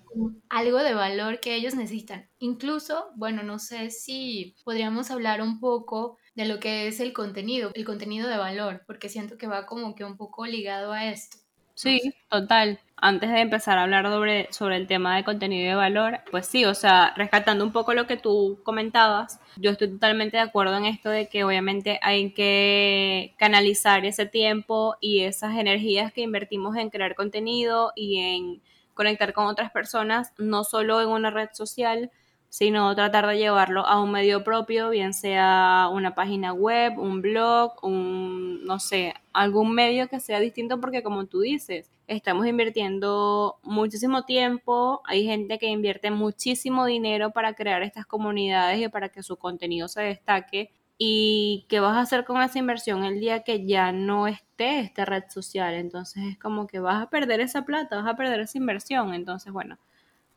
Algo 0.48 0.78
de 0.78 0.94
valor 0.94 1.40
que 1.40 1.54
ellos 1.54 1.74
necesitan. 1.74 2.28
Incluso, 2.38 3.10
bueno, 3.16 3.42
no 3.42 3.58
sé 3.58 3.90
si 3.90 4.56
podríamos 4.64 5.10
hablar 5.10 5.42
un 5.42 5.60
poco 5.60 6.18
de 6.34 6.46
lo 6.46 6.60
que 6.60 6.88
es 6.88 7.00
el 7.00 7.12
contenido, 7.12 7.70
el 7.74 7.84
contenido 7.84 8.28
de 8.28 8.38
valor, 8.38 8.82
porque 8.86 9.08
siento 9.08 9.36
que 9.36 9.46
va 9.46 9.66
como 9.66 9.94
que 9.94 10.04
un 10.04 10.16
poco 10.16 10.46
ligado 10.46 10.92
a 10.92 11.06
esto. 11.06 11.38
Sí, 11.74 12.14
total. 12.28 12.78
Antes 12.96 13.30
de 13.30 13.40
empezar 13.40 13.78
a 13.78 13.84
hablar 13.84 14.04
sobre, 14.04 14.52
sobre 14.52 14.76
el 14.76 14.86
tema 14.86 15.16
de 15.16 15.24
contenido 15.24 15.70
de 15.70 15.74
valor, 15.74 16.20
pues 16.30 16.46
sí, 16.46 16.66
o 16.66 16.74
sea, 16.74 17.14
rescatando 17.16 17.64
un 17.64 17.72
poco 17.72 17.94
lo 17.94 18.06
que 18.06 18.18
tú 18.18 18.60
comentabas, 18.64 19.40
yo 19.56 19.70
estoy 19.70 19.88
totalmente 19.88 20.36
de 20.36 20.42
acuerdo 20.42 20.76
en 20.76 20.84
esto 20.84 21.08
de 21.08 21.28
que 21.28 21.42
obviamente 21.42 21.98
hay 22.02 22.32
que 22.34 23.34
canalizar 23.38 24.04
ese 24.04 24.26
tiempo 24.26 24.96
y 25.00 25.20
esas 25.20 25.56
energías 25.56 26.12
que 26.12 26.20
invertimos 26.20 26.76
en 26.76 26.90
crear 26.90 27.14
contenido 27.14 27.92
y 27.96 28.18
en 28.18 28.62
conectar 29.00 29.32
con 29.32 29.46
otras 29.46 29.70
personas, 29.70 30.34
no 30.36 30.62
solo 30.62 31.00
en 31.00 31.08
una 31.08 31.30
red 31.30 31.48
social, 31.54 32.10
sino 32.50 32.94
tratar 32.94 33.26
de 33.26 33.38
llevarlo 33.38 33.86
a 33.86 33.98
un 34.02 34.12
medio 34.12 34.44
propio, 34.44 34.90
bien 34.90 35.14
sea 35.14 35.88
una 35.90 36.14
página 36.14 36.52
web, 36.52 36.98
un 36.98 37.22
blog, 37.22 37.82
un, 37.82 38.62
no 38.66 38.78
sé, 38.78 39.14
algún 39.32 39.72
medio 39.72 40.06
que 40.08 40.20
sea 40.20 40.38
distinto 40.38 40.78
porque 40.82 41.02
como 41.02 41.24
tú 41.24 41.40
dices, 41.40 41.90
estamos 42.08 42.46
invirtiendo 42.46 43.58
muchísimo 43.62 44.24
tiempo, 44.24 45.00
hay 45.06 45.24
gente 45.24 45.58
que 45.58 45.68
invierte 45.68 46.10
muchísimo 46.10 46.84
dinero 46.84 47.30
para 47.30 47.54
crear 47.54 47.82
estas 47.82 48.04
comunidades 48.04 48.82
y 48.82 48.88
para 48.88 49.08
que 49.08 49.22
su 49.22 49.38
contenido 49.38 49.88
se 49.88 50.02
destaque. 50.02 50.74
¿Y 51.02 51.64
qué 51.70 51.80
vas 51.80 51.96
a 51.96 52.02
hacer 52.02 52.26
con 52.26 52.42
esa 52.42 52.58
inversión 52.58 53.04
el 53.04 53.20
día 53.20 53.42
que 53.42 53.64
ya 53.64 53.90
no 53.90 54.26
esté 54.26 54.80
esta 54.80 55.06
red 55.06 55.24
social? 55.30 55.72
Entonces 55.72 56.24
es 56.32 56.38
como 56.38 56.66
que 56.66 56.78
vas 56.78 57.02
a 57.02 57.08
perder 57.08 57.40
esa 57.40 57.64
plata, 57.64 57.96
vas 57.96 58.06
a 58.06 58.16
perder 58.16 58.40
esa 58.40 58.58
inversión. 58.58 59.14
Entonces, 59.14 59.50
bueno, 59.50 59.78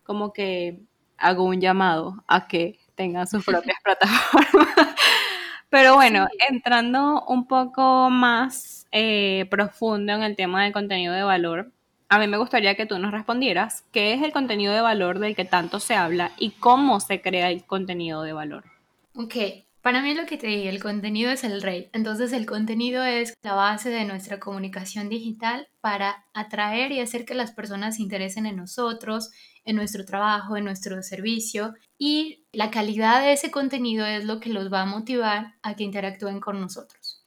como 0.03 0.31
que 0.31 0.79
hago 1.17 1.43
un 1.43 1.59
llamado 1.59 2.23
a 2.27 2.47
que 2.47 2.79
tengan 2.95 3.27
sus 3.27 3.43
propias 3.43 3.75
plataformas. 3.83 4.69
Pero 5.69 5.95
bueno, 5.95 6.27
entrando 6.49 7.25
un 7.27 7.45
poco 7.45 8.09
más 8.09 8.87
eh, 8.93 9.45
profundo 9.49 10.13
en 10.13 10.23
el 10.23 10.37
tema 10.37 10.63
del 10.63 10.71
contenido 10.71 11.13
de 11.13 11.23
valor, 11.23 11.73
a 12.07 12.19
mí 12.19 12.27
me 12.27 12.37
gustaría 12.37 12.75
que 12.75 12.85
tú 12.85 12.97
nos 12.99 13.11
respondieras 13.11 13.83
qué 13.91 14.13
es 14.13 14.21
el 14.21 14.31
contenido 14.31 14.73
de 14.73 14.79
valor 14.79 15.19
del 15.19 15.35
que 15.35 15.43
tanto 15.43 15.81
se 15.81 15.95
habla 15.95 16.31
y 16.37 16.51
cómo 16.51 17.01
se 17.01 17.21
crea 17.21 17.49
el 17.49 17.65
contenido 17.65 18.21
de 18.21 18.31
valor. 18.31 18.63
Ok, 19.13 19.35
para 19.83 20.01
mí 20.01 20.13
lo 20.13 20.25
que 20.25 20.37
te 20.37 20.47
dije, 20.47 20.69
el 20.69 20.81
contenido 20.81 21.29
es 21.29 21.43
el 21.43 21.61
rey. 21.61 21.89
Entonces 21.91 22.31
el 22.31 22.45
contenido 22.45 23.03
es 23.03 23.33
la 23.43 23.53
base 23.53 23.89
de 23.89 24.05
nuestra 24.05 24.39
comunicación 24.39 25.09
digital 25.09 25.67
para 25.81 26.25
atraer 26.33 26.93
y 26.93 27.01
hacer 27.01 27.25
que 27.25 27.33
las 27.33 27.51
personas 27.51 27.97
se 27.97 28.01
interesen 28.01 28.45
en 28.45 28.55
nosotros, 28.55 29.31
en 29.65 29.75
nuestro 29.75 30.05
trabajo, 30.05 30.55
en 30.55 30.63
nuestro 30.63 31.03
servicio. 31.03 31.73
Y 31.97 32.45
la 32.53 32.71
calidad 32.71 33.23
de 33.23 33.33
ese 33.33 33.51
contenido 33.51 34.05
es 34.05 34.23
lo 34.23 34.39
que 34.39 34.51
los 34.51 34.71
va 34.71 34.83
a 34.83 34.85
motivar 34.85 35.55
a 35.61 35.75
que 35.75 35.83
interactúen 35.83 36.39
con 36.39 36.61
nosotros. 36.61 37.21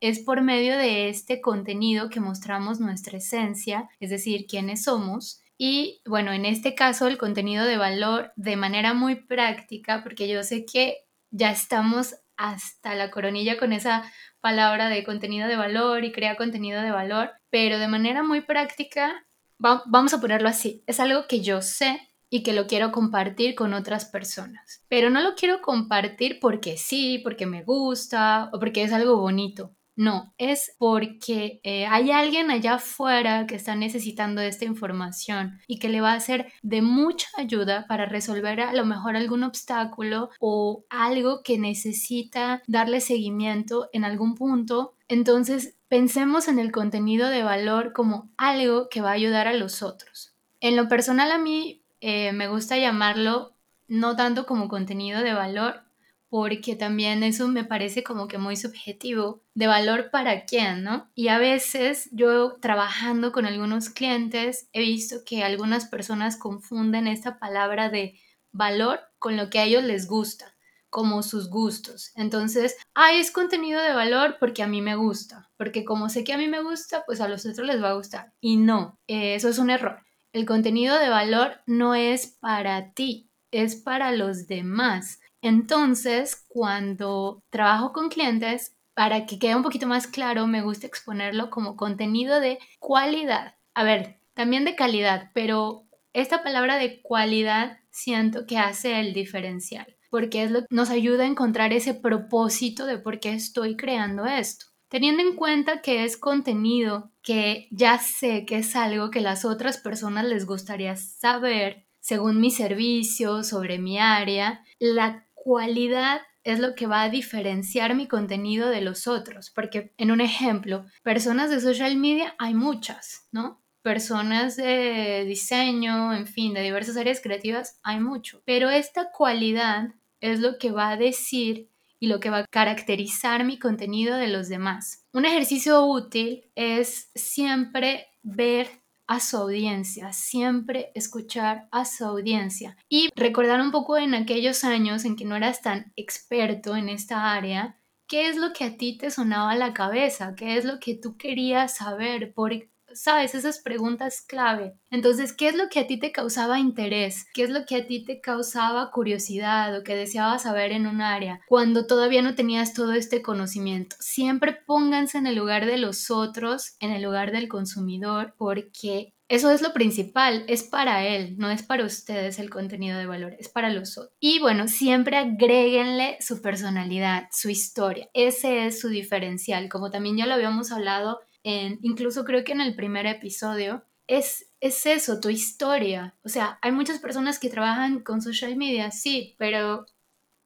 Es 0.00 0.18
por 0.18 0.42
medio 0.42 0.76
de 0.76 1.10
este 1.10 1.40
contenido 1.40 2.10
que 2.10 2.18
mostramos 2.18 2.80
nuestra 2.80 3.18
esencia, 3.18 3.88
es 4.00 4.10
decir, 4.10 4.46
quiénes 4.48 4.82
somos, 4.82 5.42
y 5.56 6.00
bueno, 6.06 6.32
en 6.32 6.46
este 6.46 6.74
caso 6.74 7.06
el 7.06 7.18
contenido 7.18 7.66
de 7.66 7.76
valor 7.76 8.32
de 8.34 8.56
manera 8.56 8.94
muy 8.94 9.14
práctica, 9.14 10.02
porque 10.02 10.26
yo 10.26 10.42
sé 10.42 10.64
que 10.64 11.04
ya 11.30 11.50
estamos 11.50 12.16
hasta 12.36 12.94
la 12.94 13.10
coronilla 13.10 13.58
con 13.58 13.72
esa 13.72 14.02
palabra 14.40 14.88
de 14.88 15.04
contenido 15.04 15.48
de 15.48 15.56
valor 15.56 16.04
y 16.04 16.12
crea 16.12 16.36
contenido 16.36 16.80
de 16.80 16.90
valor, 16.90 17.32
pero 17.50 17.78
de 17.78 17.88
manera 17.88 18.22
muy 18.22 18.40
práctica, 18.40 19.26
vamos 19.58 20.14
a 20.14 20.20
ponerlo 20.20 20.48
así, 20.48 20.82
es 20.86 21.00
algo 21.00 21.26
que 21.28 21.40
yo 21.40 21.60
sé 21.60 22.00
y 22.30 22.42
que 22.42 22.52
lo 22.52 22.66
quiero 22.66 22.92
compartir 22.92 23.54
con 23.54 23.74
otras 23.74 24.06
personas, 24.06 24.84
pero 24.88 25.10
no 25.10 25.20
lo 25.20 25.34
quiero 25.34 25.60
compartir 25.60 26.38
porque 26.40 26.76
sí, 26.76 27.18
porque 27.22 27.44
me 27.44 27.62
gusta 27.62 28.48
o 28.52 28.60
porque 28.60 28.84
es 28.84 28.92
algo 28.92 29.16
bonito. 29.16 29.74
No, 29.96 30.32
es 30.38 30.74
porque 30.78 31.60
eh, 31.62 31.86
hay 31.86 32.10
alguien 32.10 32.50
allá 32.50 32.74
afuera 32.74 33.46
que 33.46 33.56
está 33.56 33.74
necesitando 33.74 34.40
esta 34.40 34.64
información 34.64 35.60
y 35.66 35.78
que 35.78 35.88
le 35.88 36.00
va 36.00 36.14
a 36.14 36.20
ser 36.20 36.52
de 36.62 36.80
mucha 36.80 37.28
ayuda 37.36 37.86
para 37.86 38.06
resolver 38.06 38.60
a 38.60 38.72
lo 38.72 38.86
mejor 38.86 39.16
algún 39.16 39.42
obstáculo 39.42 40.30
o 40.40 40.84
algo 40.88 41.42
que 41.42 41.58
necesita 41.58 42.62
darle 42.66 43.00
seguimiento 43.00 43.90
en 43.92 44.04
algún 44.04 44.36
punto. 44.36 44.94
Entonces, 45.08 45.76
pensemos 45.88 46.48
en 46.48 46.58
el 46.58 46.72
contenido 46.72 47.28
de 47.28 47.42
valor 47.42 47.92
como 47.92 48.30
algo 48.38 48.88
que 48.88 49.02
va 49.02 49.10
a 49.10 49.14
ayudar 49.14 49.48
a 49.48 49.54
los 49.54 49.82
otros. 49.82 50.34
En 50.60 50.76
lo 50.76 50.88
personal 50.88 51.32
a 51.32 51.38
mí 51.38 51.82
eh, 52.00 52.32
me 52.32 52.48
gusta 52.48 52.78
llamarlo 52.78 53.54
no 53.88 54.14
tanto 54.14 54.46
como 54.46 54.68
contenido 54.68 55.22
de 55.22 55.34
valor, 55.34 55.82
porque 56.30 56.76
también 56.76 57.22
eso 57.24 57.48
me 57.48 57.64
parece 57.64 58.04
como 58.04 58.28
que 58.28 58.38
muy 58.38 58.56
subjetivo, 58.56 59.42
de 59.54 59.66
valor 59.66 60.10
para 60.10 60.44
quién, 60.46 60.84
¿no? 60.84 61.10
Y 61.14 61.28
a 61.28 61.38
veces 61.38 62.08
yo 62.12 62.56
trabajando 62.60 63.32
con 63.32 63.46
algunos 63.46 63.90
clientes 63.90 64.68
he 64.72 64.80
visto 64.80 65.16
que 65.26 65.42
algunas 65.42 65.86
personas 65.86 66.36
confunden 66.36 67.08
esta 67.08 67.38
palabra 67.38 67.90
de 67.90 68.18
valor 68.52 69.00
con 69.18 69.36
lo 69.36 69.50
que 69.50 69.58
a 69.58 69.64
ellos 69.64 69.82
les 69.82 70.06
gusta, 70.06 70.56
como 70.88 71.22
sus 71.24 71.50
gustos. 71.50 72.12
Entonces, 72.14 72.76
ay, 72.94 73.18
es 73.18 73.32
contenido 73.32 73.80
de 73.80 73.92
valor 73.92 74.36
porque 74.38 74.62
a 74.62 74.68
mí 74.68 74.80
me 74.82 74.94
gusta, 74.94 75.50
porque 75.56 75.84
como 75.84 76.08
sé 76.08 76.22
que 76.22 76.32
a 76.32 76.38
mí 76.38 76.46
me 76.46 76.62
gusta, 76.62 77.02
pues 77.06 77.20
a 77.20 77.28
los 77.28 77.44
otros 77.44 77.66
les 77.66 77.82
va 77.82 77.90
a 77.90 77.94
gustar. 77.94 78.32
Y 78.40 78.56
no, 78.56 78.98
eso 79.08 79.48
es 79.48 79.58
un 79.58 79.70
error. 79.70 80.04
El 80.32 80.46
contenido 80.46 80.96
de 80.96 81.08
valor 81.08 81.60
no 81.66 81.96
es 81.96 82.28
para 82.40 82.92
ti, 82.92 83.30
es 83.50 83.74
para 83.74 84.12
los 84.12 84.46
demás. 84.46 85.18
Entonces, 85.42 86.44
cuando 86.48 87.42
trabajo 87.50 87.92
con 87.92 88.08
clientes, 88.08 88.76
para 88.94 89.26
que 89.26 89.38
quede 89.38 89.56
un 89.56 89.62
poquito 89.62 89.86
más 89.86 90.06
claro, 90.06 90.46
me 90.46 90.62
gusta 90.62 90.86
exponerlo 90.86 91.50
como 91.50 91.76
contenido 91.76 92.40
de 92.40 92.58
cualidad. 92.78 93.54
A 93.74 93.84
ver, 93.84 94.20
también 94.34 94.64
de 94.64 94.74
calidad, 94.74 95.30
pero 95.32 95.86
esta 96.12 96.42
palabra 96.42 96.76
de 96.76 97.00
cualidad 97.02 97.78
siento 97.90 98.46
que 98.46 98.58
hace 98.58 99.00
el 99.00 99.12
diferencial, 99.12 99.96
porque 100.10 100.42
es 100.42 100.50
lo 100.50 100.60
que 100.60 100.66
nos 100.70 100.90
ayuda 100.90 101.24
a 101.24 101.28
encontrar 101.28 101.72
ese 101.72 101.94
propósito 101.94 102.86
de 102.86 102.98
por 102.98 103.20
qué 103.20 103.32
estoy 103.32 103.76
creando 103.76 104.26
esto. 104.26 104.66
Teniendo 104.88 105.22
en 105.22 105.36
cuenta 105.36 105.82
que 105.82 106.04
es 106.04 106.16
contenido 106.16 107.12
que 107.22 107.68
ya 107.70 107.98
sé 107.98 108.44
que 108.44 108.56
es 108.58 108.74
algo 108.74 109.10
que 109.10 109.20
las 109.20 109.44
otras 109.44 109.78
personas 109.78 110.24
les 110.24 110.46
gustaría 110.46 110.96
saber, 110.96 111.86
según 112.00 112.40
mi 112.40 112.50
servicio, 112.50 113.44
sobre 113.44 113.78
mi 113.78 113.98
área, 114.00 114.64
la 114.80 115.26
cualidad 115.42 116.20
es 116.44 116.58
lo 116.58 116.74
que 116.74 116.86
va 116.86 117.02
a 117.02 117.10
diferenciar 117.10 117.94
mi 117.94 118.06
contenido 118.06 118.68
de 118.70 118.80
los 118.80 119.06
otros, 119.06 119.50
porque 119.50 119.92
en 119.98 120.10
un 120.10 120.20
ejemplo, 120.20 120.84
personas 121.02 121.50
de 121.50 121.60
social 121.60 121.96
media 121.96 122.34
hay 122.38 122.54
muchas, 122.54 123.28
¿no? 123.32 123.62
Personas 123.82 124.56
de 124.56 125.24
diseño, 125.26 126.14
en 126.14 126.26
fin, 126.26 126.54
de 126.54 126.62
diversas 126.62 126.96
áreas 126.96 127.20
creativas 127.22 127.78
hay 127.82 128.00
mucho, 128.00 128.42
pero 128.44 128.70
esta 128.70 129.10
cualidad 129.10 129.94
es 130.20 130.40
lo 130.40 130.58
que 130.58 130.70
va 130.70 130.90
a 130.90 130.96
decir 130.96 131.70
y 131.98 132.06
lo 132.08 132.20
que 132.20 132.30
va 132.30 132.38
a 132.38 132.46
caracterizar 132.46 133.44
mi 133.44 133.58
contenido 133.58 134.16
de 134.16 134.28
los 134.28 134.48
demás. 134.48 135.06
Un 135.12 135.26
ejercicio 135.26 135.84
útil 135.86 136.50
es 136.54 137.10
siempre 137.14 138.08
ver 138.22 138.79
a 139.10 139.18
su 139.18 139.38
audiencia, 139.38 140.12
siempre 140.12 140.92
escuchar 140.94 141.66
a 141.72 141.84
su 141.84 142.04
audiencia 142.04 142.76
y 142.88 143.08
recordar 143.16 143.60
un 143.60 143.72
poco 143.72 143.98
en 143.98 144.14
aquellos 144.14 144.62
años 144.62 145.04
en 145.04 145.16
que 145.16 145.24
no 145.24 145.34
eras 145.34 145.62
tan 145.62 145.92
experto 145.96 146.76
en 146.76 146.88
esta 146.88 147.32
área, 147.32 147.80
qué 148.06 148.28
es 148.28 148.36
lo 148.36 148.52
que 148.52 148.62
a 148.62 148.76
ti 148.76 148.96
te 148.96 149.10
sonaba 149.10 149.50
a 149.50 149.56
la 149.56 149.74
cabeza, 149.74 150.36
qué 150.36 150.56
es 150.56 150.64
lo 150.64 150.78
que 150.78 150.94
tú 150.94 151.16
querías 151.16 151.76
saber, 151.76 152.32
por 152.32 152.52
¿sabes? 152.94 153.34
Esas 153.34 153.58
preguntas 153.58 154.22
clave. 154.26 154.74
Entonces, 154.90 155.32
¿qué 155.32 155.48
es 155.48 155.56
lo 155.56 155.68
que 155.68 155.80
a 155.80 155.86
ti 155.86 155.98
te 155.98 156.12
causaba 156.12 156.58
interés? 156.58 157.26
¿Qué 157.32 157.42
es 157.42 157.50
lo 157.50 157.64
que 157.66 157.76
a 157.76 157.86
ti 157.86 158.04
te 158.04 158.20
causaba 158.20 158.90
curiosidad 158.90 159.76
o 159.76 159.82
que 159.82 159.96
deseabas 159.96 160.42
saber 160.42 160.72
en 160.72 160.86
un 160.86 161.00
área 161.00 161.40
cuando 161.48 161.86
todavía 161.86 162.22
no 162.22 162.34
tenías 162.34 162.74
todo 162.74 162.92
este 162.92 163.22
conocimiento? 163.22 163.96
Siempre 164.00 164.58
pónganse 164.66 165.18
en 165.18 165.26
el 165.26 165.36
lugar 165.36 165.66
de 165.66 165.78
los 165.78 166.10
otros, 166.10 166.76
en 166.80 166.90
el 166.90 167.02
lugar 167.02 167.32
del 167.32 167.48
consumidor, 167.48 168.34
porque 168.36 169.14
eso 169.30 169.52
es 169.52 169.62
lo 169.62 169.72
principal, 169.72 170.44
es 170.48 170.64
para 170.64 171.06
él, 171.06 171.36
no 171.38 171.52
es 171.52 171.62
para 171.62 171.84
ustedes 171.84 172.40
el 172.40 172.50
contenido 172.50 172.98
de 172.98 173.06
valor, 173.06 173.36
es 173.38 173.48
para 173.48 173.70
los 173.70 173.96
otros. 173.96 174.12
Y 174.18 174.40
bueno, 174.40 174.66
siempre 174.66 175.18
agréguenle 175.18 176.16
su 176.20 176.42
personalidad, 176.42 177.28
su 177.30 177.48
historia. 177.48 178.08
Ese 178.12 178.66
es 178.66 178.80
su 178.80 178.88
diferencial, 178.88 179.68
como 179.68 179.92
también 179.92 180.16
ya 180.16 180.26
lo 180.26 180.34
habíamos 180.34 180.72
hablado 180.72 181.20
incluso 181.42 182.24
creo 182.24 182.44
que 182.44 182.52
en 182.52 182.60
el 182.60 182.74
primer 182.74 183.06
episodio, 183.06 183.84
es, 184.06 184.50
es 184.60 184.86
eso, 184.86 185.20
tu 185.20 185.28
historia. 185.30 186.16
O 186.24 186.28
sea, 186.28 186.58
hay 186.62 186.72
muchas 186.72 186.98
personas 186.98 187.38
que 187.38 187.48
trabajan 187.48 188.00
con 188.00 188.20
social 188.22 188.56
media, 188.56 188.90
sí, 188.90 189.36
pero 189.38 189.86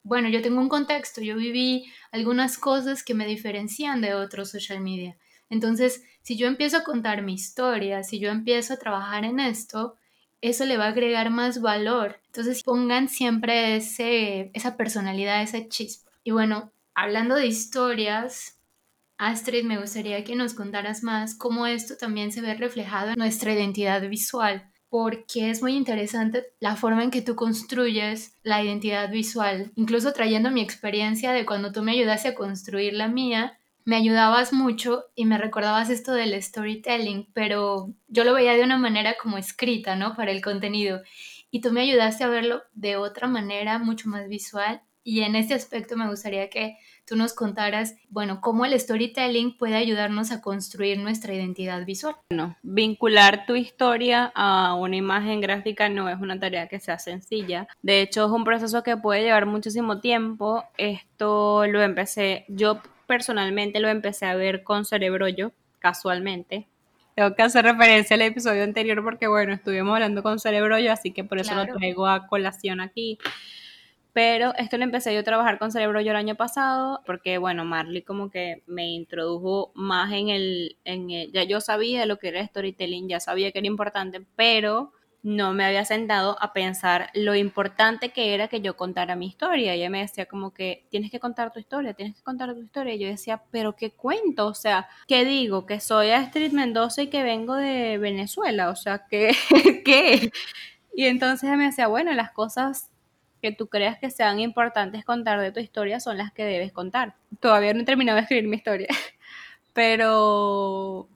bueno, 0.03 0.29
yo 0.29 0.43
tengo 0.43 0.61
un 0.61 0.69
contexto, 0.69 1.21
yo 1.21 1.35
viví 1.35 1.85
algunas 2.11 2.59
cosas 2.59 3.03
que 3.03 3.15
me 3.15 3.25
diferencian 3.25 4.01
de 4.01 4.13
otros 4.13 4.51
social 4.51 4.81
media. 4.81 5.17
Entonces, 5.49 6.03
si 6.21 6.37
yo 6.37 6.47
empiezo 6.47 6.77
a 6.77 6.83
contar 6.83 7.23
mi 7.23 7.33
historia, 7.33 8.03
si 8.03 8.19
yo 8.19 8.29
empiezo 8.29 8.75
a 8.75 8.77
trabajar 8.77 9.25
en 9.25 9.39
esto, 9.39 9.95
eso 10.41 10.65
le 10.65 10.77
va 10.77 10.85
a 10.85 10.89
agregar 10.89 11.31
más 11.31 11.59
valor. 11.59 12.21
Entonces, 12.27 12.61
pongan 12.61 13.09
siempre 13.09 13.77
ese, 13.77 14.51
esa 14.53 14.77
personalidad, 14.77 15.41
esa 15.41 15.67
chispa. 15.67 16.11
Y 16.23 16.31
bueno, 16.31 16.71
hablando 16.93 17.33
de 17.33 17.47
historias, 17.47 18.54
Astrid, 19.17 19.63
me 19.63 19.79
gustaría 19.79 20.23
que 20.23 20.35
nos 20.35 20.53
contaras 20.53 21.03
más 21.03 21.35
cómo 21.35 21.67
esto 21.67 21.95
también 21.97 22.31
se 22.31 22.41
ve 22.41 22.53
reflejado 22.53 23.11
en 23.11 23.17
nuestra 23.17 23.53
identidad 23.53 24.01
visual, 24.09 24.69
porque 24.89 25.49
es 25.49 25.61
muy 25.61 25.75
interesante 25.75 26.45
la 26.59 26.75
forma 26.75 27.03
en 27.03 27.11
que 27.11 27.21
tú 27.21 27.35
construyes 27.35 28.37
la 28.43 28.63
identidad 28.63 29.09
visual, 29.09 29.71
incluso 29.75 30.13
trayendo 30.13 30.51
mi 30.51 30.61
experiencia 30.61 31.31
de 31.31 31.45
cuando 31.45 31.71
tú 31.71 31.81
me 31.81 31.93
ayudaste 31.93 32.29
a 32.29 32.35
construir 32.35 32.93
la 32.93 33.07
mía, 33.07 33.57
me 33.85 33.95
ayudabas 33.95 34.51
mucho 34.51 35.05
y 35.15 35.25
me 35.25 35.37
recordabas 35.37 35.91
esto 35.91 36.11
del 36.11 36.41
storytelling, 36.41 37.29
pero 37.33 37.93
yo 38.07 38.23
lo 38.23 38.33
veía 38.33 38.53
de 38.53 38.63
una 38.63 38.77
manera 38.77 39.15
como 39.21 39.37
escrita, 39.37 39.95
¿no? 39.95 40.15
Para 40.15 40.31
el 40.31 40.41
contenido. 40.41 41.01
Y 41.51 41.61
tú 41.61 41.71
me 41.71 41.81
ayudaste 41.81 42.23
a 42.23 42.27
verlo 42.27 42.63
de 42.73 42.97
otra 42.97 43.27
manera, 43.27 43.77
mucho 43.77 44.09
más 44.09 44.27
visual. 44.27 44.81
Y 45.03 45.21
en 45.21 45.35
este 45.35 45.53
aspecto 45.53 45.95
me 45.95 46.09
gustaría 46.09 46.49
que 46.49 46.77
tú 47.05 47.15
nos 47.15 47.33
contaras, 47.33 47.95
bueno, 48.09 48.41
cómo 48.41 48.65
el 48.65 48.79
storytelling 48.79 49.57
puede 49.57 49.75
ayudarnos 49.75 50.31
a 50.31 50.41
construir 50.41 50.97
nuestra 50.99 51.33
identidad 51.33 51.85
visual. 51.85 52.15
Bueno, 52.29 52.57
vincular 52.63 53.45
tu 53.45 53.55
historia 53.55 54.31
a 54.35 54.73
una 54.75 54.95
imagen 54.95 55.39
gráfica 55.41 55.87
no 55.89 56.09
es 56.09 56.19
una 56.19 56.39
tarea 56.39 56.67
que 56.67 56.79
sea 56.79 56.99
sencilla. 56.99 57.67
De 57.81 58.01
hecho, 58.01 58.25
es 58.25 58.31
un 58.31 58.43
proceso 58.43 58.83
que 58.83 58.97
puede 58.97 59.23
llevar 59.23 59.45
muchísimo 59.45 59.99
tiempo. 59.99 60.63
Esto 60.77 61.67
lo 61.67 61.81
empecé, 61.81 62.45
yo 62.47 62.81
personalmente 63.07 63.79
lo 63.79 63.89
empecé 63.89 64.25
a 64.25 64.35
ver 64.35 64.63
con 64.63 64.85
Cerebro 64.85 65.27
Yo, 65.27 65.51
casualmente. 65.79 66.67
Tengo 67.15 67.33
que 67.33 67.43
hacer 67.43 67.63
referencia 67.63 68.15
al 68.15 68.23
episodio 68.23 68.63
anterior 68.63 69.01
porque, 69.03 69.27
bueno, 69.27 69.53
estuvimos 69.53 69.93
hablando 69.93 70.21
con 70.21 70.39
Cerebro 70.39 70.77
Yo, 70.79 70.91
así 70.91 71.11
que 71.11 71.23
por 71.23 71.39
eso 71.39 71.55
lo 71.55 71.65
traigo 71.67 72.07
a 72.07 72.27
colación 72.27 72.81
aquí. 72.81 73.19
Pero 74.15 74.55
esto 74.55 74.77
lo 74.77 74.85
empecé 74.85 75.13
yo 75.13 75.19
a 75.19 75.23
trabajar 75.23 75.59
con 75.59 75.73
Cerebro 75.73 75.99
yo 75.99 76.11
el 76.11 76.15
año 76.15 76.35
pasado, 76.35 77.01
porque 77.05 77.37
bueno, 77.37 77.65
Marley 77.65 78.01
como 78.01 78.31
que 78.31 78.63
me 78.65 78.87
introdujo 78.87 79.73
más 79.75 80.13
en 80.13 80.29
el, 80.29 80.77
en 80.85 81.09
ya 81.09 81.43
yo 81.43 81.59
sabía 81.59 82.05
lo 82.05 82.17
que 82.17 82.29
era 82.29 82.47
storytelling, 82.47 83.09
ya 83.09 83.19
sabía 83.19 83.51
que 83.51 83.59
era 83.59 83.67
importante, 83.67 84.25
pero 84.37 84.93
no 85.21 85.51
me 85.51 85.65
había 85.65 85.83
sentado 85.83 86.37
a 86.41 86.53
pensar 86.53 87.09
lo 87.13 87.35
importante 87.35 88.13
que 88.13 88.33
era 88.33 88.47
que 88.47 88.61
yo 88.61 88.77
contara 88.77 89.17
mi 89.17 89.25
historia. 89.27 89.73
Ella 89.73 89.89
me 89.89 89.99
decía 89.99 90.27
como 90.27 90.53
que 90.53 90.87
tienes 90.89 91.11
que 91.11 91.19
contar 91.19 91.51
tu 91.51 91.59
historia, 91.59 91.93
tienes 91.93 92.15
que 92.15 92.23
contar 92.23 92.53
tu 92.53 92.61
historia. 92.61 92.93
Y 92.93 92.99
yo 92.99 93.09
decía, 93.09 93.43
pero 93.51 93.75
¿qué 93.75 93.91
cuento? 93.91 94.47
O 94.47 94.53
sea, 94.53 94.87
¿qué 95.09 95.25
digo? 95.25 95.65
Que 95.65 95.81
soy 95.81 96.11
Astrid 96.11 96.53
Mendoza 96.53 97.01
y 97.01 97.07
que 97.07 97.23
vengo 97.23 97.55
de 97.55 97.97
Venezuela. 97.97 98.69
O 98.69 98.77
sea, 98.77 99.07
¿qué? 99.09 99.35
¿qué? 99.83 100.31
Y 100.93 101.07
entonces 101.07 101.49
me 101.57 101.65
decía, 101.65 101.87
bueno, 101.87 102.13
las 102.13 102.31
cosas 102.31 102.91
que 103.41 103.51
tú 103.51 103.67
creas 103.67 103.97
que 103.99 104.09
sean 104.09 104.39
importantes 104.39 105.05
contar 105.05 105.39
de 105.39 105.51
tu 105.51 105.59
historia 105.59 105.99
son 105.99 106.17
las 106.17 106.31
que 106.31 106.45
debes 106.45 106.71
contar. 106.71 107.15
Todavía 107.39 107.73
no 107.73 107.81
he 107.81 107.85
terminado 107.85 108.15
de 108.15 108.23
escribir 108.23 108.47
mi 108.47 108.57
historia, 108.57 108.87
pero 109.73 111.07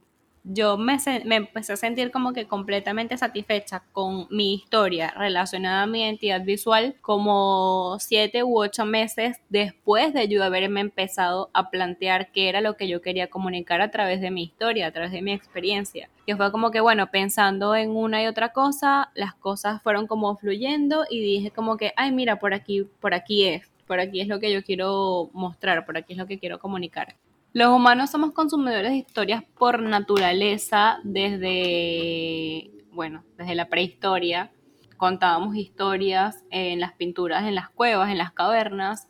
yo 0.43 0.77
me, 0.77 0.97
me, 1.25 1.35
empecé 1.35 1.73
a 1.73 1.77
sentir 1.77 2.11
como 2.11 2.33
que 2.33 2.47
completamente 2.47 3.17
satisfecha 3.17 3.83
con 3.91 4.27
mi 4.29 4.53
historia 4.53 5.13
relacionada 5.17 5.83
a 5.83 5.87
mi 5.87 6.03
identidad 6.03 6.43
visual 6.43 6.95
como 7.01 7.97
siete 7.99 8.43
u 8.43 8.59
ocho 8.59 8.85
meses 8.85 9.37
después 9.49 10.13
de 10.13 10.27
yo 10.27 10.43
haberme 10.43 10.81
empezado 10.81 11.49
a 11.53 11.69
plantear 11.69 12.31
qué 12.31 12.49
era 12.49 12.61
lo 12.61 12.75
que 12.75 12.87
yo 12.87 13.01
quería 13.01 13.29
comunicar 13.29 13.81
a 13.81 13.91
través 13.91 14.21
de 14.21 14.31
mi 14.31 14.43
historia, 14.43 14.87
a 14.87 14.91
través 14.91 15.11
de 15.11 15.21
mi 15.21 15.33
experiencia. 15.33 16.09
Que 16.25 16.35
fue 16.35 16.51
como 16.51 16.71
que, 16.71 16.79
bueno, 16.79 17.07
pensando 17.07 17.75
en 17.75 17.91
una 17.91 18.23
y 18.23 18.27
otra 18.27 18.49
cosa, 18.49 19.11
las 19.15 19.33
cosas 19.33 19.81
fueron 19.81 20.07
como 20.07 20.35
fluyendo 20.37 21.05
y 21.09 21.19
dije 21.21 21.51
como 21.51 21.77
que, 21.77 21.93
ay, 21.95 22.11
mira, 22.11 22.39
por 22.39 22.53
aquí, 22.53 22.87
por 22.99 23.13
aquí 23.13 23.45
es, 23.45 23.69
por 23.87 23.99
aquí 23.99 24.21
es 24.21 24.27
lo 24.27 24.39
que 24.39 24.51
yo 24.51 24.63
quiero 24.63 25.29
mostrar, 25.33 25.85
por 25.85 25.97
aquí 25.97 26.13
es 26.13 26.19
lo 26.19 26.27
que 26.27 26.39
quiero 26.39 26.59
comunicar. 26.59 27.15
Los 27.51 27.69
humanos 27.69 28.11
somos 28.11 28.31
consumidores 28.33 28.91
de 28.91 28.97
historias 28.97 29.43
por 29.57 29.81
naturaleza 29.81 30.99
desde, 31.03 32.69
bueno, 32.91 33.23
desde 33.37 33.55
la 33.55 33.69
prehistoria. 33.69 34.51
Contábamos 34.97 35.55
historias 35.55 36.43
en 36.51 36.79
las 36.79 36.93
pinturas, 36.93 37.45
en 37.45 37.55
las 37.55 37.69
cuevas, 37.69 38.11
en 38.11 38.19
las 38.19 38.33
cavernas. 38.33 39.07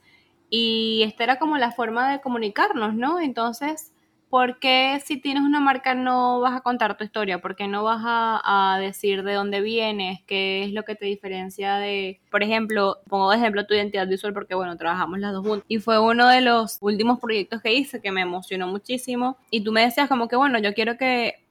Y 0.49 1.03
esta 1.03 1.25
era 1.25 1.37
como 1.37 1.57
la 1.57 1.71
forma 1.71 2.09
de 2.11 2.21
comunicarnos, 2.21 2.95
¿no? 2.95 3.19
Entonces, 3.19 3.93
¿por 4.29 4.59
qué 4.59 5.01
si 5.03 5.17
tienes 5.17 5.43
una 5.43 5.59
marca 5.59 5.95
no 5.95 6.39
vas 6.39 6.55
a 6.55 6.61
contar 6.61 6.97
tu 6.97 7.03
historia? 7.03 7.41
¿Por 7.41 7.55
qué 7.55 7.67
no 7.67 7.83
vas 7.83 8.01
a, 8.03 8.77
decir 8.79 9.23
de 9.23 9.33
dónde 9.33 9.61
vienes? 9.61 10.19
¿Qué 10.25 10.63
es 10.63 10.71
lo 10.71 10.83
que 10.83 10.95
te 10.95 11.05
diferencia 11.05 11.77
de, 11.77 12.19
por 12.29 12.43
ejemplo, 12.43 12.97
pongo 13.09 13.31
de 13.31 13.37
ejemplo 13.37 13.65
tu 13.65 13.73
identidad 13.73 14.07
visual 14.07 14.33
porque, 14.33 14.55
bueno, 14.55 14.77
trabajamos 14.77 15.19
las 15.19 15.33
dos 15.33 15.45
juntas. 15.45 15.65
Y 15.67 15.79
fue 15.79 15.99
uno 15.99 16.27
de 16.27 16.41
los 16.41 16.77
últimos 16.81 17.19
proyectos 17.19 17.61
que 17.61 17.73
hice 17.73 18.01
que 18.01 18.11
me 18.11 18.21
emocionó 18.21 18.67
muchísimo. 18.67 19.37
Y 19.49 19.61
tú 19.63 19.71
me 19.71 19.81
decías 19.81 20.07
como 20.07 20.27
que, 20.27 20.35
bueno, 20.35 20.59
yo 20.59 20.73
quiero 20.73 20.97
que 20.97 21.43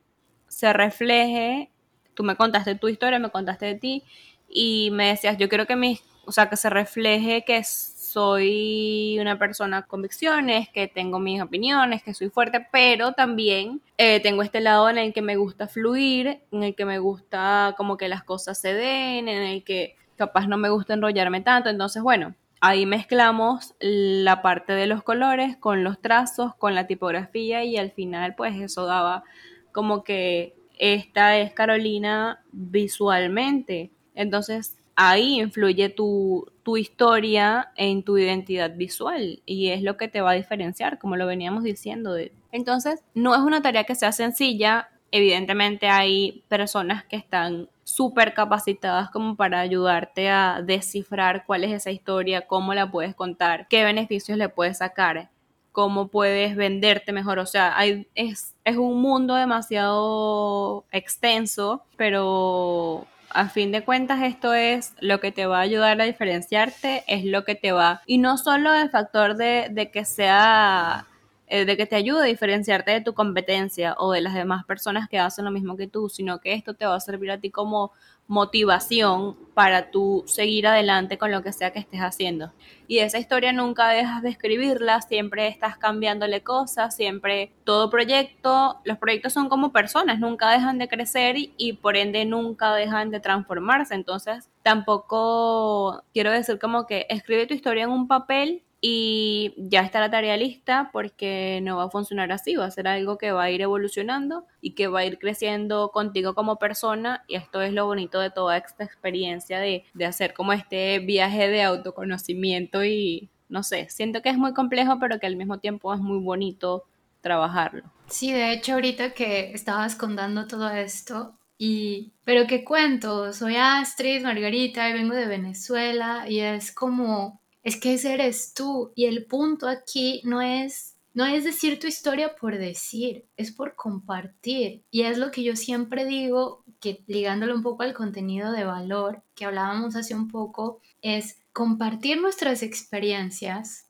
se 0.46 0.72
refleje, 0.72 1.70
tú 2.14 2.22
me 2.22 2.36
contaste 2.36 2.74
tu 2.76 2.88
historia, 2.88 3.18
me 3.18 3.30
contaste 3.30 3.66
de 3.66 3.74
ti, 3.74 4.04
y 4.48 4.90
me 4.92 5.08
decías, 5.08 5.36
yo 5.36 5.48
quiero 5.48 5.66
que 5.66 5.76
mis, 5.76 6.02
o 6.24 6.32
sea, 6.32 6.48
que 6.48 6.56
se 6.56 6.70
refleje 6.70 7.44
que 7.44 7.58
es 7.58 7.68
soy 8.08 9.18
una 9.20 9.38
persona 9.38 9.82
con 9.82 9.98
convicciones, 9.98 10.68
que 10.68 10.88
tengo 10.88 11.18
mis 11.18 11.42
opiniones, 11.42 12.02
que 12.02 12.14
soy 12.14 12.30
fuerte, 12.30 12.66
pero 12.72 13.12
también 13.12 13.82
eh, 13.98 14.20
tengo 14.20 14.42
este 14.42 14.60
lado 14.60 14.88
en 14.88 14.98
el 14.98 15.12
que 15.12 15.22
me 15.22 15.36
gusta 15.36 15.68
fluir, 15.68 16.40
en 16.50 16.62
el 16.62 16.74
que 16.74 16.84
me 16.84 16.98
gusta 16.98 17.74
como 17.76 17.96
que 17.96 18.08
las 18.08 18.24
cosas 18.24 18.60
se 18.60 18.72
den, 18.74 19.28
en 19.28 19.42
el 19.42 19.64
que 19.64 19.96
capaz 20.16 20.46
no 20.46 20.56
me 20.56 20.70
gusta 20.70 20.94
enrollarme 20.94 21.40
tanto. 21.40 21.68
Entonces, 21.68 22.02
bueno, 22.02 22.34
ahí 22.60 22.86
mezclamos 22.86 23.74
la 23.80 24.40
parte 24.40 24.72
de 24.72 24.86
los 24.86 25.02
colores 25.02 25.56
con 25.56 25.84
los 25.84 26.00
trazos, 26.00 26.54
con 26.54 26.74
la 26.74 26.86
tipografía 26.86 27.64
y 27.64 27.76
al 27.76 27.90
final 27.92 28.34
pues 28.34 28.56
eso 28.56 28.86
daba 28.86 29.24
como 29.72 30.02
que 30.02 30.54
esta 30.78 31.36
es 31.36 31.52
Carolina 31.52 32.42
visualmente. 32.52 33.90
Entonces 34.14 34.77
ahí 34.98 35.40
influye 35.40 35.88
tu, 35.88 36.50
historia 36.76 37.72
en 37.76 38.02
tu 38.02 38.18
identidad 38.18 38.76
visual 38.76 39.40
y 39.46 39.68
es 39.68 39.80
lo 39.80 39.96
que 39.96 40.08
te 40.08 40.20
va 40.20 40.32
a 40.32 40.34
diferenciar, 40.34 40.98
como 40.98 41.16
lo 41.16 41.26
veníamos 41.26 41.62
diciendo. 41.62 42.14
Entonces, 42.52 43.02
no 43.14 43.34
es 43.34 43.40
una 43.40 43.62
tarea 43.62 43.84
que 43.84 43.94
sea 43.94 44.12
sencilla. 44.12 44.90
Evidentemente 45.10 45.88
hay 45.88 46.44
personas 46.48 47.04
que 47.04 47.16
están 47.16 47.70
súper 47.84 48.34
capacitadas 48.34 49.08
como 49.08 49.34
para 49.34 49.60
ayudarte 49.60 50.28
a 50.28 50.60
descifrar 50.62 51.46
cuál 51.46 51.64
es 51.64 51.72
esa 51.72 51.90
historia, 51.90 52.46
cómo 52.46 52.74
la 52.74 52.90
puedes 52.90 53.14
contar, 53.14 53.66
qué 53.68 53.84
beneficios 53.84 54.36
le 54.36 54.50
puedes 54.50 54.78
sacar, 54.78 55.30
cómo 55.72 56.08
puedes 56.08 56.54
venderte 56.54 57.12
mejor. 57.12 57.38
O 57.38 57.46
sea, 57.46 57.74
es, 58.14 58.54
es 58.62 58.76
un 58.76 59.00
mundo 59.00 59.36
demasiado 59.36 60.84
extenso, 60.92 61.84
pero 61.96 63.06
a 63.30 63.48
fin 63.48 63.72
de 63.72 63.82
cuentas 63.84 64.22
esto 64.22 64.54
es 64.54 64.94
lo 65.00 65.20
que 65.20 65.32
te 65.32 65.46
va 65.46 65.58
a 65.58 65.62
ayudar 65.62 66.00
a 66.00 66.04
diferenciarte, 66.04 67.04
es 67.06 67.24
lo 67.24 67.44
que 67.44 67.54
te 67.54 67.72
va, 67.72 68.02
y 68.06 68.18
no 68.18 68.38
solo 68.38 68.74
el 68.74 68.90
factor 68.90 69.36
de, 69.36 69.68
de 69.70 69.90
que 69.90 70.04
sea 70.04 71.06
eh, 71.50 71.64
de 71.64 71.76
que 71.76 71.86
te 71.86 71.96
ayude 71.96 72.20
a 72.20 72.24
diferenciarte 72.24 72.90
de 72.90 73.00
tu 73.00 73.14
competencia 73.14 73.94
o 73.98 74.12
de 74.12 74.20
las 74.20 74.34
demás 74.34 74.64
personas 74.64 75.08
que 75.08 75.18
hacen 75.18 75.44
lo 75.44 75.50
mismo 75.50 75.76
que 75.76 75.86
tú, 75.86 76.08
sino 76.08 76.40
que 76.40 76.52
esto 76.52 76.74
te 76.74 76.86
va 76.86 76.94
a 76.94 77.00
servir 77.00 77.30
a 77.30 77.38
ti 77.38 77.50
como 77.50 77.92
motivación 78.28 79.36
para 79.54 79.90
tú 79.90 80.22
seguir 80.26 80.66
adelante 80.66 81.16
con 81.16 81.32
lo 81.32 81.42
que 81.42 81.52
sea 81.52 81.72
que 81.72 81.78
estés 81.78 82.00
haciendo. 82.00 82.52
Y 82.86 82.98
esa 82.98 83.18
historia 83.18 83.52
nunca 83.54 83.88
dejas 83.88 84.22
de 84.22 84.28
escribirla, 84.28 85.00
siempre 85.00 85.48
estás 85.48 85.78
cambiándole 85.78 86.42
cosas, 86.42 86.94
siempre 86.94 87.52
todo 87.64 87.88
proyecto, 87.88 88.80
los 88.84 88.98
proyectos 88.98 89.32
son 89.32 89.48
como 89.48 89.72
personas, 89.72 90.20
nunca 90.20 90.50
dejan 90.50 90.78
de 90.78 90.88
crecer 90.88 91.36
y, 91.38 91.72
por 91.72 91.96
ende 91.96 92.26
nunca 92.26 92.74
dejan 92.74 93.10
de 93.10 93.20
transformarse. 93.20 93.94
Entonces 93.94 94.50
tampoco 94.62 96.04
quiero 96.12 96.30
decir 96.30 96.58
como 96.58 96.86
que 96.86 97.06
escribe 97.08 97.46
tu 97.46 97.54
historia 97.54 97.84
en 97.84 97.90
un 97.90 98.08
papel 98.08 98.62
y 98.80 99.54
ya 99.56 99.80
está 99.80 100.00
la 100.00 100.10
tarea 100.10 100.36
lista 100.36 100.90
porque 100.92 101.60
no 101.62 101.76
va 101.76 101.84
a 101.84 101.90
funcionar 101.90 102.30
así, 102.30 102.54
va 102.54 102.66
a 102.66 102.70
ser 102.70 102.86
algo 102.86 103.18
que 103.18 103.32
va 103.32 103.44
a 103.44 103.50
ir 103.50 103.60
evolucionando 103.60 104.46
y 104.60 104.72
que 104.72 104.86
va 104.86 105.00
a 105.00 105.04
ir 105.04 105.18
creciendo 105.18 105.90
contigo 105.90 106.34
como 106.34 106.56
persona 106.56 107.24
y 107.26 107.34
esto 107.34 107.60
es 107.60 107.72
lo 107.72 107.86
bonito 107.86 108.20
de 108.20 108.30
toda 108.30 108.56
esta 108.56 108.84
experiencia 108.84 109.58
de, 109.58 109.84
de 109.94 110.06
hacer 110.06 110.32
como 110.32 110.52
este 110.52 111.00
viaje 111.00 111.48
de 111.48 111.62
autoconocimiento 111.62 112.84
y 112.84 113.30
no 113.48 113.62
sé, 113.62 113.88
siento 113.90 114.22
que 114.22 114.28
es 114.28 114.38
muy 114.38 114.54
complejo 114.54 114.98
pero 115.00 115.18
que 115.18 115.26
al 115.26 115.36
mismo 115.36 115.58
tiempo 115.58 115.92
es 115.92 116.00
muy 116.00 116.18
bonito 116.20 116.84
trabajarlo. 117.20 117.82
Sí, 118.06 118.32
de 118.32 118.52
hecho 118.52 118.74
ahorita 118.74 119.12
que 119.12 119.50
estabas 119.52 119.96
contando 119.96 120.46
todo 120.46 120.70
esto, 120.70 121.34
y, 121.60 122.12
pero 122.22 122.46
qué 122.46 122.64
cuento, 122.64 123.32
soy 123.32 123.56
Astrid 123.56 124.22
Margarita 124.22 124.88
y 124.88 124.92
vengo 124.92 125.16
de 125.16 125.26
Venezuela 125.26 126.26
y 126.28 126.38
es 126.38 126.70
como 126.70 127.40
es 127.62 127.76
que 127.76 127.94
eres 127.94 128.54
tú 128.54 128.92
y 128.94 129.06
el 129.06 129.26
punto 129.26 129.68
aquí 129.68 130.22
no 130.24 130.40
es 130.40 130.94
no 131.14 131.26
es 131.26 131.42
decir 131.42 131.80
tu 131.80 131.88
historia 131.88 132.36
por 132.36 132.58
decir, 132.58 133.24
es 133.36 133.50
por 133.50 133.74
compartir. 133.74 134.84
Y 134.88 135.02
es 135.02 135.18
lo 135.18 135.32
que 135.32 135.42
yo 135.42 135.56
siempre 135.56 136.04
digo, 136.04 136.62
que 136.78 137.02
ligándolo 137.08 137.56
un 137.56 137.62
poco 137.62 137.82
al 137.82 137.92
contenido 137.92 138.52
de 138.52 138.62
valor 138.62 139.24
que 139.34 139.44
hablábamos 139.44 139.96
hace 139.96 140.14
un 140.14 140.28
poco, 140.28 140.80
es 141.02 141.40
compartir 141.52 142.20
nuestras 142.20 142.62
experiencias 142.62 143.88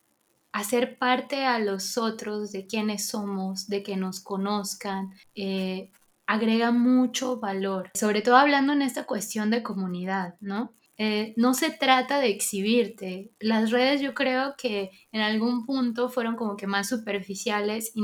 hacer 0.52 0.98
parte 0.98 1.44
a 1.44 1.58
los 1.58 1.98
otros 1.98 2.50
de 2.52 2.66
quiénes 2.66 3.06
somos, 3.06 3.68
de 3.68 3.82
que 3.82 3.96
nos 3.96 4.20
conozcan, 4.20 5.12
eh, 5.34 5.90
agrega 6.26 6.72
mucho 6.72 7.38
valor, 7.38 7.90
sobre 7.94 8.22
todo 8.22 8.36
hablando 8.36 8.72
en 8.72 8.82
esta 8.82 9.04
cuestión 9.04 9.50
de 9.50 9.62
comunidad, 9.62 10.34
¿no? 10.40 10.72
Eh, 10.98 11.32
no 11.36 11.54
se 11.54 11.70
trata 11.70 12.18
de 12.18 12.28
exhibirte. 12.28 13.32
Las 13.38 13.70
redes 13.70 14.00
yo 14.00 14.14
creo 14.14 14.54
que 14.58 14.90
en 15.12 15.20
algún 15.20 15.64
punto 15.64 16.08
fueron 16.08 16.34
como 16.34 16.56
que 16.56 16.66
más 16.66 16.88
superficiales 16.88 17.92
y, 17.94 18.02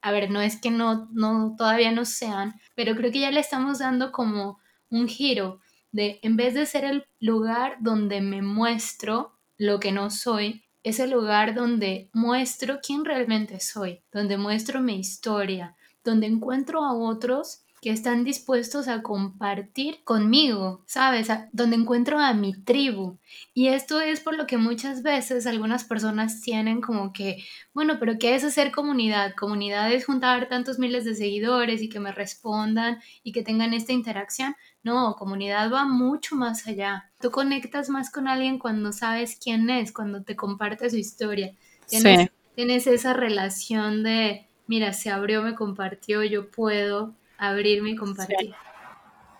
a 0.00 0.12
ver, 0.12 0.30
no 0.30 0.40
es 0.40 0.60
que 0.60 0.70
no, 0.70 1.08
no, 1.12 1.56
todavía 1.58 1.90
no 1.90 2.04
sean, 2.04 2.54
pero 2.76 2.94
creo 2.94 3.10
que 3.10 3.20
ya 3.20 3.32
le 3.32 3.40
estamos 3.40 3.80
dando 3.80 4.12
como 4.12 4.60
un 4.88 5.08
giro 5.08 5.60
de, 5.90 6.20
en 6.22 6.36
vez 6.36 6.54
de 6.54 6.66
ser 6.66 6.84
el 6.84 7.04
lugar 7.18 7.78
donde 7.80 8.20
me 8.20 8.40
muestro 8.40 9.38
lo 9.56 9.80
que 9.80 9.90
no 9.90 10.10
soy, 10.10 10.64
es 10.84 11.00
el 11.00 11.10
lugar 11.10 11.54
donde 11.54 12.08
muestro 12.12 12.78
quién 12.80 13.04
realmente 13.04 13.58
soy, 13.58 14.02
donde 14.12 14.38
muestro 14.38 14.80
mi 14.80 14.98
historia, 14.98 15.76
donde 16.04 16.28
encuentro 16.28 16.84
a 16.84 16.94
otros 16.94 17.64
que 17.80 17.90
están 17.90 18.24
dispuestos 18.24 18.88
a 18.88 19.02
compartir 19.02 20.02
conmigo, 20.04 20.82
¿sabes? 20.86 21.28
donde 21.52 21.76
encuentro 21.76 22.18
a 22.18 22.34
mi 22.34 22.54
tribu. 22.54 23.18
Y 23.54 23.68
esto 23.68 24.00
es 24.00 24.20
por 24.20 24.36
lo 24.36 24.46
que 24.46 24.56
muchas 24.56 25.02
veces 25.02 25.46
algunas 25.46 25.84
personas 25.84 26.40
tienen 26.40 26.80
como 26.80 27.12
que, 27.12 27.44
bueno, 27.72 27.98
pero 28.00 28.18
¿qué 28.18 28.34
es 28.34 28.44
hacer 28.44 28.72
comunidad? 28.72 29.34
Comunidad 29.36 29.92
es 29.92 30.06
juntar 30.06 30.48
tantos 30.48 30.78
miles 30.78 31.04
de 31.04 31.14
seguidores 31.14 31.82
y 31.82 31.88
que 31.88 32.00
me 32.00 32.12
respondan 32.12 33.00
y 33.22 33.32
que 33.32 33.42
tengan 33.42 33.74
esta 33.74 33.92
interacción. 33.92 34.56
No, 34.82 35.14
comunidad 35.16 35.72
va 35.72 35.84
mucho 35.84 36.34
más 36.34 36.66
allá. 36.66 37.10
Tú 37.20 37.30
conectas 37.30 37.88
más 37.90 38.10
con 38.10 38.26
alguien 38.26 38.58
cuando 38.58 38.92
sabes 38.92 39.38
quién 39.42 39.70
es, 39.70 39.92
cuando 39.92 40.22
te 40.22 40.34
comparte 40.34 40.90
su 40.90 40.96
historia. 40.96 41.54
Tienes, 41.86 42.30
tienes 42.54 42.86
esa 42.86 43.12
relación 43.12 44.02
de, 44.02 44.46
mira, 44.66 44.92
se 44.92 45.10
abrió, 45.10 45.42
me 45.42 45.54
compartió, 45.54 46.24
yo 46.24 46.50
puedo 46.50 47.14
abrirme 47.38 47.90
y 47.90 47.96
compartir. 47.96 48.54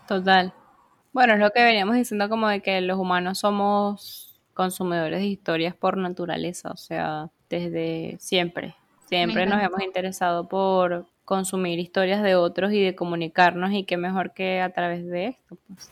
Total. 0.07 0.55
Bueno, 1.13 1.35
es 1.35 1.41
lo 1.41 1.51
que 1.51 1.63
veníamos 1.63 1.97
diciendo 1.97 2.29
como 2.29 2.49
de 2.49 2.61
que 2.61 2.81
los 2.81 2.99
humanos 2.99 3.39
somos 3.39 4.41
consumidores 4.55 5.21
de 5.21 5.27
historias 5.27 5.75
por 5.75 5.97
naturaleza, 5.97 6.71
o 6.71 6.77
sea, 6.77 7.29
desde 7.51 8.17
siempre. 8.21 8.75
Siempre 9.07 9.47
nos 9.47 9.63
hemos 9.63 9.83
interesado 9.83 10.49
por 10.49 11.07
consumir 11.25 11.79
historias 11.79 12.23
de 12.23 12.35
otros 12.37 12.73
y 12.73 12.83
de 12.83 12.95
comunicarnos 12.95 13.73
y 13.73 13.85
qué 13.85 13.97
mejor 13.97 14.33
que 14.33 14.61
a 14.61 14.71
través 14.71 15.07
de 15.07 15.27
esto. 15.27 15.57
Pues. 15.67 15.91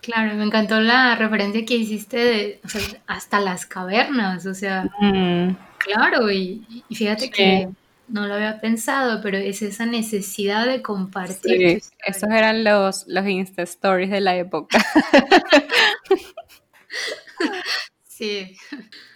Claro, 0.00 0.34
me 0.34 0.42
encantó 0.42 0.80
la 0.80 1.14
referencia 1.14 1.64
que 1.64 1.76
hiciste 1.76 2.16
de 2.16 2.60
hasta 3.06 3.40
las 3.40 3.66
cavernas, 3.66 4.44
o 4.46 4.54
sea, 4.54 4.90
mm. 5.00 5.56
claro, 5.78 6.28
y, 6.30 6.84
fíjate 6.90 7.30
que 7.30 7.68
no 8.08 8.26
lo 8.26 8.34
había 8.34 8.60
pensado, 8.60 9.20
pero 9.22 9.38
es 9.38 9.62
esa 9.62 9.86
necesidad 9.86 10.66
de 10.66 10.82
compartir. 10.82 11.80
Sí, 11.80 11.90
esos 12.06 12.30
eran 12.30 12.64
los, 12.64 13.06
los 13.06 13.26
Insta 13.26 13.62
Stories 13.62 14.10
de 14.10 14.20
la 14.20 14.36
época. 14.36 14.78
sí. 18.06 18.56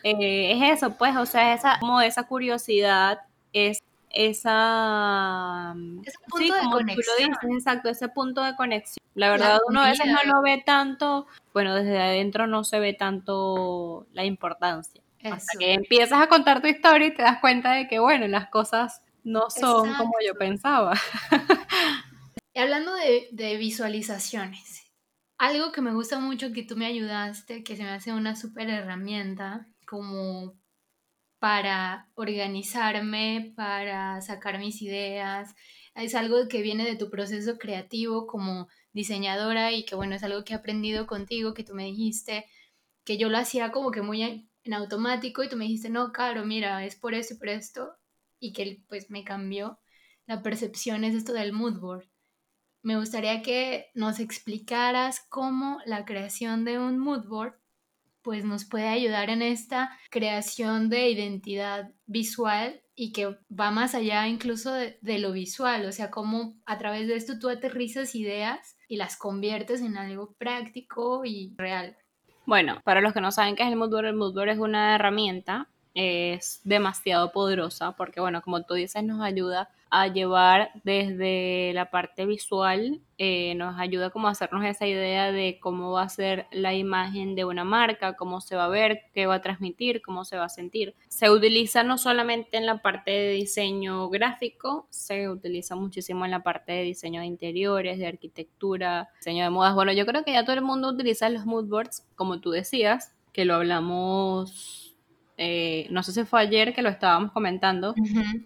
Eh, 0.02 0.52
es 0.52 0.78
eso, 0.78 0.96
pues, 0.96 1.16
o 1.16 1.26
sea, 1.26 1.54
esa, 1.54 1.78
como 1.80 2.00
esa 2.00 2.26
curiosidad, 2.26 3.20
es 3.52 3.82
esa... 4.10 5.74
Ese 6.04 6.18
punto 6.28 6.54
de 6.54 6.70
conexión. 6.70 7.36
exacto, 7.56 7.88
ese 7.88 8.08
punto 8.08 8.42
de 8.42 8.56
conexión. 8.56 9.04
La 9.14 9.30
verdad, 9.30 9.58
uno 9.68 9.82
a 9.82 9.90
veces 9.90 10.06
no 10.06 10.32
lo 10.32 10.42
ve 10.42 10.62
tanto, 10.64 11.26
bueno, 11.52 11.74
desde 11.74 11.98
adentro 11.98 12.46
no 12.46 12.64
se 12.64 12.80
ve 12.80 12.94
tanto 12.94 14.06
la 14.12 14.24
importancia. 14.24 15.02
Hasta 15.32 15.58
que 15.58 15.74
empiezas 15.74 16.22
a 16.22 16.28
contar 16.28 16.60
tu 16.60 16.68
historia 16.68 17.08
y 17.08 17.14
te 17.14 17.22
das 17.22 17.40
cuenta 17.40 17.72
de 17.72 17.88
que, 17.88 17.98
bueno, 17.98 18.26
las 18.28 18.48
cosas 18.48 19.02
no 19.24 19.50
son 19.50 19.94
como 19.94 20.14
yo 20.26 20.34
pensaba. 20.34 20.94
Y 22.54 22.58
hablando 22.58 22.94
de, 22.94 23.28
de, 23.32 23.58
visualizaciones, 23.58 24.90
algo 25.36 25.72
que 25.72 25.82
me 25.82 25.92
gusta 25.92 26.18
mucho 26.18 26.54
que 26.54 26.62
tú 26.62 26.74
me 26.74 26.86
ayudaste, 26.86 27.62
que 27.62 27.76
se 27.76 27.82
me 27.82 27.90
hace 27.90 28.14
una 28.14 28.34
súper 28.34 28.70
herramienta 28.70 29.68
como 29.86 30.54
para 31.38 32.08
organizarme, 32.14 33.52
para 33.54 34.22
sacar 34.22 34.58
mis 34.58 34.80
ideas, 34.80 35.54
es 35.94 36.14
algo 36.14 36.48
que 36.48 36.62
viene 36.62 36.84
de 36.84 36.96
tu 36.96 37.10
proceso 37.10 37.58
creativo 37.58 38.26
como 38.26 38.68
diseñadora 38.92 39.72
y 39.72 39.84
que 39.84 39.94
bueno, 39.94 40.14
es 40.14 40.22
algo 40.22 40.44
que 40.44 40.52
he 40.52 40.56
aprendido 40.56 41.06
contigo, 41.06 41.54
que 41.54 41.64
tú 41.64 41.74
me 41.74 41.84
dijiste, 41.84 42.46
que 43.04 43.18
yo 43.18 43.28
lo 43.28 43.38
hacía 43.38 43.70
como 43.70 43.90
que 43.90 44.02
muy 44.02 44.22
en 44.66 44.74
automático 44.74 45.42
y 45.42 45.48
tú 45.48 45.56
me 45.56 45.64
dijiste, 45.64 45.88
no, 45.88 46.12
claro, 46.12 46.44
mira, 46.44 46.84
es 46.84 46.96
por 46.96 47.14
esto 47.14 47.34
y 47.34 47.38
por 47.38 47.48
esto, 47.48 47.92
y 48.38 48.52
que 48.52 48.82
pues 48.88 49.10
me 49.10 49.24
cambió 49.24 49.78
la 50.26 50.42
percepción, 50.42 51.04
es 51.04 51.14
esto 51.14 51.32
del 51.32 51.52
mood 51.52 51.78
board. 51.80 52.08
Me 52.82 52.96
gustaría 52.96 53.42
que 53.42 53.90
nos 53.94 54.20
explicaras 54.20 55.20
cómo 55.28 55.80
la 55.86 56.04
creación 56.04 56.64
de 56.64 56.78
un 56.78 56.98
mood 56.98 57.26
board 57.26 57.54
pues 58.22 58.44
nos 58.44 58.64
puede 58.64 58.88
ayudar 58.88 59.30
en 59.30 59.40
esta 59.40 59.96
creación 60.10 60.88
de 60.88 61.10
identidad 61.10 61.94
visual 62.06 62.82
y 62.96 63.12
que 63.12 63.38
va 63.48 63.70
más 63.70 63.94
allá 63.94 64.26
incluso 64.26 64.72
de, 64.72 64.98
de, 65.00 65.18
lo 65.20 65.30
visual, 65.30 65.86
o 65.86 65.92
sea, 65.92 66.10
cómo 66.10 66.60
a 66.66 66.76
través 66.76 67.06
de 67.06 67.14
esto 67.14 67.38
tú 67.38 67.48
aterrizas 67.48 68.16
ideas 68.16 68.76
y 68.88 68.96
las 68.96 69.16
conviertes 69.16 69.80
en 69.80 69.96
algo 69.96 70.34
práctico 70.38 71.24
y 71.24 71.54
real. 71.56 71.96
Bueno, 72.46 72.80
para 72.84 73.00
los 73.00 73.12
que 73.12 73.20
no 73.20 73.32
saben 73.32 73.56
qué 73.56 73.64
es 73.64 73.68
el 73.68 73.76
Moodboard, 73.76 74.06
el 74.06 74.14
Moodboard 74.14 74.50
es 74.50 74.58
una 74.58 74.94
herramienta, 74.94 75.68
es 75.96 76.60
demasiado 76.62 77.32
poderosa 77.32 77.92
porque, 77.92 78.20
bueno, 78.20 78.42
como 78.42 78.62
tú 78.62 78.74
dices, 78.74 79.02
nos 79.02 79.22
ayuda 79.22 79.70
a 79.88 80.08
llevar 80.08 80.72
desde 80.84 81.72
la 81.72 81.90
parte 81.90 82.26
visual, 82.26 83.00
eh, 83.16 83.54
nos 83.54 83.78
ayuda 83.78 84.10
como 84.10 84.28
a 84.28 84.32
hacernos 84.32 84.62
esa 84.66 84.86
idea 84.86 85.32
de 85.32 85.58
cómo 85.58 85.92
va 85.92 86.02
a 86.02 86.08
ser 86.10 86.48
la 86.50 86.74
imagen 86.74 87.34
de 87.34 87.46
una 87.46 87.64
marca, 87.64 88.14
cómo 88.14 88.42
se 88.42 88.56
va 88.56 88.66
a 88.66 88.68
ver, 88.68 89.04
qué 89.14 89.26
va 89.26 89.36
a 89.36 89.40
transmitir, 89.40 90.02
cómo 90.02 90.26
se 90.26 90.36
va 90.36 90.44
a 90.44 90.48
sentir. 90.50 90.94
Se 91.08 91.30
utiliza 91.30 91.82
no 91.82 91.96
solamente 91.96 92.58
en 92.58 92.66
la 92.66 92.82
parte 92.82 93.10
de 93.10 93.30
diseño 93.30 94.10
gráfico, 94.10 94.86
se 94.90 95.30
utiliza 95.30 95.76
muchísimo 95.76 96.26
en 96.26 96.32
la 96.32 96.42
parte 96.42 96.72
de 96.72 96.82
diseño 96.82 97.22
de 97.22 97.26
interiores, 97.28 97.98
de 97.98 98.06
arquitectura, 98.06 99.08
diseño 99.16 99.44
de 99.44 99.50
modas. 99.50 99.74
Bueno, 99.74 99.92
yo 99.92 100.04
creo 100.04 100.24
que 100.24 100.32
ya 100.32 100.44
todo 100.44 100.56
el 100.56 100.62
mundo 100.62 100.90
utiliza 100.90 101.30
los 101.30 101.46
mood 101.46 101.68
boards, 101.68 102.06
como 102.16 102.40
tú 102.40 102.50
decías, 102.50 103.14
que 103.32 103.46
lo 103.46 103.54
hablamos 103.54 104.85
eh, 105.36 105.86
no 105.90 106.02
sé 106.02 106.12
si 106.12 106.24
fue 106.24 106.40
ayer 106.40 106.74
que 106.74 106.82
lo 106.82 106.88
estábamos 106.88 107.32
comentando, 107.32 107.94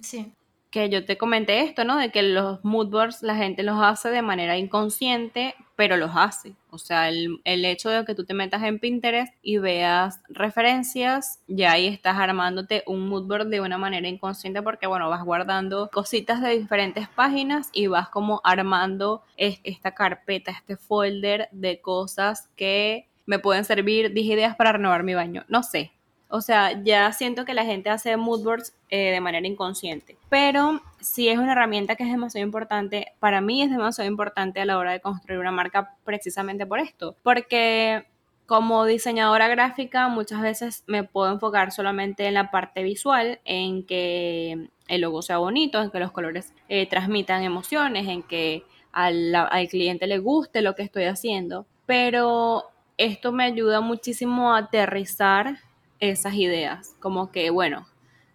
sí 0.00 0.32
que 0.70 0.88
yo 0.88 1.04
te 1.04 1.18
comenté 1.18 1.62
esto, 1.62 1.84
¿no? 1.84 1.96
De 1.96 2.10
que 2.10 2.22
los 2.22 2.64
mood 2.64 2.88
boards 2.88 3.22
la 3.22 3.34
gente 3.34 3.62
los 3.62 3.82
hace 3.82 4.10
de 4.10 4.22
manera 4.22 4.56
inconsciente, 4.56 5.54
pero 5.74 5.96
los 5.96 6.12
hace. 6.14 6.54
O 6.70 6.78
sea, 6.78 7.08
el, 7.08 7.40
hecho 7.44 7.90
de 7.90 8.04
que 8.04 8.14
tú 8.14 8.24
te 8.24 8.34
metas 8.34 8.62
en 8.62 8.78
Pinterest 8.78 9.34
y 9.42 9.58
veas 9.58 10.20
referencias, 10.28 11.40
ya 11.48 11.72
ahí 11.72 11.88
estás 11.88 12.16
armándote 12.16 12.84
un 12.86 13.08
mood 13.08 13.26
board 13.26 13.48
de 13.48 13.60
una 13.60 13.78
manera 13.78 14.06
inconsciente 14.06 14.62
porque, 14.62 14.86
bueno, 14.86 15.10
vas 15.10 15.24
guardando 15.24 15.90
cositas 15.92 16.40
de 16.40 16.58
diferentes 16.58 17.08
páginas 17.08 17.70
y 17.72 17.88
vas 17.88 18.08
como 18.08 18.40
armando 18.44 19.24
esta 19.36 19.94
carpeta, 19.94 20.52
este 20.52 20.76
folder 20.76 21.48
de 21.50 21.80
cosas 21.80 22.48
que 22.56 23.08
me 23.26 23.38
pueden 23.38 23.64
servir, 23.64 24.12
dije 24.12 24.34
ideas 24.34 24.54
para 24.54 24.72
renovar 24.72 25.02
mi 25.02 25.14
baño. 25.14 25.44
No 25.48 25.62
sé, 25.62 25.92
o 26.30 26.40
sea, 26.40 26.80
ya 26.82 27.12
siento 27.12 27.44
que 27.44 27.54
la 27.54 27.64
gente 27.64 27.90
hace 27.90 28.16
mood 28.16 28.44
boards 28.44 28.72
eh, 28.88 29.10
de 29.10 29.20
manera 29.20 29.46
inconsciente. 29.46 30.16
Pero 30.28 30.80
sí 31.00 31.28
es 31.28 31.38
una 31.38 31.52
herramienta 31.52 31.96
que 31.96 32.04
es 32.04 32.10
demasiado 32.10 32.46
importante. 32.46 33.12
Para 33.18 33.40
mí 33.40 33.62
es 33.62 33.70
demasiado 33.70 34.08
importante 34.08 34.60
a 34.60 34.64
la 34.64 34.78
hora 34.78 34.92
de 34.92 35.00
construir 35.00 35.40
una 35.40 35.50
marca 35.50 35.96
precisamente 36.04 36.66
por 36.66 36.78
esto. 36.78 37.16
Porque 37.24 38.06
como 38.46 38.84
diseñadora 38.84 39.48
gráfica 39.48 40.06
muchas 40.06 40.40
veces 40.40 40.84
me 40.86 41.02
puedo 41.02 41.32
enfocar 41.32 41.72
solamente 41.72 42.26
en 42.26 42.34
la 42.34 42.52
parte 42.52 42.84
visual, 42.84 43.40
en 43.44 43.84
que 43.84 44.68
el 44.86 45.00
logo 45.00 45.22
sea 45.22 45.38
bonito, 45.38 45.82
en 45.82 45.90
que 45.90 45.98
los 45.98 46.12
colores 46.12 46.52
eh, 46.68 46.86
transmitan 46.86 47.42
emociones, 47.42 48.06
en 48.06 48.22
que 48.22 48.62
al, 48.92 49.34
al 49.34 49.68
cliente 49.68 50.06
le 50.06 50.18
guste 50.18 50.62
lo 50.62 50.76
que 50.76 50.82
estoy 50.82 51.04
haciendo. 51.04 51.66
Pero 51.86 52.64
esto 52.98 53.32
me 53.32 53.44
ayuda 53.44 53.80
muchísimo 53.80 54.54
a 54.54 54.58
aterrizar 54.58 55.58
esas 56.00 56.34
ideas, 56.34 56.96
como 56.98 57.30
que, 57.30 57.50
bueno, 57.50 57.86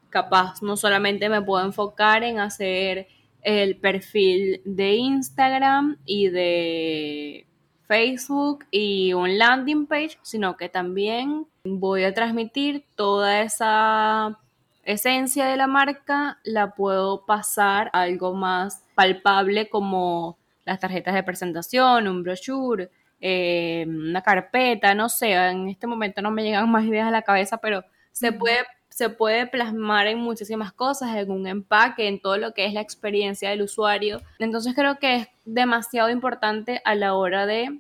capaz 0.10 0.62
no 0.62 0.78
solamente 0.78 1.28
me 1.28 1.42
puedo 1.42 1.66
enfocar 1.66 2.24
en 2.24 2.40
hacer 2.40 3.08
el 3.42 3.78
perfil 3.78 4.62
de 4.66 4.96
Instagram 4.96 5.98
y 6.06 6.30
de 6.30 7.48
Facebook 7.88 8.66
y 8.72 9.14
un 9.14 9.38
landing 9.38 9.86
page, 9.86 10.18
sino 10.22 10.58
que 10.58 10.70
también 10.70 11.48
voy 11.64 12.04
a 12.04 12.14
transmitir 12.14 12.86
toda 12.96 13.42
esa 13.42 14.40
esencia 14.84 15.46
de 15.46 15.58
la 15.58 15.68
marca, 15.68 16.40
la 16.44 16.76
puedo 16.76 17.26
pasar 17.26 17.90
a 17.94 18.02
algo 18.02 18.34
más 18.34 18.84
palpable 18.96 19.70
como 19.70 20.38
las 20.64 20.80
tarjetas 20.80 21.14
de 21.14 21.24
presentación, 21.24 22.08
un 22.08 22.24
brochure, 22.24 22.90
eh, 23.20 23.86
una 23.88 24.22
carpeta, 24.22 24.94
no 24.94 25.10
sé, 25.10 25.34
en 25.34 25.70
este 25.70 25.88
momento 25.88 26.22
no 26.22 26.32
me 26.32 26.44
llegan 26.44 26.70
más 26.70 26.86
ideas 26.86 27.08
a 27.08 27.12
la 27.12 27.22
cabeza, 27.22 27.58
pero 27.58 27.84
se 28.12 28.32
puede, 28.32 28.60
se 28.90 29.10
puede 29.10 29.48
plasmar 29.48 30.08
en 30.08 30.20
muchísimas 30.20 30.72
cosas, 30.74 31.16
en 31.16 31.32
un 31.32 31.48
empaque, 31.48 32.08
en 32.08 32.20
todo 32.20 32.38
lo 32.38 32.54
que 32.54 32.66
es 32.66 32.74
la 32.74 32.82
experiencia 32.82 33.50
del 33.50 33.62
usuario. 33.62 34.22
Entonces 34.40 34.74
creo 34.76 35.00
que 35.00 35.16
es 35.16 35.28
demasiado 35.44 36.10
importante 36.10 36.82
a 36.86 36.96
la 36.96 37.14
hora 37.14 37.46
de 37.46 37.80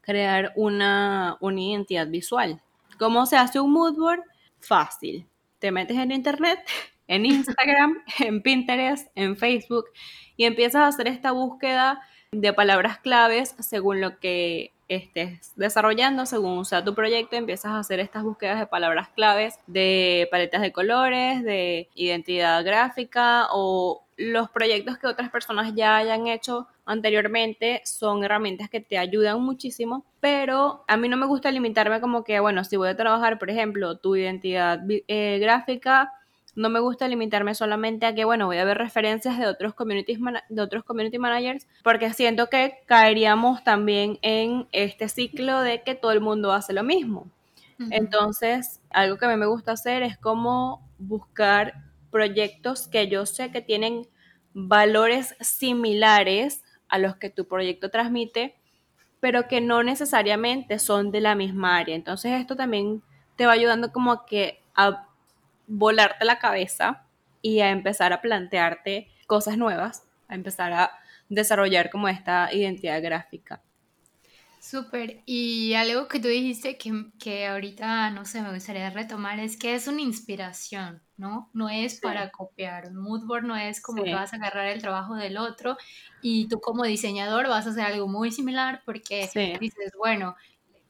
crear 0.00 0.52
una, 0.56 1.36
una 1.40 1.60
identidad 1.60 2.08
visual. 2.08 2.60
¿Cómo 2.98 3.26
se 3.26 3.36
hace 3.36 3.60
un 3.60 3.72
mood 3.72 3.96
board? 3.96 4.22
Fácil. 4.60 5.26
Te 5.58 5.70
metes 5.70 5.96
en 5.96 6.12
internet, 6.12 6.58
en 7.06 7.26
Instagram, 7.26 8.02
en 8.18 8.42
Pinterest, 8.42 9.08
en 9.14 9.36
Facebook 9.36 9.86
y 10.36 10.44
empiezas 10.44 10.82
a 10.82 10.86
hacer 10.88 11.08
esta 11.08 11.32
búsqueda 11.32 12.00
de 12.32 12.52
palabras 12.54 12.98
claves 12.98 13.54
según 13.60 14.00
lo 14.00 14.18
que 14.18 14.72
estés 14.88 15.52
desarrollando, 15.56 16.26
según 16.26 16.64
sea 16.64 16.84
tu 16.84 16.94
proyecto, 16.94 17.36
empiezas 17.36 17.72
a 17.72 17.78
hacer 17.78 18.00
estas 18.00 18.22
búsquedas 18.24 18.58
de 18.58 18.66
palabras 18.66 19.08
claves, 19.10 19.58
de 19.66 20.28
paletas 20.30 20.62
de 20.62 20.72
colores, 20.72 21.44
de 21.44 21.88
identidad 21.94 22.64
gráfica 22.64 23.48
o 23.52 24.02
los 24.16 24.50
proyectos 24.50 24.98
que 24.98 25.06
otras 25.06 25.30
personas 25.30 25.74
ya 25.74 25.96
hayan 25.96 26.26
hecho 26.26 26.68
anteriormente 26.84 27.80
son 27.84 28.24
herramientas 28.24 28.68
que 28.68 28.80
te 28.80 28.98
ayudan 28.98 29.40
muchísimo, 29.40 30.04
pero 30.20 30.84
a 30.88 30.96
mí 30.96 31.08
no 31.08 31.16
me 31.16 31.26
gusta 31.26 31.50
limitarme 31.50 32.00
como 32.00 32.24
que, 32.24 32.40
bueno, 32.40 32.64
si 32.64 32.76
voy 32.76 32.88
a 32.88 32.96
trabajar, 32.96 33.38
por 33.38 33.50
ejemplo, 33.50 33.96
tu 33.98 34.16
identidad 34.16 34.80
eh, 34.88 35.38
gráfica, 35.40 36.12
no 36.54 36.68
me 36.68 36.80
gusta 36.80 37.08
limitarme 37.08 37.54
solamente 37.54 38.06
a 38.06 38.14
que, 38.14 38.24
bueno, 38.24 38.46
voy 38.46 38.58
a 38.58 38.64
ver 38.64 38.78
referencias 38.78 39.38
de 39.38 39.46
otros, 39.46 39.74
communities 39.74 40.18
de 40.48 40.62
otros 40.62 40.84
community 40.84 41.18
managers, 41.18 41.66
porque 41.82 42.12
siento 42.12 42.48
que 42.48 42.78
caeríamos 42.86 43.64
también 43.64 44.18
en 44.22 44.68
este 44.72 45.08
ciclo 45.08 45.60
de 45.60 45.82
que 45.82 45.94
todo 45.94 46.12
el 46.12 46.20
mundo 46.20 46.52
hace 46.52 46.72
lo 46.72 46.82
mismo. 46.82 47.30
Entonces, 47.90 48.80
algo 48.90 49.16
que 49.16 49.24
a 49.24 49.28
mí 49.28 49.36
me 49.36 49.46
gusta 49.46 49.72
hacer 49.72 50.04
es 50.04 50.16
como 50.16 50.88
buscar 50.98 51.74
proyectos 52.12 52.86
que 52.86 53.08
yo 53.08 53.26
sé 53.26 53.50
que 53.50 53.60
tienen 53.60 54.06
valores 54.54 55.34
similares 55.40 56.62
a 56.88 56.98
los 56.98 57.16
que 57.16 57.28
tu 57.28 57.48
proyecto 57.48 57.90
transmite, 57.90 58.54
pero 59.18 59.48
que 59.48 59.60
no 59.60 59.82
necesariamente 59.82 60.78
son 60.78 61.10
de 61.10 61.22
la 61.22 61.34
misma 61.34 61.78
área. 61.78 61.96
Entonces, 61.96 62.32
esto 62.32 62.54
también 62.54 63.02
te 63.34 63.46
va 63.46 63.52
ayudando 63.52 63.90
como 63.90 64.12
a 64.12 64.26
que 64.26 64.60
a 64.76 65.08
volarte 65.72 66.24
la 66.24 66.38
cabeza 66.38 67.06
y 67.40 67.60
a 67.60 67.70
empezar 67.70 68.12
a 68.12 68.20
plantearte 68.20 69.08
cosas 69.26 69.56
nuevas, 69.56 70.04
a 70.28 70.34
empezar 70.34 70.72
a 70.72 70.92
desarrollar 71.28 71.90
como 71.90 72.08
esta 72.08 72.52
identidad 72.52 73.02
gráfica. 73.02 73.62
Súper. 74.60 75.22
Y 75.26 75.74
algo 75.74 76.06
que 76.06 76.20
tú 76.20 76.28
dijiste 76.28 76.78
que, 76.78 77.06
que, 77.18 77.48
ahorita, 77.48 78.10
no 78.10 78.24
sé, 78.24 78.42
me 78.42 78.54
gustaría 78.54 78.90
retomar 78.90 79.40
es 79.40 79.56
que 79.56 79.74
es 79.74 79.88
una 79.88 80.02
inspiración, 80.02 81.02
¿no? 81.16 81.50
No 81.52 81.68
es 81.68 81.98
para 82.00 82.30
copiar. 82.30 82.86
Un 82.86 82.98
moodboard 82.98 83.44
no 83.44 83.56
es 83.56 83.80
como 83.80 84.04
que 84.04 84.14
vas 84.14 84.32
a 84.32 84.36
agarrar 84.36 84.68
el 84.68 84.80
trabajo 84.80 85.16
del 85.16 85.36
otro 85.36 85.76
y 86.20 86.46
tú 86.46 86.60
como 86.60 86.84
diseñador 86.84 87.48
vas 87.48 87.66
a 87.66 87.70
hacer 87.70 87.86
algo 87.86 88.06
muy 88.06 88.30
similar 88.30 88.82
porque 88.84 89.28
dices, 89.60 89.92
bueno, 89.98 90.36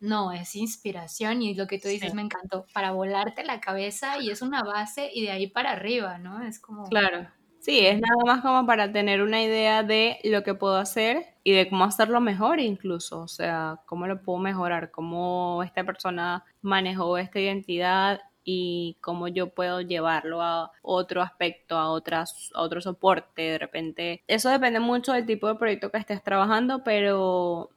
no, 0.03 0.33
es 0.33 0.57
inspiración 0.57 1.43
y 1.43 1.55
lo 1.55 1.69
que 1.69 1.79
tú 1.79 1.89
dices 1.89 2.13
me 2.13 2.23
encantó, 2.23 2.67
para 2.75 2.91
volarte 2.91 3.45
la 3.45 3.61
cabeza 3.61 4.19
y 4.21 4.31
es 4.31 4.43
una 4.43 4.63
base 4.63 5.09
y 5.15 5.23
de 5.23 5.31
ahí 5.31 5.47
para 5.47 5.71
arriba, 5.71 6.19
¿no? 6.19 6.43
Es 6.43 6.59
como... 6.59 6.89
Claro, 6.89 7.29
sí, 7.61 7.87
es 7.87 8.01
nada 8.01 8.25
más 8.27 8.43
como 8.43 8.67
para 8.67 8.91
tener 8.91 9.23
una 9.23 9.41
idea 9.43 9.85
de 9.85 10.19
lo 10.25 10.43
que 10.43 10.55
puedo 10.55 10.77
hacer 10.77 11.37
y 11.45 11.53
de 11.53 11.69
cómo 11.69 11.85
hacerlo 11.85 12.21
mejor 12.21 12.59
incluso, 12.59 13.21
o 13.21 13.29
sea, 13.29 13.81
cómo 13.87 14.09
lo 14.09 14.21
puedo 14.23 14.41
mejorar, 14.41 14.91
cómo 14.91 15.63
esta 15.63 15.85
persona 15.85 16.45
manejó 16.63 17.17
esta 17.17 17.39
identidad 17.39 18.21
y 18.45 18.97
cómo 19.01 19.29
yo 19.29 19.51
puedo 19.51 19.83
llevarlo 19.83 20.43
a 20.43 20.73
otro 20.83 21.23
aspecto, 21.23 21.77
a, 21.77 21.91
otras, 21.91 22.51
a 22.55 22.63
otro 22.63 22.81
soporte 22.81 23.43
de 23.43 23.59
repente. 23.59 24.25
Eso 24.27 24.49
depende 24.49 24.81
mucho 24.81 25.13
del 25.13 25.27
tipo 25.27 25.47
de 25.47 25.55
proyecto 25.55 25.93
que 25.93 25.99
estés 25.99 26.25
trabajando, 26.25 26.83
pero, 26.83 27.71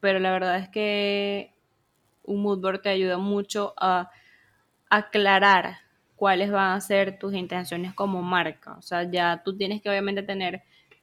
pero 0.00 0.18
la 0.18 0.30
verdad 0.30 0.58
es 0.58 0.68
que 0.68 1.54
un 2.30 2.42
mood 2.42 2.60
board 2.60 2.80
te 2.82 2.88
ayuda 2.88 3.18
mucho 3.18 3.74
a 3.76 4.10
aclarar 4.88 5.78
cuáles 6.16 6.50
van 6.50 6.72
a 6.72 6.80
ser 6.80 7.18
tus 7.18 7.34
intenciones 7.34 7.94
como 7.94 8.22
marca. 8.22 8.74
O 8.74 8.82
sea, 8.82 9.10
ya 9.10 9.42
tú 9.44 9.56
tienes 9.56 9.80
que 9.82 9.88
obviamente 9.88 10.22
tener 10.22 10.62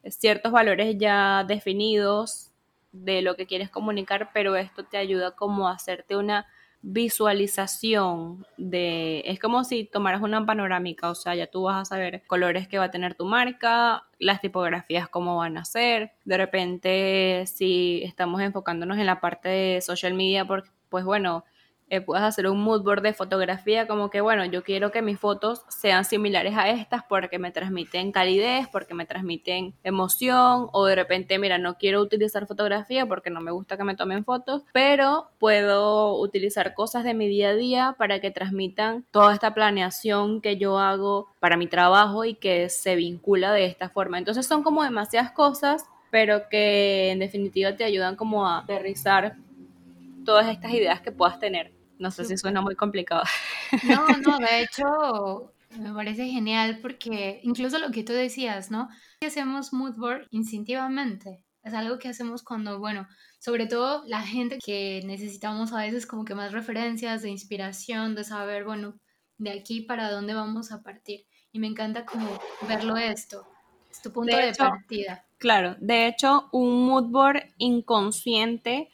ciertos 0.10 0.52
valores 0.52 0.96
ya 0.98 1.44
definidos 1.48 2.52
de 2.92 3.22
lo 3.22 3.36
que 3.36 3.46
quieres 3.46 3.70
comunicar, 3.70 4.30
pero 4.34 4.56
esto 4.56 4.84
te 4.84 4.98
ayuda 4.98 5.32
como 5.32 5.68
a 5.68 5.74
hacerte 5.74 6.16
una 6.16 6.46
visualización 6.82 8.46
de, 8.58 9.24
es 9.26 9.40
como 9.40 9.64
si 9.64 9.86
tomaras 9.86 10.22
una 10.22 10.46
panorámica, 10.46 11.10
o 11.10 11.16
sea, 11.16 11.36
ya 11.36 11.48
tú 11.48 11.64
vas 11.64 11.82
a 11.82 11.86
saber 11.86 12.24
colores 12.28 12.68
que 12.68 12.78
va 12.78 12.86
a 12.86 12.92
tener 12.92 13.16
tu 13.16 13.26
marca, 13.26 14.06
las 14.20 14.42
tipografías 14.42 15.10
cómo 15.10 15.38
van 15.38 15.58
a 15.58 15.66
ser, 15.66 16.12
de 16.24 16.38
repente 16.38 17.44
si 17.48 18.04
estamos 18.04 18.42
enfocándonos 18.42 19.00
en 19.00 19.08
la 19.08 19.20
parte 19.20 19.50
de 19.50 19.82
social 19.82 20.14
media, 20.14 20.46
porque 20.46 20.70
pues 20.90 21.06
bueno, 21.06 21.44
eh, 21.90 22.06
hacer 22.16 22.48
un 22.48 22.62
mood 22.62 22.84
board 22.84 23.02
de 23.02 23.14
fotografía 23.14 23.88
como 23.88 24.10
que, 24.10 24.20
bueno, 24.20 24.44
yo 24.44 24.62
quiero 24.62 24.92
que 24.92 25.02
mis 25.02 25.18
fotos 25.18 25.62
sean 25.70 26.04
similares 26.04 26.58
a 26.58 26.70
estas 26.70 27.04
porque 27.08 27.40
me 27.40 27.52
transmiten 27.52 28.12
calidez, 28.12 28.68
porque 28.68 28.94
me 28.94 29.06
transmiten 29.06 29.74
emoción, 29.86 30.68
o 30.74 30.86
de 30.86 30.96
repente, 30.96 31.40
mira, 31.40 31.58
no 31.58 31.78
quiero 31.78 32.02
utilizar 32.02 32.46
fotografía 32.46 33.06
porque 33.06 33.30
no 33.30 33.40
me 33.40 33.52
gusta 33.52 33.78
que 33.78 33.86
me 33.86 33.96
tomen 33.96 34.26
fotos, 34.26 34.64
pero 34.74 35.30
puedo 35.40 36.20
utilizar 36.20 36.74
cosas 36.74 37.06
de 37.06 37.14
mi 37.14 37.30
día 37.30 37.50
a 37.50 37.56
día 37.56 37.96
para 37.98 38.20
que 38.20 38.32
transmitan 38.32 39.06
toda 39.12 39.34
esta 39.34 39.54
planeación 39.54 40.42
que 40.42 40.58
yo 40.58 40.80
hago 40.80 41.30
para 41.40 41.56
mi 41.56 41.68
trabajo 41.68 42.26
y 42.26 42.34
que 42.34 42.68
se 42.68 42.98
vincula 42.98 43.54
de 43.54 43.66
esta 43.66 43.90
forma. 43.90 44.18
Entonces 44.18 44.46
son 44.46 44.62
como 44.62 44.84
demasiadas 44.84 45.32
cosas, 45.32 45.86
pero 46.12 46.50
que 46.50 47.12
en 47.12 47.20
definitiva 47.20 47.78
te 47.78 47.86
ayudan 47.86 48.18
como 48.18 48.46
a 48.46 48.60
aterrizar 48.60 49.38
todas 50.28 50.50
estas 50.50 50.74
ideas 50.74 51.00
que 51.00 51.14
puedas 51.14 51.40
tener. 51.40 51.74
No 52.00 52.12
sé 52.12 52.26
si 52.26 52.38
suena 52.38 52.60
muy 52.60 52.76
complicado. 52.76 53.24
No, 53.84 54.06
no, 54.20 54.38
de 54.40 54.62
hecho 54.62 55.54
me 55.80 55.94
parece 55.94 56.28
genial 56.28 56.80
porque 56.82 57.40
incluso 57.44 57.80
lo 57.80 57.92
que 57.92 58.04
tú 58.04 58.12
decías, 58.12 58.70
¿no? 58.70 58.90
Hacemos 59.26 59.72
mood 59.72 59.96
board 59.96 60.28
instintivamente. 60.32 61.46
Es 61.64 61.74
algo 61.74 61.98
que 61.98 62.10
hacemos 62.10 62.44
cuando, 62.44 62.78
bueno, 62.80 63.08
sobre 63.40 63.68
todo 63.68 64.04
la 64.06 64.22
gente 64.22 64.58
que 64.64 65.02
necesitamos 65.06 65.72
a 65.72 65.82
veces 65.82 66.06
como 66.06 66.26
que 66.26 66.36
más 66.36 66.52
referencias 66.52 67.22
de 67.22 67.30
inspiración, 67.30 68.14
de 68.14 68.26
saber, 68.26 68.66
bueno, 68.66 68.96
de 69.38 69.52
aquí 69.52 69.82
para 69.82 70.12
dónde 70.12 70.34
vamos 70.34 70.74
a 70.74 70.84
partir. 70.84 71.26
Y 71.54 71.60
me 71.60 71.68
encanta 71.68 72.06
como 72.06 72.28
verlo 72.68 72.98
esto. 72.98 73.48
Es 73.90 74.02
tu 74.02 74.12
punto 74.12 74.36
de, 74.36 74.54
partida. 74.54 75.26
Claro, 75.38 75.78
de 75.80 76.08
hecho, 76.08 76.50
un 76.52 76.86
mood 76.86 77.06
board 77.06 77.44
inconsciente 77.58 78.90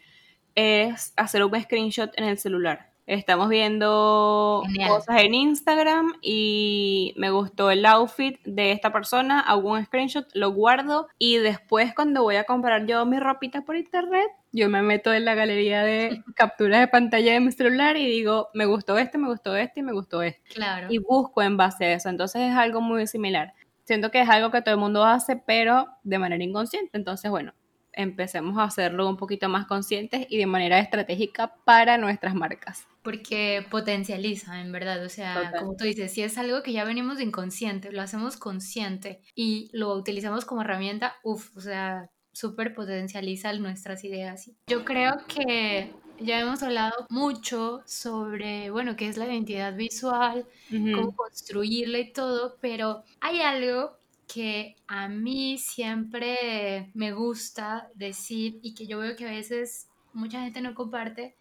es 0.55 1.13
hacer 1.15 1.43
un 1.43 1.61
screenshot 1.61 2.11
en 2.17 2.25
el 2.25 2.37
celular. 2.37 2.93
Estamos 3.05 3.49
viendo 3.49 4.63
cosas 4.87 5.21
en 5.21 5.33
Instagram 5.33 6.13
y 6.21 7.13
me 7.17 7.31
gustó 7.31 7.69
el 7.69 7.85
outfit 7.85 8.39
de 8.45 8.71
esta 8.71 8.93
persona, 8.93 9.41
hago 9.41 9.71
un 9.71 9.83
screenshot, 9.83 10.25
lo 10.33 10.51
guardo 10.51 11.09
y 11.19 11.37
después 11.37 11.93
cuando 11.93 12.23
voy 12.23 12.37
a 12.37 12.45
comprar 12.45 12.85
yo 12.85 13.05
mis 13.05 13.19
ropitas 13.19 13.63
por 13.65 13.75
internet, 13.75 14.27
yo 14.53 14.69
me 14.69 14.81
meto 14.81 15.13
en 15.13 15.25
la 15.25 15.35
galería 15.35 15.83
de 15.83 16.23
capturas 16.35 16.79
de 16.79 16.87
pantalla 16.87 17.33
de 17.33 17.41
mi 17.41 17.51
celular 17.51 17.97
y 17.97 18.05
digo, 18.05 18.47
me 18.53 18.65
gustó 18.65 18.97
este, 18.97 19.17
me 19.17 19.27
gustó 19.27 19.57
este 19.57 19.81
y 19.81 19.83
me 19.83 19.91
gustó 19.91 20.21
este. 20.21 20.41
Claro. 20.53 20.87
Y 20.89 20.99
busco 20.99 21.41
en 21.41 21.57
base 21.57 21.85
a 21.85 21.93
eso. 21.95 22.07
Entonces 22.07 22.43
es 22.43 22.55
algo 22.55 22.79
muy 22.79 23.05
similar. 23.07 23.53
Siento 23.83 24.11
que 24.11 24.21
es 24.21 24.29
algo 24.29 24.49
que 24.49 24.61
todo 24.61 24.75
el 24.75 24.79
mundo 24.79 25.03
hace, 25.03 25.35
pero 25.35 25.87
de 26.03 26.19
manera 26.19 26.41
inconsciente. 26.41 26.97
Entonces, 26.97 27.29
bueno, 27.29 27.53
empecemos 27.93 28.57
a 28.57 28.63
hacerlo 28.63 29.07
un 29.07 29.17
poquito 29.17 29.49
más 29.49 29.65
conscientes 29.65 30.25
y 30.29 30.37
de 30.37 30.45
manera 30.45 30.79
estratégica 30.79 31.55
para 31.65 31.97
nuestras 31.97 32.35
marcas. 32.35 32.85
Porque 33.01 33.65
potencializa, 33.69 34.61
en 34.61 34.71
verdad, 34.71 35.03
o 35.03 35.09
sea, 35.09 35.51
como 35.59 35.75
tú 35.75 35.83
dices, 35.85 36.11
si 36.11 36.23
es 36.23 36.37
algo 36.37 36.63
que 36.63 36.71
ya 36.71 36.85
venimos 36.85 37.17
de 37.17 37.23
inconsciente, 37.23 37.91
lo 37.91 38.01
hacemos 38.01 38.37
consciente 38.37 39.21
y 39.35 39.69
lo 39.73 39.93
utilizamos 39.93 40.45
como 40.45 40.61
herramienta, 40.61 41.15
uff, 41.23 41.55
o 41.57 41.61
sea, 41.61 42.09
súper 42.31 42.73
potencializa 42.73 43.53
nuestras 43.53 44.03
ideas. 44.03 44.51
Yo 44.67 44.85
creo 44.85 45.17
que 45.27 45.91
ya 46.19 46.39
hemos 46.39 46.63
hablado 46.63 47.05
mucho 47.09 47.83
sobre, 47.85 48.69
bueno, 48.71 48.95
qué 48.95 49.07
es 49.07 49.17
la 49.17 49.25
identidad 49.25 49.75
visual, 49.75 50.45
cómo 50.69 51.15
construirla 51.15 51.99
y 51.99 52.13
todo, 52.13 52.57
pero 52.61 53.03
hay 53.19 53.41
algo 53.41 53.97
que 54.33 54.75
a 54.87 55.07
mí 55.07 55.57
siempre 55.57 56.89
me 56.93 57.11
gusta 57.11 57.89
decir 57.95 58.59
y 58.61 58.73
que 58.73 58.87
yo 58.87 58.99
veo 58.99 59.15
que 59.15 59.27
a 59.27 59.31
veces 59.31 59.89
mucha 60.13 60.41
gente 60.41 60.61
no 60.61 60.73
comparte, 60.73 61.35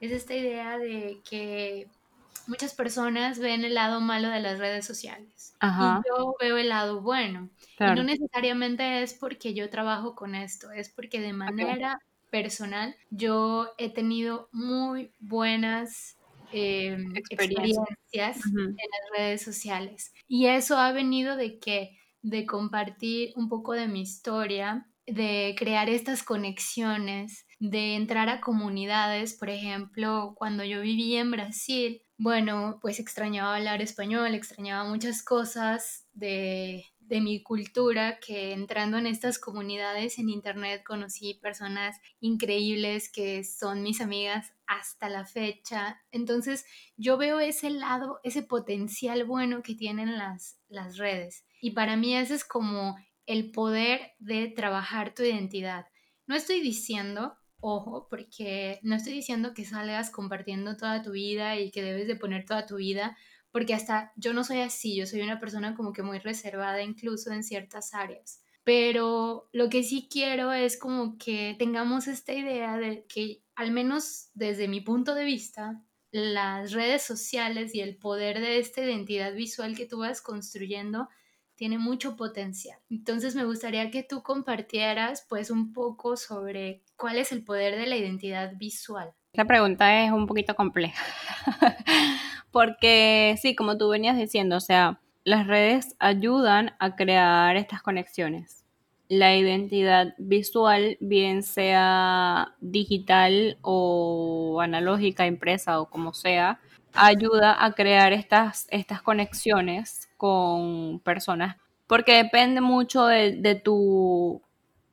es 0.00 0.12
esta 0.12 0.34
idea 0.34 0.78
de 0.78 1.20
que 1.28 1.88
muchas 2.46 2.74
personas 2.74 3.38
ven 3.38 3.64
el 3.64 3.74
lado 3.74 4.00
malo 4.00 4.28
de 4.28 4.40
las 4.40 4.58
redes 4.58 4.84
sociales 4.84 5.54
y 5.62 6.08
yo 6.08 6.34
veo 6.40 6.58
el 6.58 6.68
lado 6.68 7.00
bueno. 7.00 7.48
Y 7.78 7.84
no 7.84 8.02
necesariamente 8.02 9.02
es 9.02 9.14
porque 9.14 9.54
yo 9.54 9.70
trabajo 9.70 10.14
con 10.14 10.34
esto, 10.34 10.70
es 10.70 10.90
porque 10.90 11.20
de 11.20 11.32
manera 11.32 11.98
personal 12.30 12.96
yo 13.10 13.72
he 13.78 13.90
tenido 13.90 14.48
muy 14.52 15.12
buenas 15.20 16.16
em, 16.52 17.14
experiencias. 17.16 17.86
en 18.12 18.76
las 18.76 19.18
redes 19.18 19.42
sociales. 19.42 20.12
Y 20.28 20.46
eso 20.46 20.76
ha 20.76 20.92
venido 20.92 21.36
de 21.36 21.58
que, 21.58 21.98
de 22.24 22.46
compartir 22.46 23.34
un 23.36 23.50
poco 23.50 23.74
de 23.74 23.86
mi 23.86 24.00
historia, 24.00 24.88
de 25.06 25.54
crear 25.58 25.90
estas 25.90 26.22
conexiones, 26.22 27.46
de 27.60 27.96
entrar 27.96 28.30
a 28.30 28.40
comunidades, 28.40 29.34
por 29.34 29.50
ejemplo, 29.50 30.32
cuando 30.34 30.64
yo 30.64 30.80
vivía 30.80 31.20
en 31.20 31.30
Brasil, 31.30 32.00
bueno, 32.16 32.78
pues 32.80 32.98
extrañaba 32.98 33.56
hablar 33.56 33.82
español, 33.82 34.34
extrañaba 34.34 34.88
muchas 34.88 35.22
cosas 35.22 36.06
de, 36.14 36.86
de 37.00 37.20
mi 37.20 37.42
cultura 37.42 38.18
que 38.18 38.52
entrando 38.52 38.96
en 38.96 39.06
estas 39.06 39.38
comunidades 39.38 40.18
en 40.18 40.30
internet 40.30 40.82
conocí 40.82 41.34
personas 41.34 41.98
increíbles 42.20 43.10
que 43.12 43.44
son 43.44 43.82
mis 43.82 44.00
amigas 44.00 44.54
hasta 44.66 45.10
la 45.10 45.26
fecha. 45.26 46.00
Entonces 46.10 46.64
yo 46.96 47.18
veo 47.18 47.40
ese 47.40 47.68
lado, 47.68 48.20
ese 48.24 48.42
potencial 48.42 49.24
bueno 49.24 49.62
que 49.62 49.74
tienen 49.74 50.16
las, 50.16 50.58
las 50.68 50.96
redes. 50.96 51.44
Y 51.64 51.70
para 51.70 51.96
mí 51.96 52.14
ese 52.14 52.34
es 52.34 52.44
como 52.44 52.98
el 53.24 53.50
poder 53.50 54.12
de 54.18 54.48
trabajar 54.48 55.14
tu 55.14 55.22
identidad. 55.22 55.86
No 56.26 56.36
estoy 56.36 56.60
diciendo, 56.60 57.38
ojo, 57.58 58.06
porque 58.10 58.80
no 58.82 58.94
estoy 58.96 59.14
diciendo 59.14 59.54
que 59.54 59.64
salgas 59.64 60.10
compartiendo 60.10 60.76
toda 60.76 61.00
tu 61.00 61.12
vida 61.12 61.58
y 61.58 61.70
que 61.70 61.82
debes 61.82 62.06
de 62.06 62.16
poner 62.16 62.44
toda 62.44 62.66
tu 62.66 62.76
vida, 62.76 63.16
porque 63.50 63.72
hasta 63.72 64.12
yo 64.16 64.34
no 64.34 64.44
soy 64.44 64.60
así, 64.60 64.94
yo 64.94 65.06
soy 65.06 65.22
una 65.22 65.40
persona 65.40 65.74
como 65.74 65.94
que 65.94 66.02
muy 66.02 66.18
reservada 66.18 66.82
incluso 66.82 67.32
en 67.32 67.42
ciertas 67.42 67.94
áreas. 67.94 68.42
Pero 68.62 69.48
lo 69.52 69.70
que 69.70 69.84
sí 69.84 70.06
quiero 70.12 70.52
es 70.52 70.76
como 70.78 71.16
que 71.16 71.56
tengamos 71.58 72.08
esta 72.08 72.34
idea 72.34 72.76
de 72.76 73.06
que, 73.08 73.42
al 73.54 73.72
menos 73.72 74.28
desde 74.34 74.68
mi 74.68 74.82
punto 74.82 75.14
de 75.14 75.24
vista, 75.24 75.82
las 76.10 76.72
redes 76.72 77.00
sociales 77.04 77.74
y 77.74 77.80
el 77.80 77.96
poder 77.96 78.40
de 78.40 78.58
esta 78.58 78.82
identidad 78.82 79.32
visual 79.32 79.74
que 79.74 79.86
tú 79.86 80.00
vas 80.00 80.20
construyendo 80.20 81.08
tiene 81.56 81.78
mucho 81.78 82.16
potencial. 82.16 82.78
Entonces 82.90 83.34
me 83.34 83.44
gustaría 83.44 83.90
que 83.90 84.02
tú 84.02 84.22
compartieras 84.22 85.26
pues 85.28 85.50
un 85.50 85.72
poco 85.72 86.16
sobre 86.16 86.82
cuál 86.96 87.18
es 87.18 87.32
el 87.32 87.44
poder 87.44 87.76
de 87.76 87.86
la 87.86 87.96
identidad 87.96 88.52
visual. 88.56 89.12
La 89.32 89.44
pregunta 89.44 90.04
es 90.04 90.12
un 90.12 90.26
poquito 90.26 90.54
compleja, 90.54 91.04
porque 92.52 93.36
sí, 93.40 93.56
como 93.56 93.76
tú 93.76 93.88
venías 93.88 94.16
diciendo, 94.16 94.56
o 94.56 94.60
sea, 94.60 95.00
las 95.24 95.46
redes 95.46 95.96
ayudan 95.98 96.74
a 96.78 96.94
crear 96.94 97.56
estas 97.56 97.82
conexiones. 97.82 98.64
La 99.08 99.36
identidad 99.36 100.14
visual, 100.18 100.96
bien 101.00 101.42
sea 101.42 102.54
digital 102.60 103.58
o 103.62 104.60
analógica, 104.60 105.26
impresa 105.26 105.80
o 105.80 105.90
como 105.90 106.14
sea, 106.14 106.60
ayuda 106.94 107.64
a 107.64 107.72
crear 107.72 108.12
estas, 108.12 108.66
estas 108.70 109.02
conexiones 109.02 110.08
con 110.16 111.00
personas, 111.00 111.56
porque 111.86 112.14
depende 112.14 112.60
mucho 112.60 113.06
de, 113.06 113.60
tu 113.62 114.40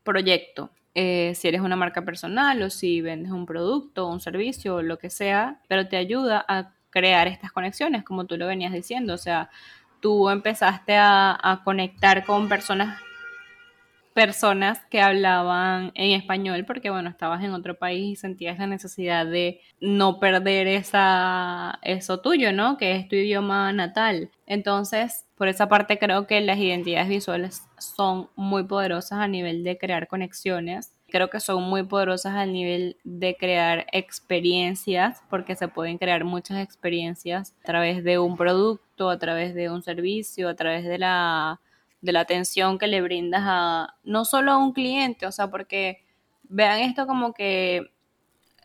proyecto. 0.04 0.70
Eh, 0.94 1.34
si 1.36 1.48
eres 1.48 1.62
una 1.62 1.78
marca 1.78 2.02
personal 2.02 2.62
o 2.62 2.70
si 2.70 3.02
vendes 3.02 3.32
un 3.32 3.46
producto 3.46 4.08
o 4.08 4.12
un 4.12 4.20
servicio 4.20 4.76
o 4.76 4.82
lo 4.82 4.98
que 4.98 5.10
sea, 5.10 5.62
pero 5.68 5.88
te 5.88 5.96
ayuda 5.96 6.44
a 6.48 6.74
crear 6.90 7.28
estas 7.28 7.52
conexiones, 7.52 8.04
como 8.04 8.26
tú 8.26 8.38
lo 8.38 8.48
venías 8.48 8.74
diciendo. 8.74 9.14
O 9.14 9.18
sea, 9.18 9.50
tú 10.02 10.30
empezaste 10.30 10.96
a, 10.98 11.38
a 11.42 11.64
conectar 11.64 12.26
con 12.26 12.50
personas 12.50 13.00
personas 14.14 14.80
que 14.90 15.02
hablaban 15.02 15.92
en 15.96 16.12
español 16.12 16.66
porque 16.66 16.90
bueno, 16.90 17.10
estabas 17.10 17.44
en 17.44 17.54
otro 17.54 17.78
país 17.78 18.12
y 18.12 18.16
sentías 18.16 18.60
la 18.60 18.68
necesidad 18.68 19.26
de 19.26 19.62
no 19.80 20.20
perder 20.20 20.68
esa 20.68 21.80
eso 21.82 22.20
tuyo, 22.20 22.52
¿no? 22.52 22.78
Que 22.78 22.96
es 22.96 23.08
tu 23.08 23.16
idioma 23.16 23.72
natal. 23.74 24.30
Entonces, 24.46 25.26
por 25.38 25.48
esa 25.48 25.70
parte 25.70 25.98
creo 25.98 26.28
que 26.28 26.42
las 26.42 26.58
identidades 26.58 27.10
visuales 27.10 27.64
son 27.80 28.30
muy 28.36 28.64
poderosas 28.64 29.20
a 29.20 29.28
nivel 29.28 29.64
de 29.64 29.78
crear 29.78 30.08
conexiones. 30.08 30.94
Creo 31.10 31.30
que 31.30 31.40
son 31.40 31.64
muy 31.64 31.84
poderosas 31.84 32.36
al 32.36 32.54
nivel 32.54 32.98
de 33.04 33.36
crear 33.36 33.86
experiencias, 33.92 35.22
porque 35.30 35.56
se 35.56 35.68
pueden 35.68 35.98
crear 35.98 36.24
muchas 36.24 36.60
experiencias 36.64 37.56
a 37.64 37.66
través 37.66 38.04
de 38.04 38.20
un 38.20 38.38
producto, 38.38 39.10
a 39.10 39.20
través 39.20 39.56
de 39.56 39.70
un 39.70 39.84
servicio, 39.84 40.48
a 40.48 40.56
través 40.56 40.86
de 40.86 40.98
la 40.98 41.60
de 42.02 42.12
la 42.14 42.22
atención 42.22 42.78
que 42.78 42.88
le 42.88 43.02
brindas 43.02 43.44
a 43.46 43.96
no 44.04 44.26
solo 44.26 44.52
a 44.52 44.58
un 44.58 44.74
cliente, 44.74 45.26
o 45.26 45.32
sea, 45.32 45.50
porque 45.50 46.04
vean 46.44 46.80
esto 46.80 47.08
como 47.08 47.34
que 47.34 47.92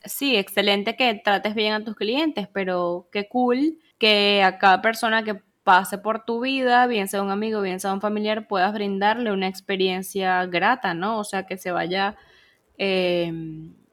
sí, 0.05 0.37
excelente 0.37 0.97
que 0.97 1.15
trates 1.15 1.55
bien 1.55 1.75
a 1.75 1.85
tus 1.85 1.97
clientes, 1.97 2.49
pero 2.53 3.09
qué 3.13 3.29
cool 3.29 3.79
que 3.99 4.43
a 4.43 4.59
cada 4.59 4.83
persona 4.83 5.23
que 5.25 5.41
pase 5.65 5.99
por 5.99 6.25
tu 6.25 6.41
vida, 6.41 6.87
bien 6.87 7.09
sea 7.09 7.23
un 7.23 7.31
amigo, 7.31 7.61
bien 7.61 7.81
sea 7.81 7.93
un 7.93 8.01
familiar, 8.01 8.47
puedas 8.47 8.73
brindarle 8.73 9.33
una 9.33 9.49
experiencia 9.49 10.47
grata, 10.47 10.95
¿no? 10.95 11.19
O 11.19 11.25
sea, 11.25 11.45
que 11.45 11.59
se 11.59 11.73
vaya, 11.73 12.17
eh, 12.79 13.33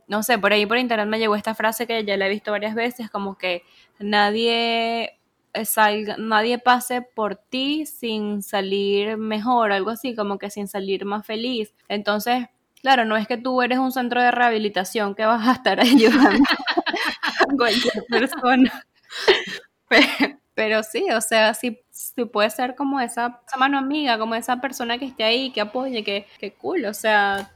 no 0.08 0.24
sé, 0.24 0.38
por 0.38 0.54
ahí 0.54 0.66
por 0.66 0.78
internet 0.78 1.08
me 1.08 1.20
llegó 1.20 1.36
esta 1.36 1.56
frase 1.56 1.88
que 1.88 2.06
ya 2.06 2.16
la 2.18 2.28
he 2.28 2.30
visto 2.30 2.52
varias 2.52 2.76
veces, 2.76 3.10
como 3.10 3.38
que 3.38 3.64
nadie 4.00 5.20
salga, 5.66 6.16
nadie 6.18 6.58
pase 6.58 7.02
por 7.02 7.36
ti 7.36 7.86
sin 7.86 8.42
salir 8.44 9.18
mejor, 9.18 9.72
algo 9.72 9.92
así, 9.92 10.16
como 10.16 10.38
que 10.38 10.50
sin 10.50 10.68
salir 10.68 11.06
más 11.06 11.26
feliz. 11.26 11.74
Entonces, 11.88 12.48
claro, 12.82 13.06
no 13.06 13.16
es 13.18 13.28
que 13.28 13.38
tú 13.38 13.62
eres 13.62 13.80
un 13.80 13.92
centro 13.92 14.22
de 14.22 14.32
rehabilitación 14.32 15.16
que 15.16 15.26
vas 15.26 15.48
a 15.48 15.54
estar 15.54 15.80
ayudando 15.82 16.44
a 17.40 17.56
cualquier 17.58 18.04
persona. 18.10 18.86
Pero, 20.56 20.84
sí, 20.84 21.08
o 21.12 21.22
sea, 21.22 21.54
sí, 21.56 21.80
sí, 21.90 22.26
puede 22.26 22.50
ser 22.52 22.76
como 22.76 23.00
esa, 23.00 23.42
mano 23.58 23.80
amiga, 23.80 24.20
como 24.20 24.36
esa 24.36 24.62
persona 24.62 25.00
que 25.00 25.06
esté 25.06 25.24
ahí, 25.24 25.52
que 25.52 25.62
apoye, 25.62 26.04
que, 26.04 26.28
que 26.38 26.54
cool, 26.54 26.86
o 26.86 26.94
sea, 26.94 27.52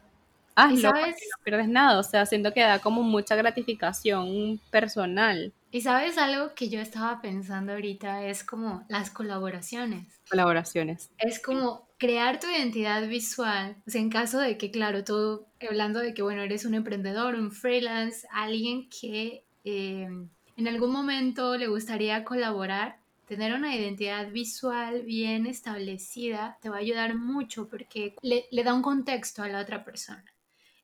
hazlo, 0.56 0.91
no 0.91 1.43
pierdes 1.43 1.68
nada, 1.68 2.00
o 2.00 2.04
sea, 2.04 2.26
siento 2.26 2.54
que 2.54 2.62
da 2.62 2.80
como 2.80 3.04
mucha 3.04 3.36
gratificación 3.36 4.60
personal. 4.72 5.54
Y 5.78 5.82
sabes 5.82 6.17
algo 6.17 6.55
que 6.55 6.69
yo 6.69 6.82
estaba 6.82 7.21
pensando 7.21 7.73
ahorita 7.73 8.25
es 8.25 8.43
como 8.43 8.84
las 8.89 9.11
colaboraciones. 9.11 10.19
Colaboraciones. 10.28 11.11
Es 11.19 11.39
como 11.39 11.88
crear 11.99 12.39
tu 12.39 12.47
identidad 12.47 13.07
visual, 13.07 13.75
o 13.86 13.91
sea, 13.91 14.01
en 14.01 14.09
caso 14.09 14.39
de 14.39 14.57
que, 14.57 14.71
claro, 14.71 15.03
tú, 15.03 15.45
hablando 15.69 15.99
de 15.99 16.15
que, 16.15 16.23
bueno, 16.23 16.41
eres 16.41 16.65
un 16.65 16.73
emprendedor, 16.73 17.36
un 17.36 17.51
freelance, 17.51 18.28
alguien 18.32 18.89
que 18.89 19.45
em, 19.65 20.30
en 20.55 20.67
algún 20.67 20.91
momento 20.91 21.55
le 21.57 21.67
gustaría 21.67 22.23
colaborar, 22.23 22.97
tener 23.28 23.53
una 23.53 23.75
identidad 23.75 24.32
visual 24.32 25.03
bien 25.03 25.45
establecida 25.45 26.57
te 26.59 26.69
va 26.69 26.78
a 26.78 26.80
ayudar 26.80 27.13
mucho 27.13 27.69
porque 27.69 28.15
le, 28.23 28.47
le 28.49 28.63
da 28.63 28.73
un 28.73 28.82
contexto 28.82 29.43
a 29.43 29.47
la 29.47 29.61
otra 29.61 29.84
persona. 29.84 30.25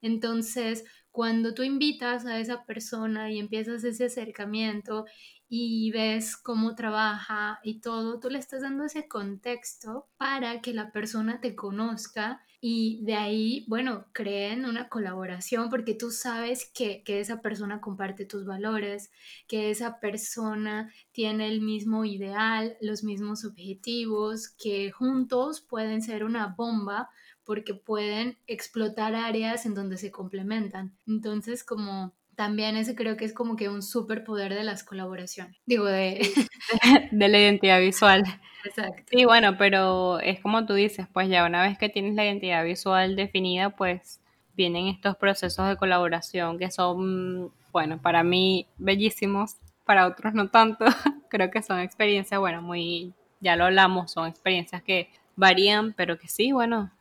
Entonces, 0.04 0.84
cuando 1.12 1.54
tú 1.54 1.64
invitas 1.64 2.26
a 2.26 2.40
esa 2.40 2.66
persona 2.66 3.32
y 3.32 3.40
empiezas 3.40 3.84
ese 3.86 4.06
acercamiento 4.06 5.06
y 5.48 5.92
ves 5.92 6.36
cómo 6.36 6.76
trabaja 6.76 7.60
y 7.64 7.80
todo, 7.80 8.20
tú 8.20 8.30
le 8.30 8.40
estás 8.40 8.64
dando 8.64 8.84
ese 8.84 9.08
contexto 9.08 10.10
para 10.18 10.60
que 10.62 10.74
la 10.74 10.92
persona 10.92 11.40
te 11.40 11.56
conozca 11.56 12.42
y 12.60 13.04
de 13.04 13.16
ahí, 13.16 13.66
bueno, 13.68 14.08
creen 14.12 14.66
una 14.66 14.90
colaboración 14.90 15.70
porque 15.70 15.94
tú 15.94 16.12
sabes 16.12 16.70
que, 16.74 17.04
que, 17.04 17.20
esa 17.20 17.42
persona 17.42 17.80
comparte 17.80 18.26
tus 18.26 18.46
valores, 18.46 19.12
que 19.48 19.70
esa 19.70 20.00
persona 20.00 20.92
tiene 21.12 21.48
el 21.48 21.62
mismo 21.62 22.04
ideal, 22.04 22.76
los 22.82 23.04
mismos 23.04 23.46
objetivos, 23.46 24.50
que 24.50 24.92
juntos 24.92 25.62
pueden 25.62 26.02
ser 26.02 26.24
una 26.24 26.56
bomba 26.58 27.10
porque 27.46 27.74
pueden 27.74 28.38
explotar 28.48 29.16
áreas 29.16 29.66
en 29.66 29.74
donde 29.74 29.98
se 29.98 30.12
complementan. 30.12 30.96
Entonces, 31.08 31.64
como 31.64 32.14
también 32.36 32.78
ese 32.78 32.96
creo 32.96 33.18
que 33.18 33.26
es 33.26 33.34
como 33.34 33.56
que 33.56 33.70
un 33.70 33.82
superpoder 33.82 34.54
de 34.54 34.64
las 34.64 34.84
colaboraciones. 34.84 35.56
Digo, 35.66 35.86
de... 35.86 36.28
de 37.12 37.28
la 37.28 37.40
identidad 37.40 37.80
visual. 37.80 38.24
Exacto. 38.66 39.04
Sí, 39.12 39.26
bueno, 39.26 39.58
pero 39.58 40.20
es 40.20 40.40
como 40.40 40.66
tú 40.66 40.74
dices, 40.74 41.08
pues 41.14 41.30
ya 41.30 41.46
una 41.46 41.62
vez 41.62 41.78
que 41.78 41.90
tienes 41.90 42.16
la 42.16 42.26
identidad 42.26 42.64
visual 42.64 43.16
definida, 43.16 43.72
pues 43.72 44.20
vienen 44.56 44.88
estos 44.88 45.18
procesos 45.18 45.68
de 45.68 45.78
colaboración 45.78 46.58
que 46.58 46.72
son, 46.72 47.52
bueno, 47.72 48.02
para 48.02 48.24
mí 48.24 48.68
bellísimos, 48.78 49.58
para 49.86 50.08
otros 50.08 50.34
no 50.34 50.50
tanto. 50.50 50.86
creo 51.30 51.52
que 51.52 51.62
son 51.62 51.80
experiencias, 51.80 52.40
bueno, 52.40 52.62
muy, 52.62 53.14
ya 53.42 53.56
lo 53.56 53.66
hablamos, 53.66 54.12
son 54.12 54.28
experiencias 54.28 54.82
que 54.84 55.10
varían, 55.36 55.94
pero 55.94 56.18
que 56.18 56.28
sí, 56.28 56.52
bueno, 56.52 56.92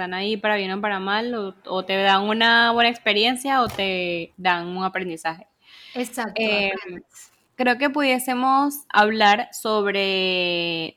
están 0.00 0.14
ahí 0.14 0.38
para 0.38 0.56
bien 0.56 0.72
o 0.72 0.80
para 0.80 0.98
mal, 0.98 1.54
o, 1.66 1.84
te 1.84 1.94
dan 1.94 2.22
una 2.22 2.72
buena 2.72 2.88
experiencia 2.88 3.60
o 3.60 3.68
te 3.68 4.32
dan 4.38 4.68
un 4.68 4.82
aprendizaje. 4.82 5.46
Exacto. 5.94 6.40
Eh, 6.40 6.72
creo 7.54 7.76
que 7.76 7.90
pudiésemos 7.90 8.86
hablar 8.88 9.50
sobre 9.52 10.96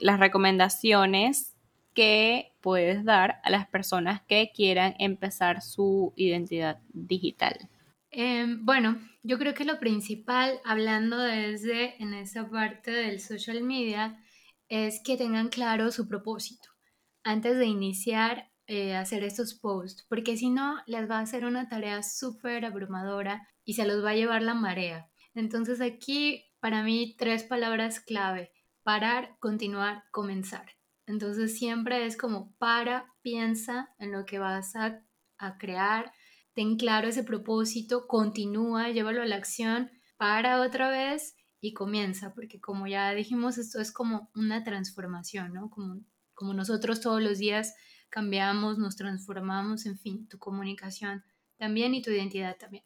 las 0.00 0.18
recomendaciones 0.18 1.54
que 1.94 2.52
puedes 2.60 3.04
dar 3.04 3.40
a 3.44 3.50
las 3.50 3.68
personas 3.68 4.20
que 4.22 4.50
quieran 4.52 4.96
empezar 4.98 5.62
su 5.62 6.12
identidad 6.16 6.80
digital. 6.92 7.68
Em, 8.10 8.66
bueno, 8.66 8.98
yo 9.22 9.38
creo 9.38 9.54
que 9.54 9.64
lo 9.64 9.78
principal, 9.78 10.58
hablando 10.64 11.16
desde 11.16 12.02
en 12.02 12.12
esa 12.12 12.50
parte 12.50 12.90
del 12.90 13.20
social 13.20 13.62
media, 13.62 14.18
es 14.68 15.00
que 15.04 15.16
tengan 15.16 15.48
claro 15.48 15.92
su 15.92 16.08
propósito 16.08 16.71
antes 17.24 17.58
de 17.58 17.66
iniciar 17.66 18.50
eh, 18.66 18.94
hacer 18.94 19.24
estos 19.24 19.54
posts, 19.54 20.06
porque 20.08 20.36
si 20.36 20.50
no, 20.50 20.78
les 20.86 21.10
va 21.10 21.18
a 21.18 21.22
hacer 21.22 21.44
una 21.44 21.68
tarea 21.68 22.02
súper 22.02 22.64
abrumadora 22.64 23.48
y 23.64 23.74
se 23.74 23.86
los 23.86 24.04
va 24.04 24.10
a 24.10 24.14
llevar 24.14 24.42
la 24.42 24.54
marea. 24.54 25.10
Entonces 25.34 25.80
aquí, 25.80 26.44
para 26.60 26.82
mí, 26.82 27.16
tres 27.18 27.42
palabras 27.44 28.00
clave. 28.00 28.52
Parar, 28.82 29.36
continuar, 29.40 30.04
comenzar. 30.10 30.66
Entonces 31.06 31.58
siempre 31.58 32.06
es 32.06 32.16
como 32.16 32.54
para, 32.58 33.06
piensa 33.22 33.94
en 33.98 34.12
lo 34.12 34.24
que 34.24 34.38
vas 34.38 34.76
a, 34.76 35.04
a 35.38 35.58
crear, 35.58 36.12
ten 36.54 36.76
claro 36.76 37.08
ese 37.08 37.24
propósito, 37.24 38.06
continúa, 38.06 38.90
llévalo 38.90 39.22
a 39.22 39.26
la 39.26 39.36
acción, 39.36 39.90
para 40.16 40.60
otra 40.60 40.88
vez 40.88 41.34
y 41.60 41.74
comienza, 41.74 42.32
porque 42.32 42.60
como 42.60 42.86
ya 42.86 43.12
dijimos, 43.12 43.58
esto 43.58 43.80
es 43.80 43.90
como 43.92 44.30
una 44.34 44.62
transformación, 44.62 45.52
¿no? 45.52 45.68
Como, 45.68 46.00
como 46.42 46.54
nosotros 46.54 47.00
todos 47.00 47.22
los 47.22 47.38
días 47.38 47.76
cambiamos, 48.08 48.76
nos 48.76 48.96
transformamos, 48.96 49.86
en 49.86 49.96
fin, 49.96 50.26
tu 50.26 50.40
comunicación 50.40 51.22
también 51.56 51.94
y 51.94 52.02
tu 52.02 52.10
identidad 52.10 52.56
también. 52.56 52.82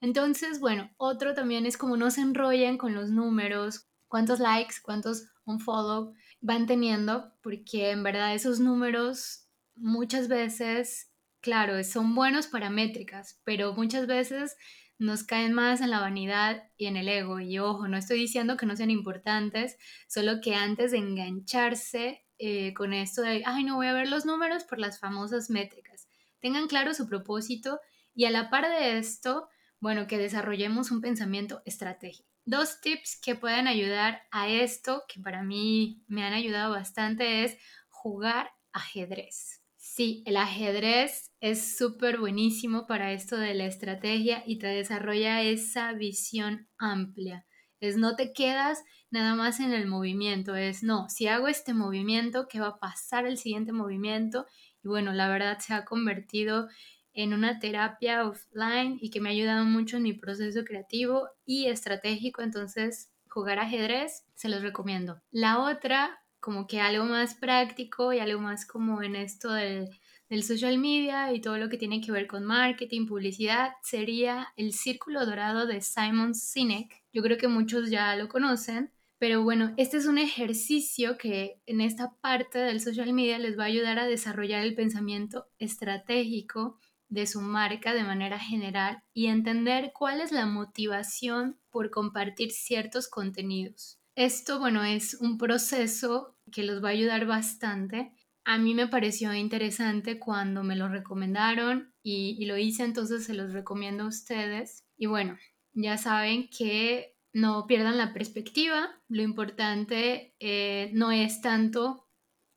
Entonces, 0.00 0.60
bueno, 0.60 0.92
otro 0.96 1.34
también 1.34 1.66
es 1.66 1.76
como 1.76 1.96
no 1.96 2.12
se 2.12 2.20
enrollen 2.20 2.78
con 2.78 2.94
los 2.94 3.10
números, 3.10 3.88
cuántos 4.06 4.38
likes, 4.38 4.76
cuántos 4.80 5.24
unfollow 5.44 6.14
van 6.40 6.66
teniendo, 6.66 7.32
porque 7.42 7.90
en 7.90 8.04
verdad 8.04 8.32
esos 8.32 8.60
números 8.60 9.48
muchas 9.74 10.28
veces, 10.28 11.10
claro, 11.40 11.82
son 11.82 12.14
buenos 12.14 12.46
para 12.46 12.70
métricas, 12.70 13.40
pero 13.42 13.74
muchas 13.74 14.06
veces 14.06 14.56
nos 14.98 15.24
caen 15.24 15.52
más 15.52 15.80
en 15.80 15.90
la 15.90 15.98
vanidad 15.98 16.62
y 16.76 16.86
en 16.86 16.96
el 16.96 17.08
ego. 17.08 17.40
Y 17.40 17.58
ojo, 17.58 17.88
no 17.88 17.96
estoy 17.96 18.20
diciendo 18.20 18.56
que 18.56 18.66
no 18.66 18.76
sean 18.76 18.92
importantes, 18.92 19.78
solo 20.06 20.40
que 20.40 20.54
antes 20.54 20.92
de 20.92 20.98
engancharse 20.98 22.23
eh, 22.38 22.74
con 22.74 22.92
esto 22.92 23.22
de, 23.22 23.42
ay, 23.46 23.64
no 23.64 23.76
voy 23.76 23.86
a 23.86 23.92
ver 23.92 24.08
los 24.08 24.26
números 24.26 24.64
por 24.64 24.78
las 24.78 24.98
famosas 24.98 25.50
métricas. 25.50 26.08
Tengan 26.40 26.68
claro 26.68 26.94
su 26.94 27.06
propósito 27.08 27.80
y 28.14 28.24
a 28.26 28.30
la 28.30 28.50
par 28.50 28.68
de 28.68 28.98
esto, 28.98 29.48
bueno, 29.80 30.06
que 30.06 30.18
desarrollemos 30.18 30.90
un 30.90 31.00
pensamiento 31.00 31.62
estratégico. 31.64 32.28
Dos 32.46 32.80
tips 32.80 33.18
que 33.22 33.36
pueden 33.36 33.66
ayudar 33.66 34.22
a 34.30 34.48
esto, 34.48 35.04
que 35.08 35.20
para 35.20 35.42
mí 35.42 36.04
me 36.08 36.24
han 36.24 36.34
ayudado 36.34 36.72
bastante, 36.74 37.44
es 37.44 37.56
jugar 37.88 38.50
ajedrez. 38.72 39.62
Sí, 39.76 40.22
el 40.26 40.36
ajedrez 40.36 41.32
es 41.40 41.76
súper 41.76 42.18
buenísimo 42.18 42.86
para 42.86 43.12
esto 43.12 43.36
de 43.36 43.54
la 43.54 43.66
estrategia 43.66 44.42
y 44.46 44.58
te 44.58 44.66
desarrolla 44.66 45.40
esa 45.42 45.92
visión 45.92 46.68
amplia. 46.78 47.46
Es 47.80 47.96
no 47.96 48.16
te 48.16 48.32
quedas 48.32 48.82
nada 49.10 49.34
más 49.34 49.60
en 49.60 49.72
el 49.72 49.86
movimiento, 49.86 50.56
es 50.56 50.82
no, 50.82 51.08
si 51.08 51.26
hago 51.28 51.48
este 51.48 51.74
movimiento, 51.74 52.48
¿qué 52.48 52.60
va 52.60 52.68
a 52.68 52.78
pasar 52.78 53.26
el 53.26 53.38
siguiente 53.38 53.72
movimiento? 53.72 54.46
Y 54.82 54.88
bueno, 54.88 55.12
la 55.12 55.28
verdad 55.28 55.58
se 55.58 55.74
ha 55.74 55.84
convertido 55.84 56.68
en 57.12 57.32
una 57.32 57.58
terapia 57.58 58.26
offline 58.26 58.98
y 59.00 59.10
que 59.10 59.20
me 59.20 59.28
ha 59.28 59.32
ayudado 59.32 59.64
mucho 59.64 59.98
en 59.98 60.02
mi 60.02 60.14
proceso 60.14 60.64
creativo 60.64 61.28
y 61.44 61.66
estratégico, 61.66 62.42
entonces 62.42 63.10
jugar 63.28 63.58
ajedrez 63.58 64.24
se 64.34 64.48
los 64.48 64.62
recomiendo. 64.62 65.20
La 65.30 65.60
otra, 65.60 66.18
como 66.40 66.66
que 66.66 66.80
algo 66.80 67.04
más 67.04 67.34
práctico 67.34 68.12
y 68.12 68.18
algo 68.18 68.40
más 68.40 68.66
como 68.66 69.02
en 69.02 69.16
esto 69.16 69.52
del 69.52 69.90
del 70.28 70.42
social 70.42 70.78
media 70.78 71.32
y 71.32 71.40
todo 71.40 71.58
lo 71.58 71.68
que 71.68 71.76
tiene 71.76 72.00
que 72.00 72.12
ver 72.12 72.26
con 72.26 72.44
marketing, 72.44 73.06
publicidad, 73.06 73.72
sería 73.82 74.48
el 74.56 74.72
Círculo 74.72 75.24
Dorado 75.26 75.66
de 75.66 75.80
Simon 75.80 76.34
Sinek. 76.34 77.03
Yo 77.14 77.22
creo 77.22 77.38
que 77.38 77.48
muchos 77.48 77.88
ya 77.88 78.14
lo 78.16 78.28
conocen, 78.28 78.92
pero 79.18 79.42
bueno, 79.42 79.72
este 79.78 79.96
es 79.96 80.04
un 80.04 80.18
ejercicio 80.18 81.16
que 81.16 81.62
en 81.64 81.80
esta 81.80 82.14
parte 82.20 82.58
del 82.58 82.80
social 82.80 83.14
media 83.14 83.38
les 83.38 83.58
va 83.58 83.62
a 83.62 83.68
ayudar 83.68 83.98
a 83.98 84.06
desarrollar 84.06 84.62
el 84.62 84.74
pensamiento 84.74 85.46
estratégico 85.58 86.78
de 87.08 87.26
su 87.26 87.40
marca 87.40 87.94
de 87.94 88.04
manera 88.04 88.38
general 88.38 89.02
y 89.14 89.28
entender 89.28 89.92
cuál 89.94 90.20
es 90.20 90.32
la 90.32 90.44
motivación 90.44 91.58
por 91.70 91.90
compartir 91.90 92.50
ciertos 92.50 93.08
contenidos. 93.08 93.98
Esto, 94.14 94.58
bueno, 94.58 94.84
es 94.84 95.14
un 95.14 95.38
proceso 95.38 96.36
que 96.52 96.64
los 96.64 96.84
va 96.84 96.88
a 96.88 96.92
ayudar 96.92 97.24
bastante 97.24 98.12
a 98.44 98.58
mí 98.58 98.74
me 98.74 98.88
pareció 98.88 99.32
interesante 99.32 100.18
cuando 100.18 100.62
me 100.62 100.76
lo 100.76 100.88
recomendaron 100.88 101.94
y, 102.02 102.44
lo 102.44 102.58
hice, 102.58 102.84
entonces 102.84 103.24
se 103.24 103.32
los 103.32 103.54
recomiendo 103.54 104.04
a 104.04 104.08
ustedes. 104.08 104.84
Y 104.98 105.06
bueno, 105.06 105.38
ya 105.74 105.98
saben 105.98 106.48
que 106.48 107.16
no 107.32 107.66
pierdan 107.66 107.98
la 107.98 108.12
perspectiva. 108.14 108.88
Lo 109.08 109.22
importante 109.22 110.34
eh, 110.38 110.90
no 110.94 111.10
es 111.10 111.40
tanto 111.40 112.08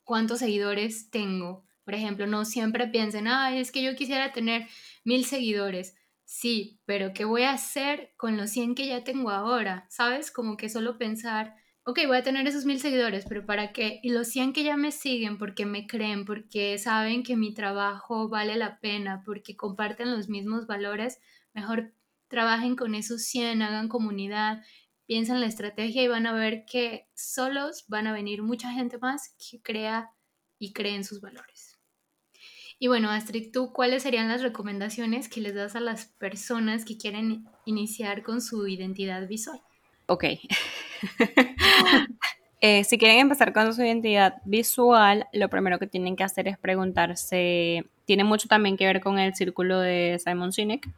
cuántos 0.04 0.40
seguidores 0.40 1.10
tengo. 1.10 1.66
Por 1.84 1.96
ejemplo, 1.96 2.28
no 2.28 2.46
siempre 2.46 2.88
piensen, 2.88 3.28
ay, 3.28 3.60
es 3.60 3.72
que 3.72 3.82
yo 3.82 3.96
quisiera 3.96 4.32
tener 4.32 4.68
mil 5.04 5.26
seguidores. 5.26 5.96
Sí, 6.26 6.82
pero 6.86 7.14
¿qué 7.14 7.24
voy 7.24 7.44
a 7.44 7.54
hacer 7.54 8.14
con 8.18 8.36
los 8.36 8.50
100 8.52 8.76
que 8.76 8.88
ya 8.88 9.04
tengo 9.04 9.30
ahora? 9.30 9.88
¿Sabes? 9.90 10.30
Como 10.30 10.58
que 10.58 10.68
solo 10.68 10.98
pensar, 10.98 11.56
ok, 11.84 12.00
voy 12.06 12.18
a 12.18 12.24
tener 12.24 12.46
esos 12.46 12.66
mil 12.66 12.82
seguidores, 12.82 13.26
pero 13.28 13.46
¿para 13.46 13.72
qué? 13.72 14.02
Y 14.04 14.10
los 14.10 14.28
100 14.28 14.52
que 14.52 14.66
ya 14.66 14.76
me 14.76 14.92
siguen 14.92 15.38
porque 15.38 15.66
me 15.66 15.88
creen, 15.88 16.26
porque 16.26 16.78
saben 16.78 17.24
que 17.24 17.38
mi 17.38 17.54
trabajo 17.54 18.28
vale 18.28 18.58
la 18.58 18.82
pena, 18.82 19.24
porque 19.26 19.56
comparten 19.56 20.12
los 20.12 20.28
mismos 20.28 20.68
valores, 20.68 21.22
mejor 21.54 21.94
trabajen 22.28 22.76
con 22.76 22.96
esos 22.96 23.24
100, 23.24 23.62
hagan 23.62 23.88
comunidad, 23.88 24.62
piensen 25.06 25.40
la 25.40 25.48
estrategia 25.48 26.04
y 26.04 26.08
van 26.08 26.28
a 26.28 26.34
ver 26.34 26.66
que 26.66 27.08
solos 27.16 27.86
van 27.88 28.08
a 28.08 28.14
venir 28.14 28.44
mucha 28.44 28.72
gente 28.72 28.98
más 28.98 29.36
que 29.38 29.62
crea 29.62 30.12
y 30.60 30.74
cree 30.74 30.96
en 30.96 31.04
sus 31.04 31.22
valores. 31.22 31.78
Y 32.80 32.88
bueno, 32.88 33.10
Astrid, 33.10 33.52
¿tú 33.52 33.74
cuáles 33.74 34.04
serían 34.04 34.28
las 34.28 34.44
recomendaciones 34.44 35.30
que 35.30 35.42
les 35.42 35.56
das 35.56 35.76
a 35.76 35.80
las 35.80 36.06
personas 36.06 36.86
que 36.86 36.98
quieren 36.98 37.46
iniciar 37.66 38.22
con 38.22 38.40
su 38.42 38.68
identidad 38.68 39.28
visual? 39.28 39.62
Ok. 40.08 40.26
Eh, 42.60 42.84
si 42.86 42.98
quieren 42.98 43.20
empezar 43.20 43.54
con 43.54 43.72
su 43.72 43.84
identidad 43.84 44.42
visual, 44.44 45.28
lo 45.32 45.48
primero 45.48 45.78
que 45.78 45.86
tienen 45.86 46.16
que 46.16 46.24
hacer 46.24 46.48
es 46.48 46.58
preguntarse, 46.58 47.86
tiene 48.06 48.24
mucho 48.24 48.48
también 48.48 48.78
que 48.78 48.88
ver 48.88 49.00
con 49.00 49.20
el 49.20 49.36
círculo 49.36 49.80
de 49.80 50.18
Simon 50.18 50.52
Sinek, 50.52 50.90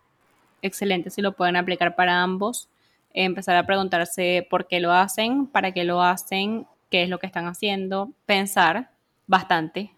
excelente 0.62 1.10
si 1.10 1.22
lo 1.22 1.34
pueden 1.34 1.56
aplicar 1.56 1.96
para 1.96 2.22
ambos, 2.22 2.70
empezar 3.14 3.56
a 3.56 3.66
preguntarse 3.66 4.48
por 4.50 4.68
qué 4.68 4.80
lo 4.80 4.92
hacen, 4.92 5.48
para 5.48 5.72
qué 5.72 5.84
lo 5.84 6.02
hacen, 6.02 6.68
qué 6.90 7.04
es 7.04 7.10
lo 7.10 7.20
que 7.20 7.28
están 7.28 7.46
haciendo, 7.46 8.12
pensar 8.26 8.92
bastante 9.28 9.92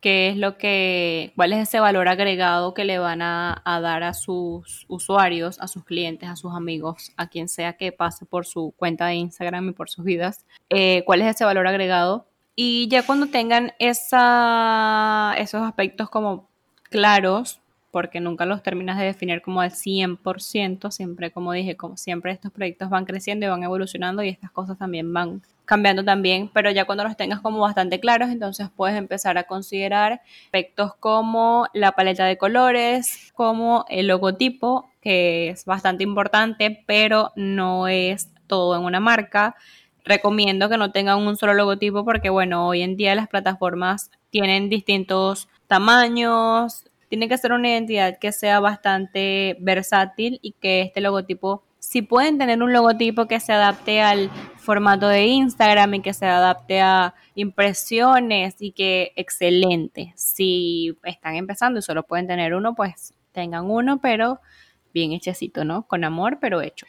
qué 0.00 0.28
es 0.28 0.36
lo 0.36 0.58
que, 0.58 1.32
cuál 1.36 1.52
es 1.52 1.68
ese 1.68 1.80
valor 1.80 2.08
agregado 2.08 2.74
que 2.74 2.84
le 2.84 2.98
van 2.98 3.22
a, 3.22 3.62
dar 3.64 4.02
a 4.02 4.14
sus 4.14 4.84
usuarios, 4.88 5.58
a 5.60 5.68
sus 5.68 5.84
clientes, 5.84 6.28
a 6.28 6.36
sus 6.36 6.54
amigos, 6.54 7.12
a 7.16 7.28
quien 7.28 7.48
sea 7.48 7.74
que 7.74 7.92
pase 7.92 8.26
por 8.26 8.46
su 8.46 8.74
cuenta 8.76 9.06
de 9.06 9.14
Instagram 9.14 9.70
y 9.70 9.72
por 9.72 9.90
sus 9.90 10.04
vidas, 10.04 10.44
eh, 10.70 11.02
cuál 11.04 11.22
es 11.22 11.34
ese 11.34 11.44
valor 11.44 11.66
agregado. 11.66 12.26
Y 12.54 12.88
ya 12.88 13.04
cuando 13.04 13.28
tengan 13.28 13.72
esa, 13.78 15.34
esos 15.38 15.62
aspectos 15.62 16.10
como 16.10 16.48
claros, 16.90 17.60
porque 17.90 18.20
nunca 18.20 18.46
los 18.46 18.62
terminas 18.62 18.98
de 18.98 19.04
definir 19.04 19.42
como 19.42 19.60
al 19.60 19.70
100%, 19.70 20.90
siempre, 20.90 21.30
como 21.30 21.52
dije, 21.52 21.76
como 21.76 21.96
siempre 21.96 22.32
estos 22.32 22.52
proyectos 22.52 22.90
van 22.90 23.04
creciendo 23.04 23.46
y 23.46 23.48
van 23.48 23.62
evolucionando 23.62 24.22
y 24.22 24.28
estas 24.28 24.50
cosas 24.50 24.78
también 24.78 25.12
van 25.12 25.42
cambiando 25.68 26.02
también, 26.02 26.50
pero 26.52 26.70
ya 26.70 26.86
cuando 26.86 27.04
los 27.04 27.16
tengas 27.16 27.40
como 27.40 27.60
bastante 27.60 28.00
claros, 28.00 28.30
entonces 28.30 28.70
puedes 28.74 28.96
empezar 28.96 29.36
a 29.36 29.44
considerar 29.44 30.22
aspectos 30.46 30.94
como 30.94 31.66
la 31.74 31.92
paleta 31.92 32.24
de 32.24 32.38
colores, 32.38 33.32
como 33.34 33.84
el 33.90 34.06
logotipo, 34.06 34.88
que 35.02 35.50
es 35.50 35.66
bastante 35.66 36.04
importante, 36.04 36.82
pero 36.86 37.32
no 37.36 37.86
es 37.86 38.30
todo 38.46 38.76
en 38.76 38.84
una 38.84 38.98
marca. 38.98 39.56
Recomiendo 40.04 40.70
que 40.70 40.78
no 40.78 40.90
tengan 40.90 41.18
un 41.18 41.36
solo 41.36 41.52
logotipo 41.52 42.02
porque, 42.02 42.30
bueno, 42.30 42.66
hoy 42.66 42.80
en 42.80 42.96
día 42.96 43.14
las 43.14 43.28
plataformas 43.28 44.10
tienen 44.30 44.70
distintos 44.70 45.48
tamaños, 45.66 46.86
tiene 47.08 47.28
que 47.28 47.38
ser 47.38 47.52
una 47.52 47.70
identidad 47.70 48.18
que 48.18 48.32
sea 48.32 48.60
bastante 48.60 49.56
versátil 49.60 50.38
y 50.42 50.52
que 50.52 50.82
este 50.82 51.00
logotipo 51.00 51.64
si 51.88 52.02
pueden 52.02 52.38
tener 52.38 52.62
un 52.62 52.72
logotipo 52.72 53.26
que 53.26 53.40
se 53.40 53.52
adapte 53.52 54.00
al 54.00 54.30
formato 54.56 55.08
de 55.08 55.26
Instagram 55.26 55.94
y 55.94 56.02
que 56.02 56.12
se 56.12 56.26
adapte 56.26 56.80
a 56.80 57.14
impresiones 57.34 58.56
y 58.60 58.72
que 58.72 59.12
excelente. 59.16 60.12
Si 60.16 60.98
están 61.04 61.36
empezando 61.36 61.78
y 61.78 61.82
solo 61.82 62.02
pueden 62.02 62.26
tener 62.26 62.54
uno, 62.54 62.74
pues 62.74 63.14
tengan 63.32 63.70
uno, 63.70 64.00
pero 64.00 64.40
bien 64.92 65.12
hechecito, 65.12 65.64
¿no? 65.64 65.86
Con 65.86 66.04
amor, 66.04 66.38
pero 66.40 66.60
hecho. 66.60 66.86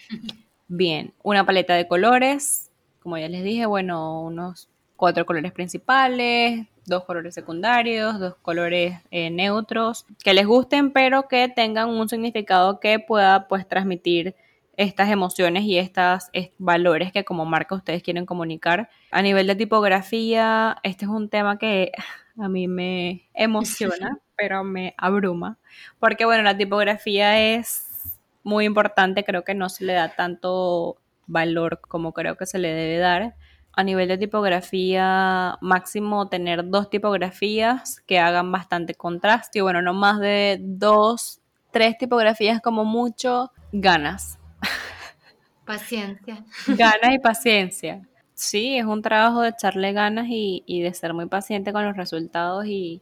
Bien, 0.67 1.13
una 1.23 1.45
paleta 1.45 1.75
de 1.75 1.87
colores, 1.87 2.69
como 3.01 3.17
ya 3.17 3.29
les 3.29 3.43
dije, 3.43 3.65
bueno, 3.65 4.21
unos 4.21 4.69
cuatro 4.95 5.25
colores 5.25 5.51
principales, 5.51 6.67
dos 6.85 7.03
colores 7.05 7.33
secundarios, 7.33 8.19
dos 8.19 8.35
colores 8.41 8.99
eh, 9.11 9.29
neutros, 9.29 10.05
que 10.23 10.33
les 10.33 10.45
gusten, 10.45 10.91
pero 10.91 11.27
que 11.27 11.47
tengan 11.49 11.89
un 11.89 12.09
significado 12.09 12.79
que 12.79 12.99
pueda 12.99 13.47
pues 13.47 13.67
transmitir 13.67 14.35
estas 14.77 15.09
emociones 15.09 15.63
y 15.63 15.77
estos 15.77 16.29
valores 16.57 17.11
que 17.11 17.25
como 17.25 17.45
marca 17.45 17.75
ustedes 17.75 18.01
quieren 18.01 18.25
comunicar. 18.25 18.89
A 19.11 19.21
nivel 19.21 19.45
de 19.45 19.55
tipografía, 19.55 20.77
este 20.83 21.03
es 21.03 21.11
un 21.11 21.27
tema 21.27 21.57
que 21.57 21.91
a 22.39 22.47
mí 22.47 22.69
me 22.69 23.27
emociona, 23.33 24.19
pero 24.37 24.63
me 24.63 24.95
abruma, 24.97 25.57
porque 25.99 26.23
bueno, 26.23 26.43
la 26.43 26.57
tipografía 26.57 27.55
es 27.55 28.17
muy 28.43 28.63
importante, 28.63 29.25
creo 29.25 29.43
que 29.43 29.53
no 29.53 29.67
se 29.67 29.83
le 29.83 29.93
da 29.93 30.15
tanto 30.15 30.97
valor 31.27 31.81
como 31.81 32.13
creo 32.13 32.37
que 32.37 32.45
se 32.45 32.57
le 32.57 32.73
debe 32.73 32.97
dar 32.97 33.35
a 33.79 33.83
nivel 33.83 34.09
de 34.09 34.17
tipografía, 34.17 35.57
máximo 35.61 36.27
tener 36.27 36.69
dos 36.69 36.89
tipografías 36.89 38.01
que 38.01 38.19
hagan 38.19 38.51
bastante 38.51 38.93
contraste. 38.93 39.59
Y 39.59 39.61
bueno, 39.61 39.81
no 39.81 39.93
más 39.93 40.19
de 40.19 40.57
dos, 40.59 41.39
tres 41.71 41.97
tipografías 41.97 42.59
como 42.61 42.83
mucho, 42.83 43.53
ganas. 43.71 44.37
Paciencia. 45.65 46.43
Ganas 46.67 47.13
y 47.13 47.19
paciencia. 47.19 48.01
Sí, 48.33 48.77
es 48.77 48.83
un 48.83 49.01
trabajo 49.01 49.43
de 49.43 49.49
echarle 49.49 49.93
ganas 49.93 50.25
y, 50.27 50.81
de 50.81 50.93
ser 50.93 51.13
muy 51.13 51.27
paciente 51.27 51.71
con 51.71 51.85
los 51.85 51.95
resultados 51.95 52.65
y... 52.65 53.01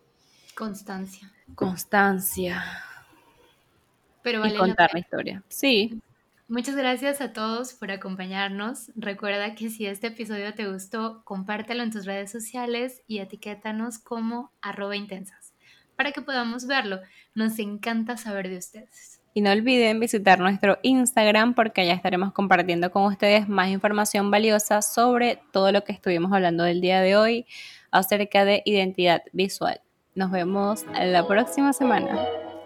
Constancia. 0.54 1.32
Constancia. 1.56 2.64
Pero 4.22 4.42
vale 4.42 4.54
y 4.54 4.58
contar 4.58 4.92
la 4.94 5.00
historia. 5.00 5.44
Sí, 5.48 6.00
Muchas 6.50 6.76
gracias 6.76 7.20
a 7.20 7.34
todos 7.34 7.74
por 7.74 7.92
acompañarnos. 7.92 8.92
Recuerda 8.96 9.54
que 9.54 9.70
si 9.70 9.86
este 9.86 10.08
episodio 10.08 10.54
te 10.54 10.72
gustó, 10.72 11.22
compártelo 11.26 11.84
en 11.84 11.92
tus 11.92 12.06
redes 12.06 12.32
sociales 12.32 13.02
y 13.06 13.20
etiquétanos 13.20 14.00
como 14.00 14.52
arroba 14.62 14.96
intensas 14.96 15.54
para 15.98 16.14
que 16.14 16.22
podamos 16.22 16.66
verlo. 16.68 17.02
Nos 17.36 17.60
encanta 17.60 18.16
saber 18.16 18.48
de 18.48 18.60
ustedes. 18.60 19.20
Y 19.34 19.42
no 19.42 19.52
olviden 19.52 20.00
visitar 20.00 20.40
nuestro 20.40 20.80
Instagram 20.84 21.54
porque 21.54 21.82
allá 21.82 21.94
estaremos 21.94 22.32
compartiendo 22.32 22.92
con 22.92 23.04
ustedes 23.04 23.50
más 23.50 23.70
información 23.70 24.32
valiosa 24.32 24.82
sobre 24.82 25.40
todo 25.52 25.72
lo 25.72 25.84
que 25.84 25.92
estuvimos 25.92 26.32
hablando 26.32 26.64
del 26.64 26.82
día 26.82 27.02
de 27.02 27.18
hoy 27.18 27.46
acerca 27.92 28.46
de 28.46 28.62
identidad 28.66 29.24
visual. 29.34 29.82
Nos 30.16 30.32
vemos 30.32 30.86
la 30.94 31.28
próxima 31.28 31.74
semana. 31.74 32.18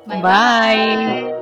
bye. 0.06 1.41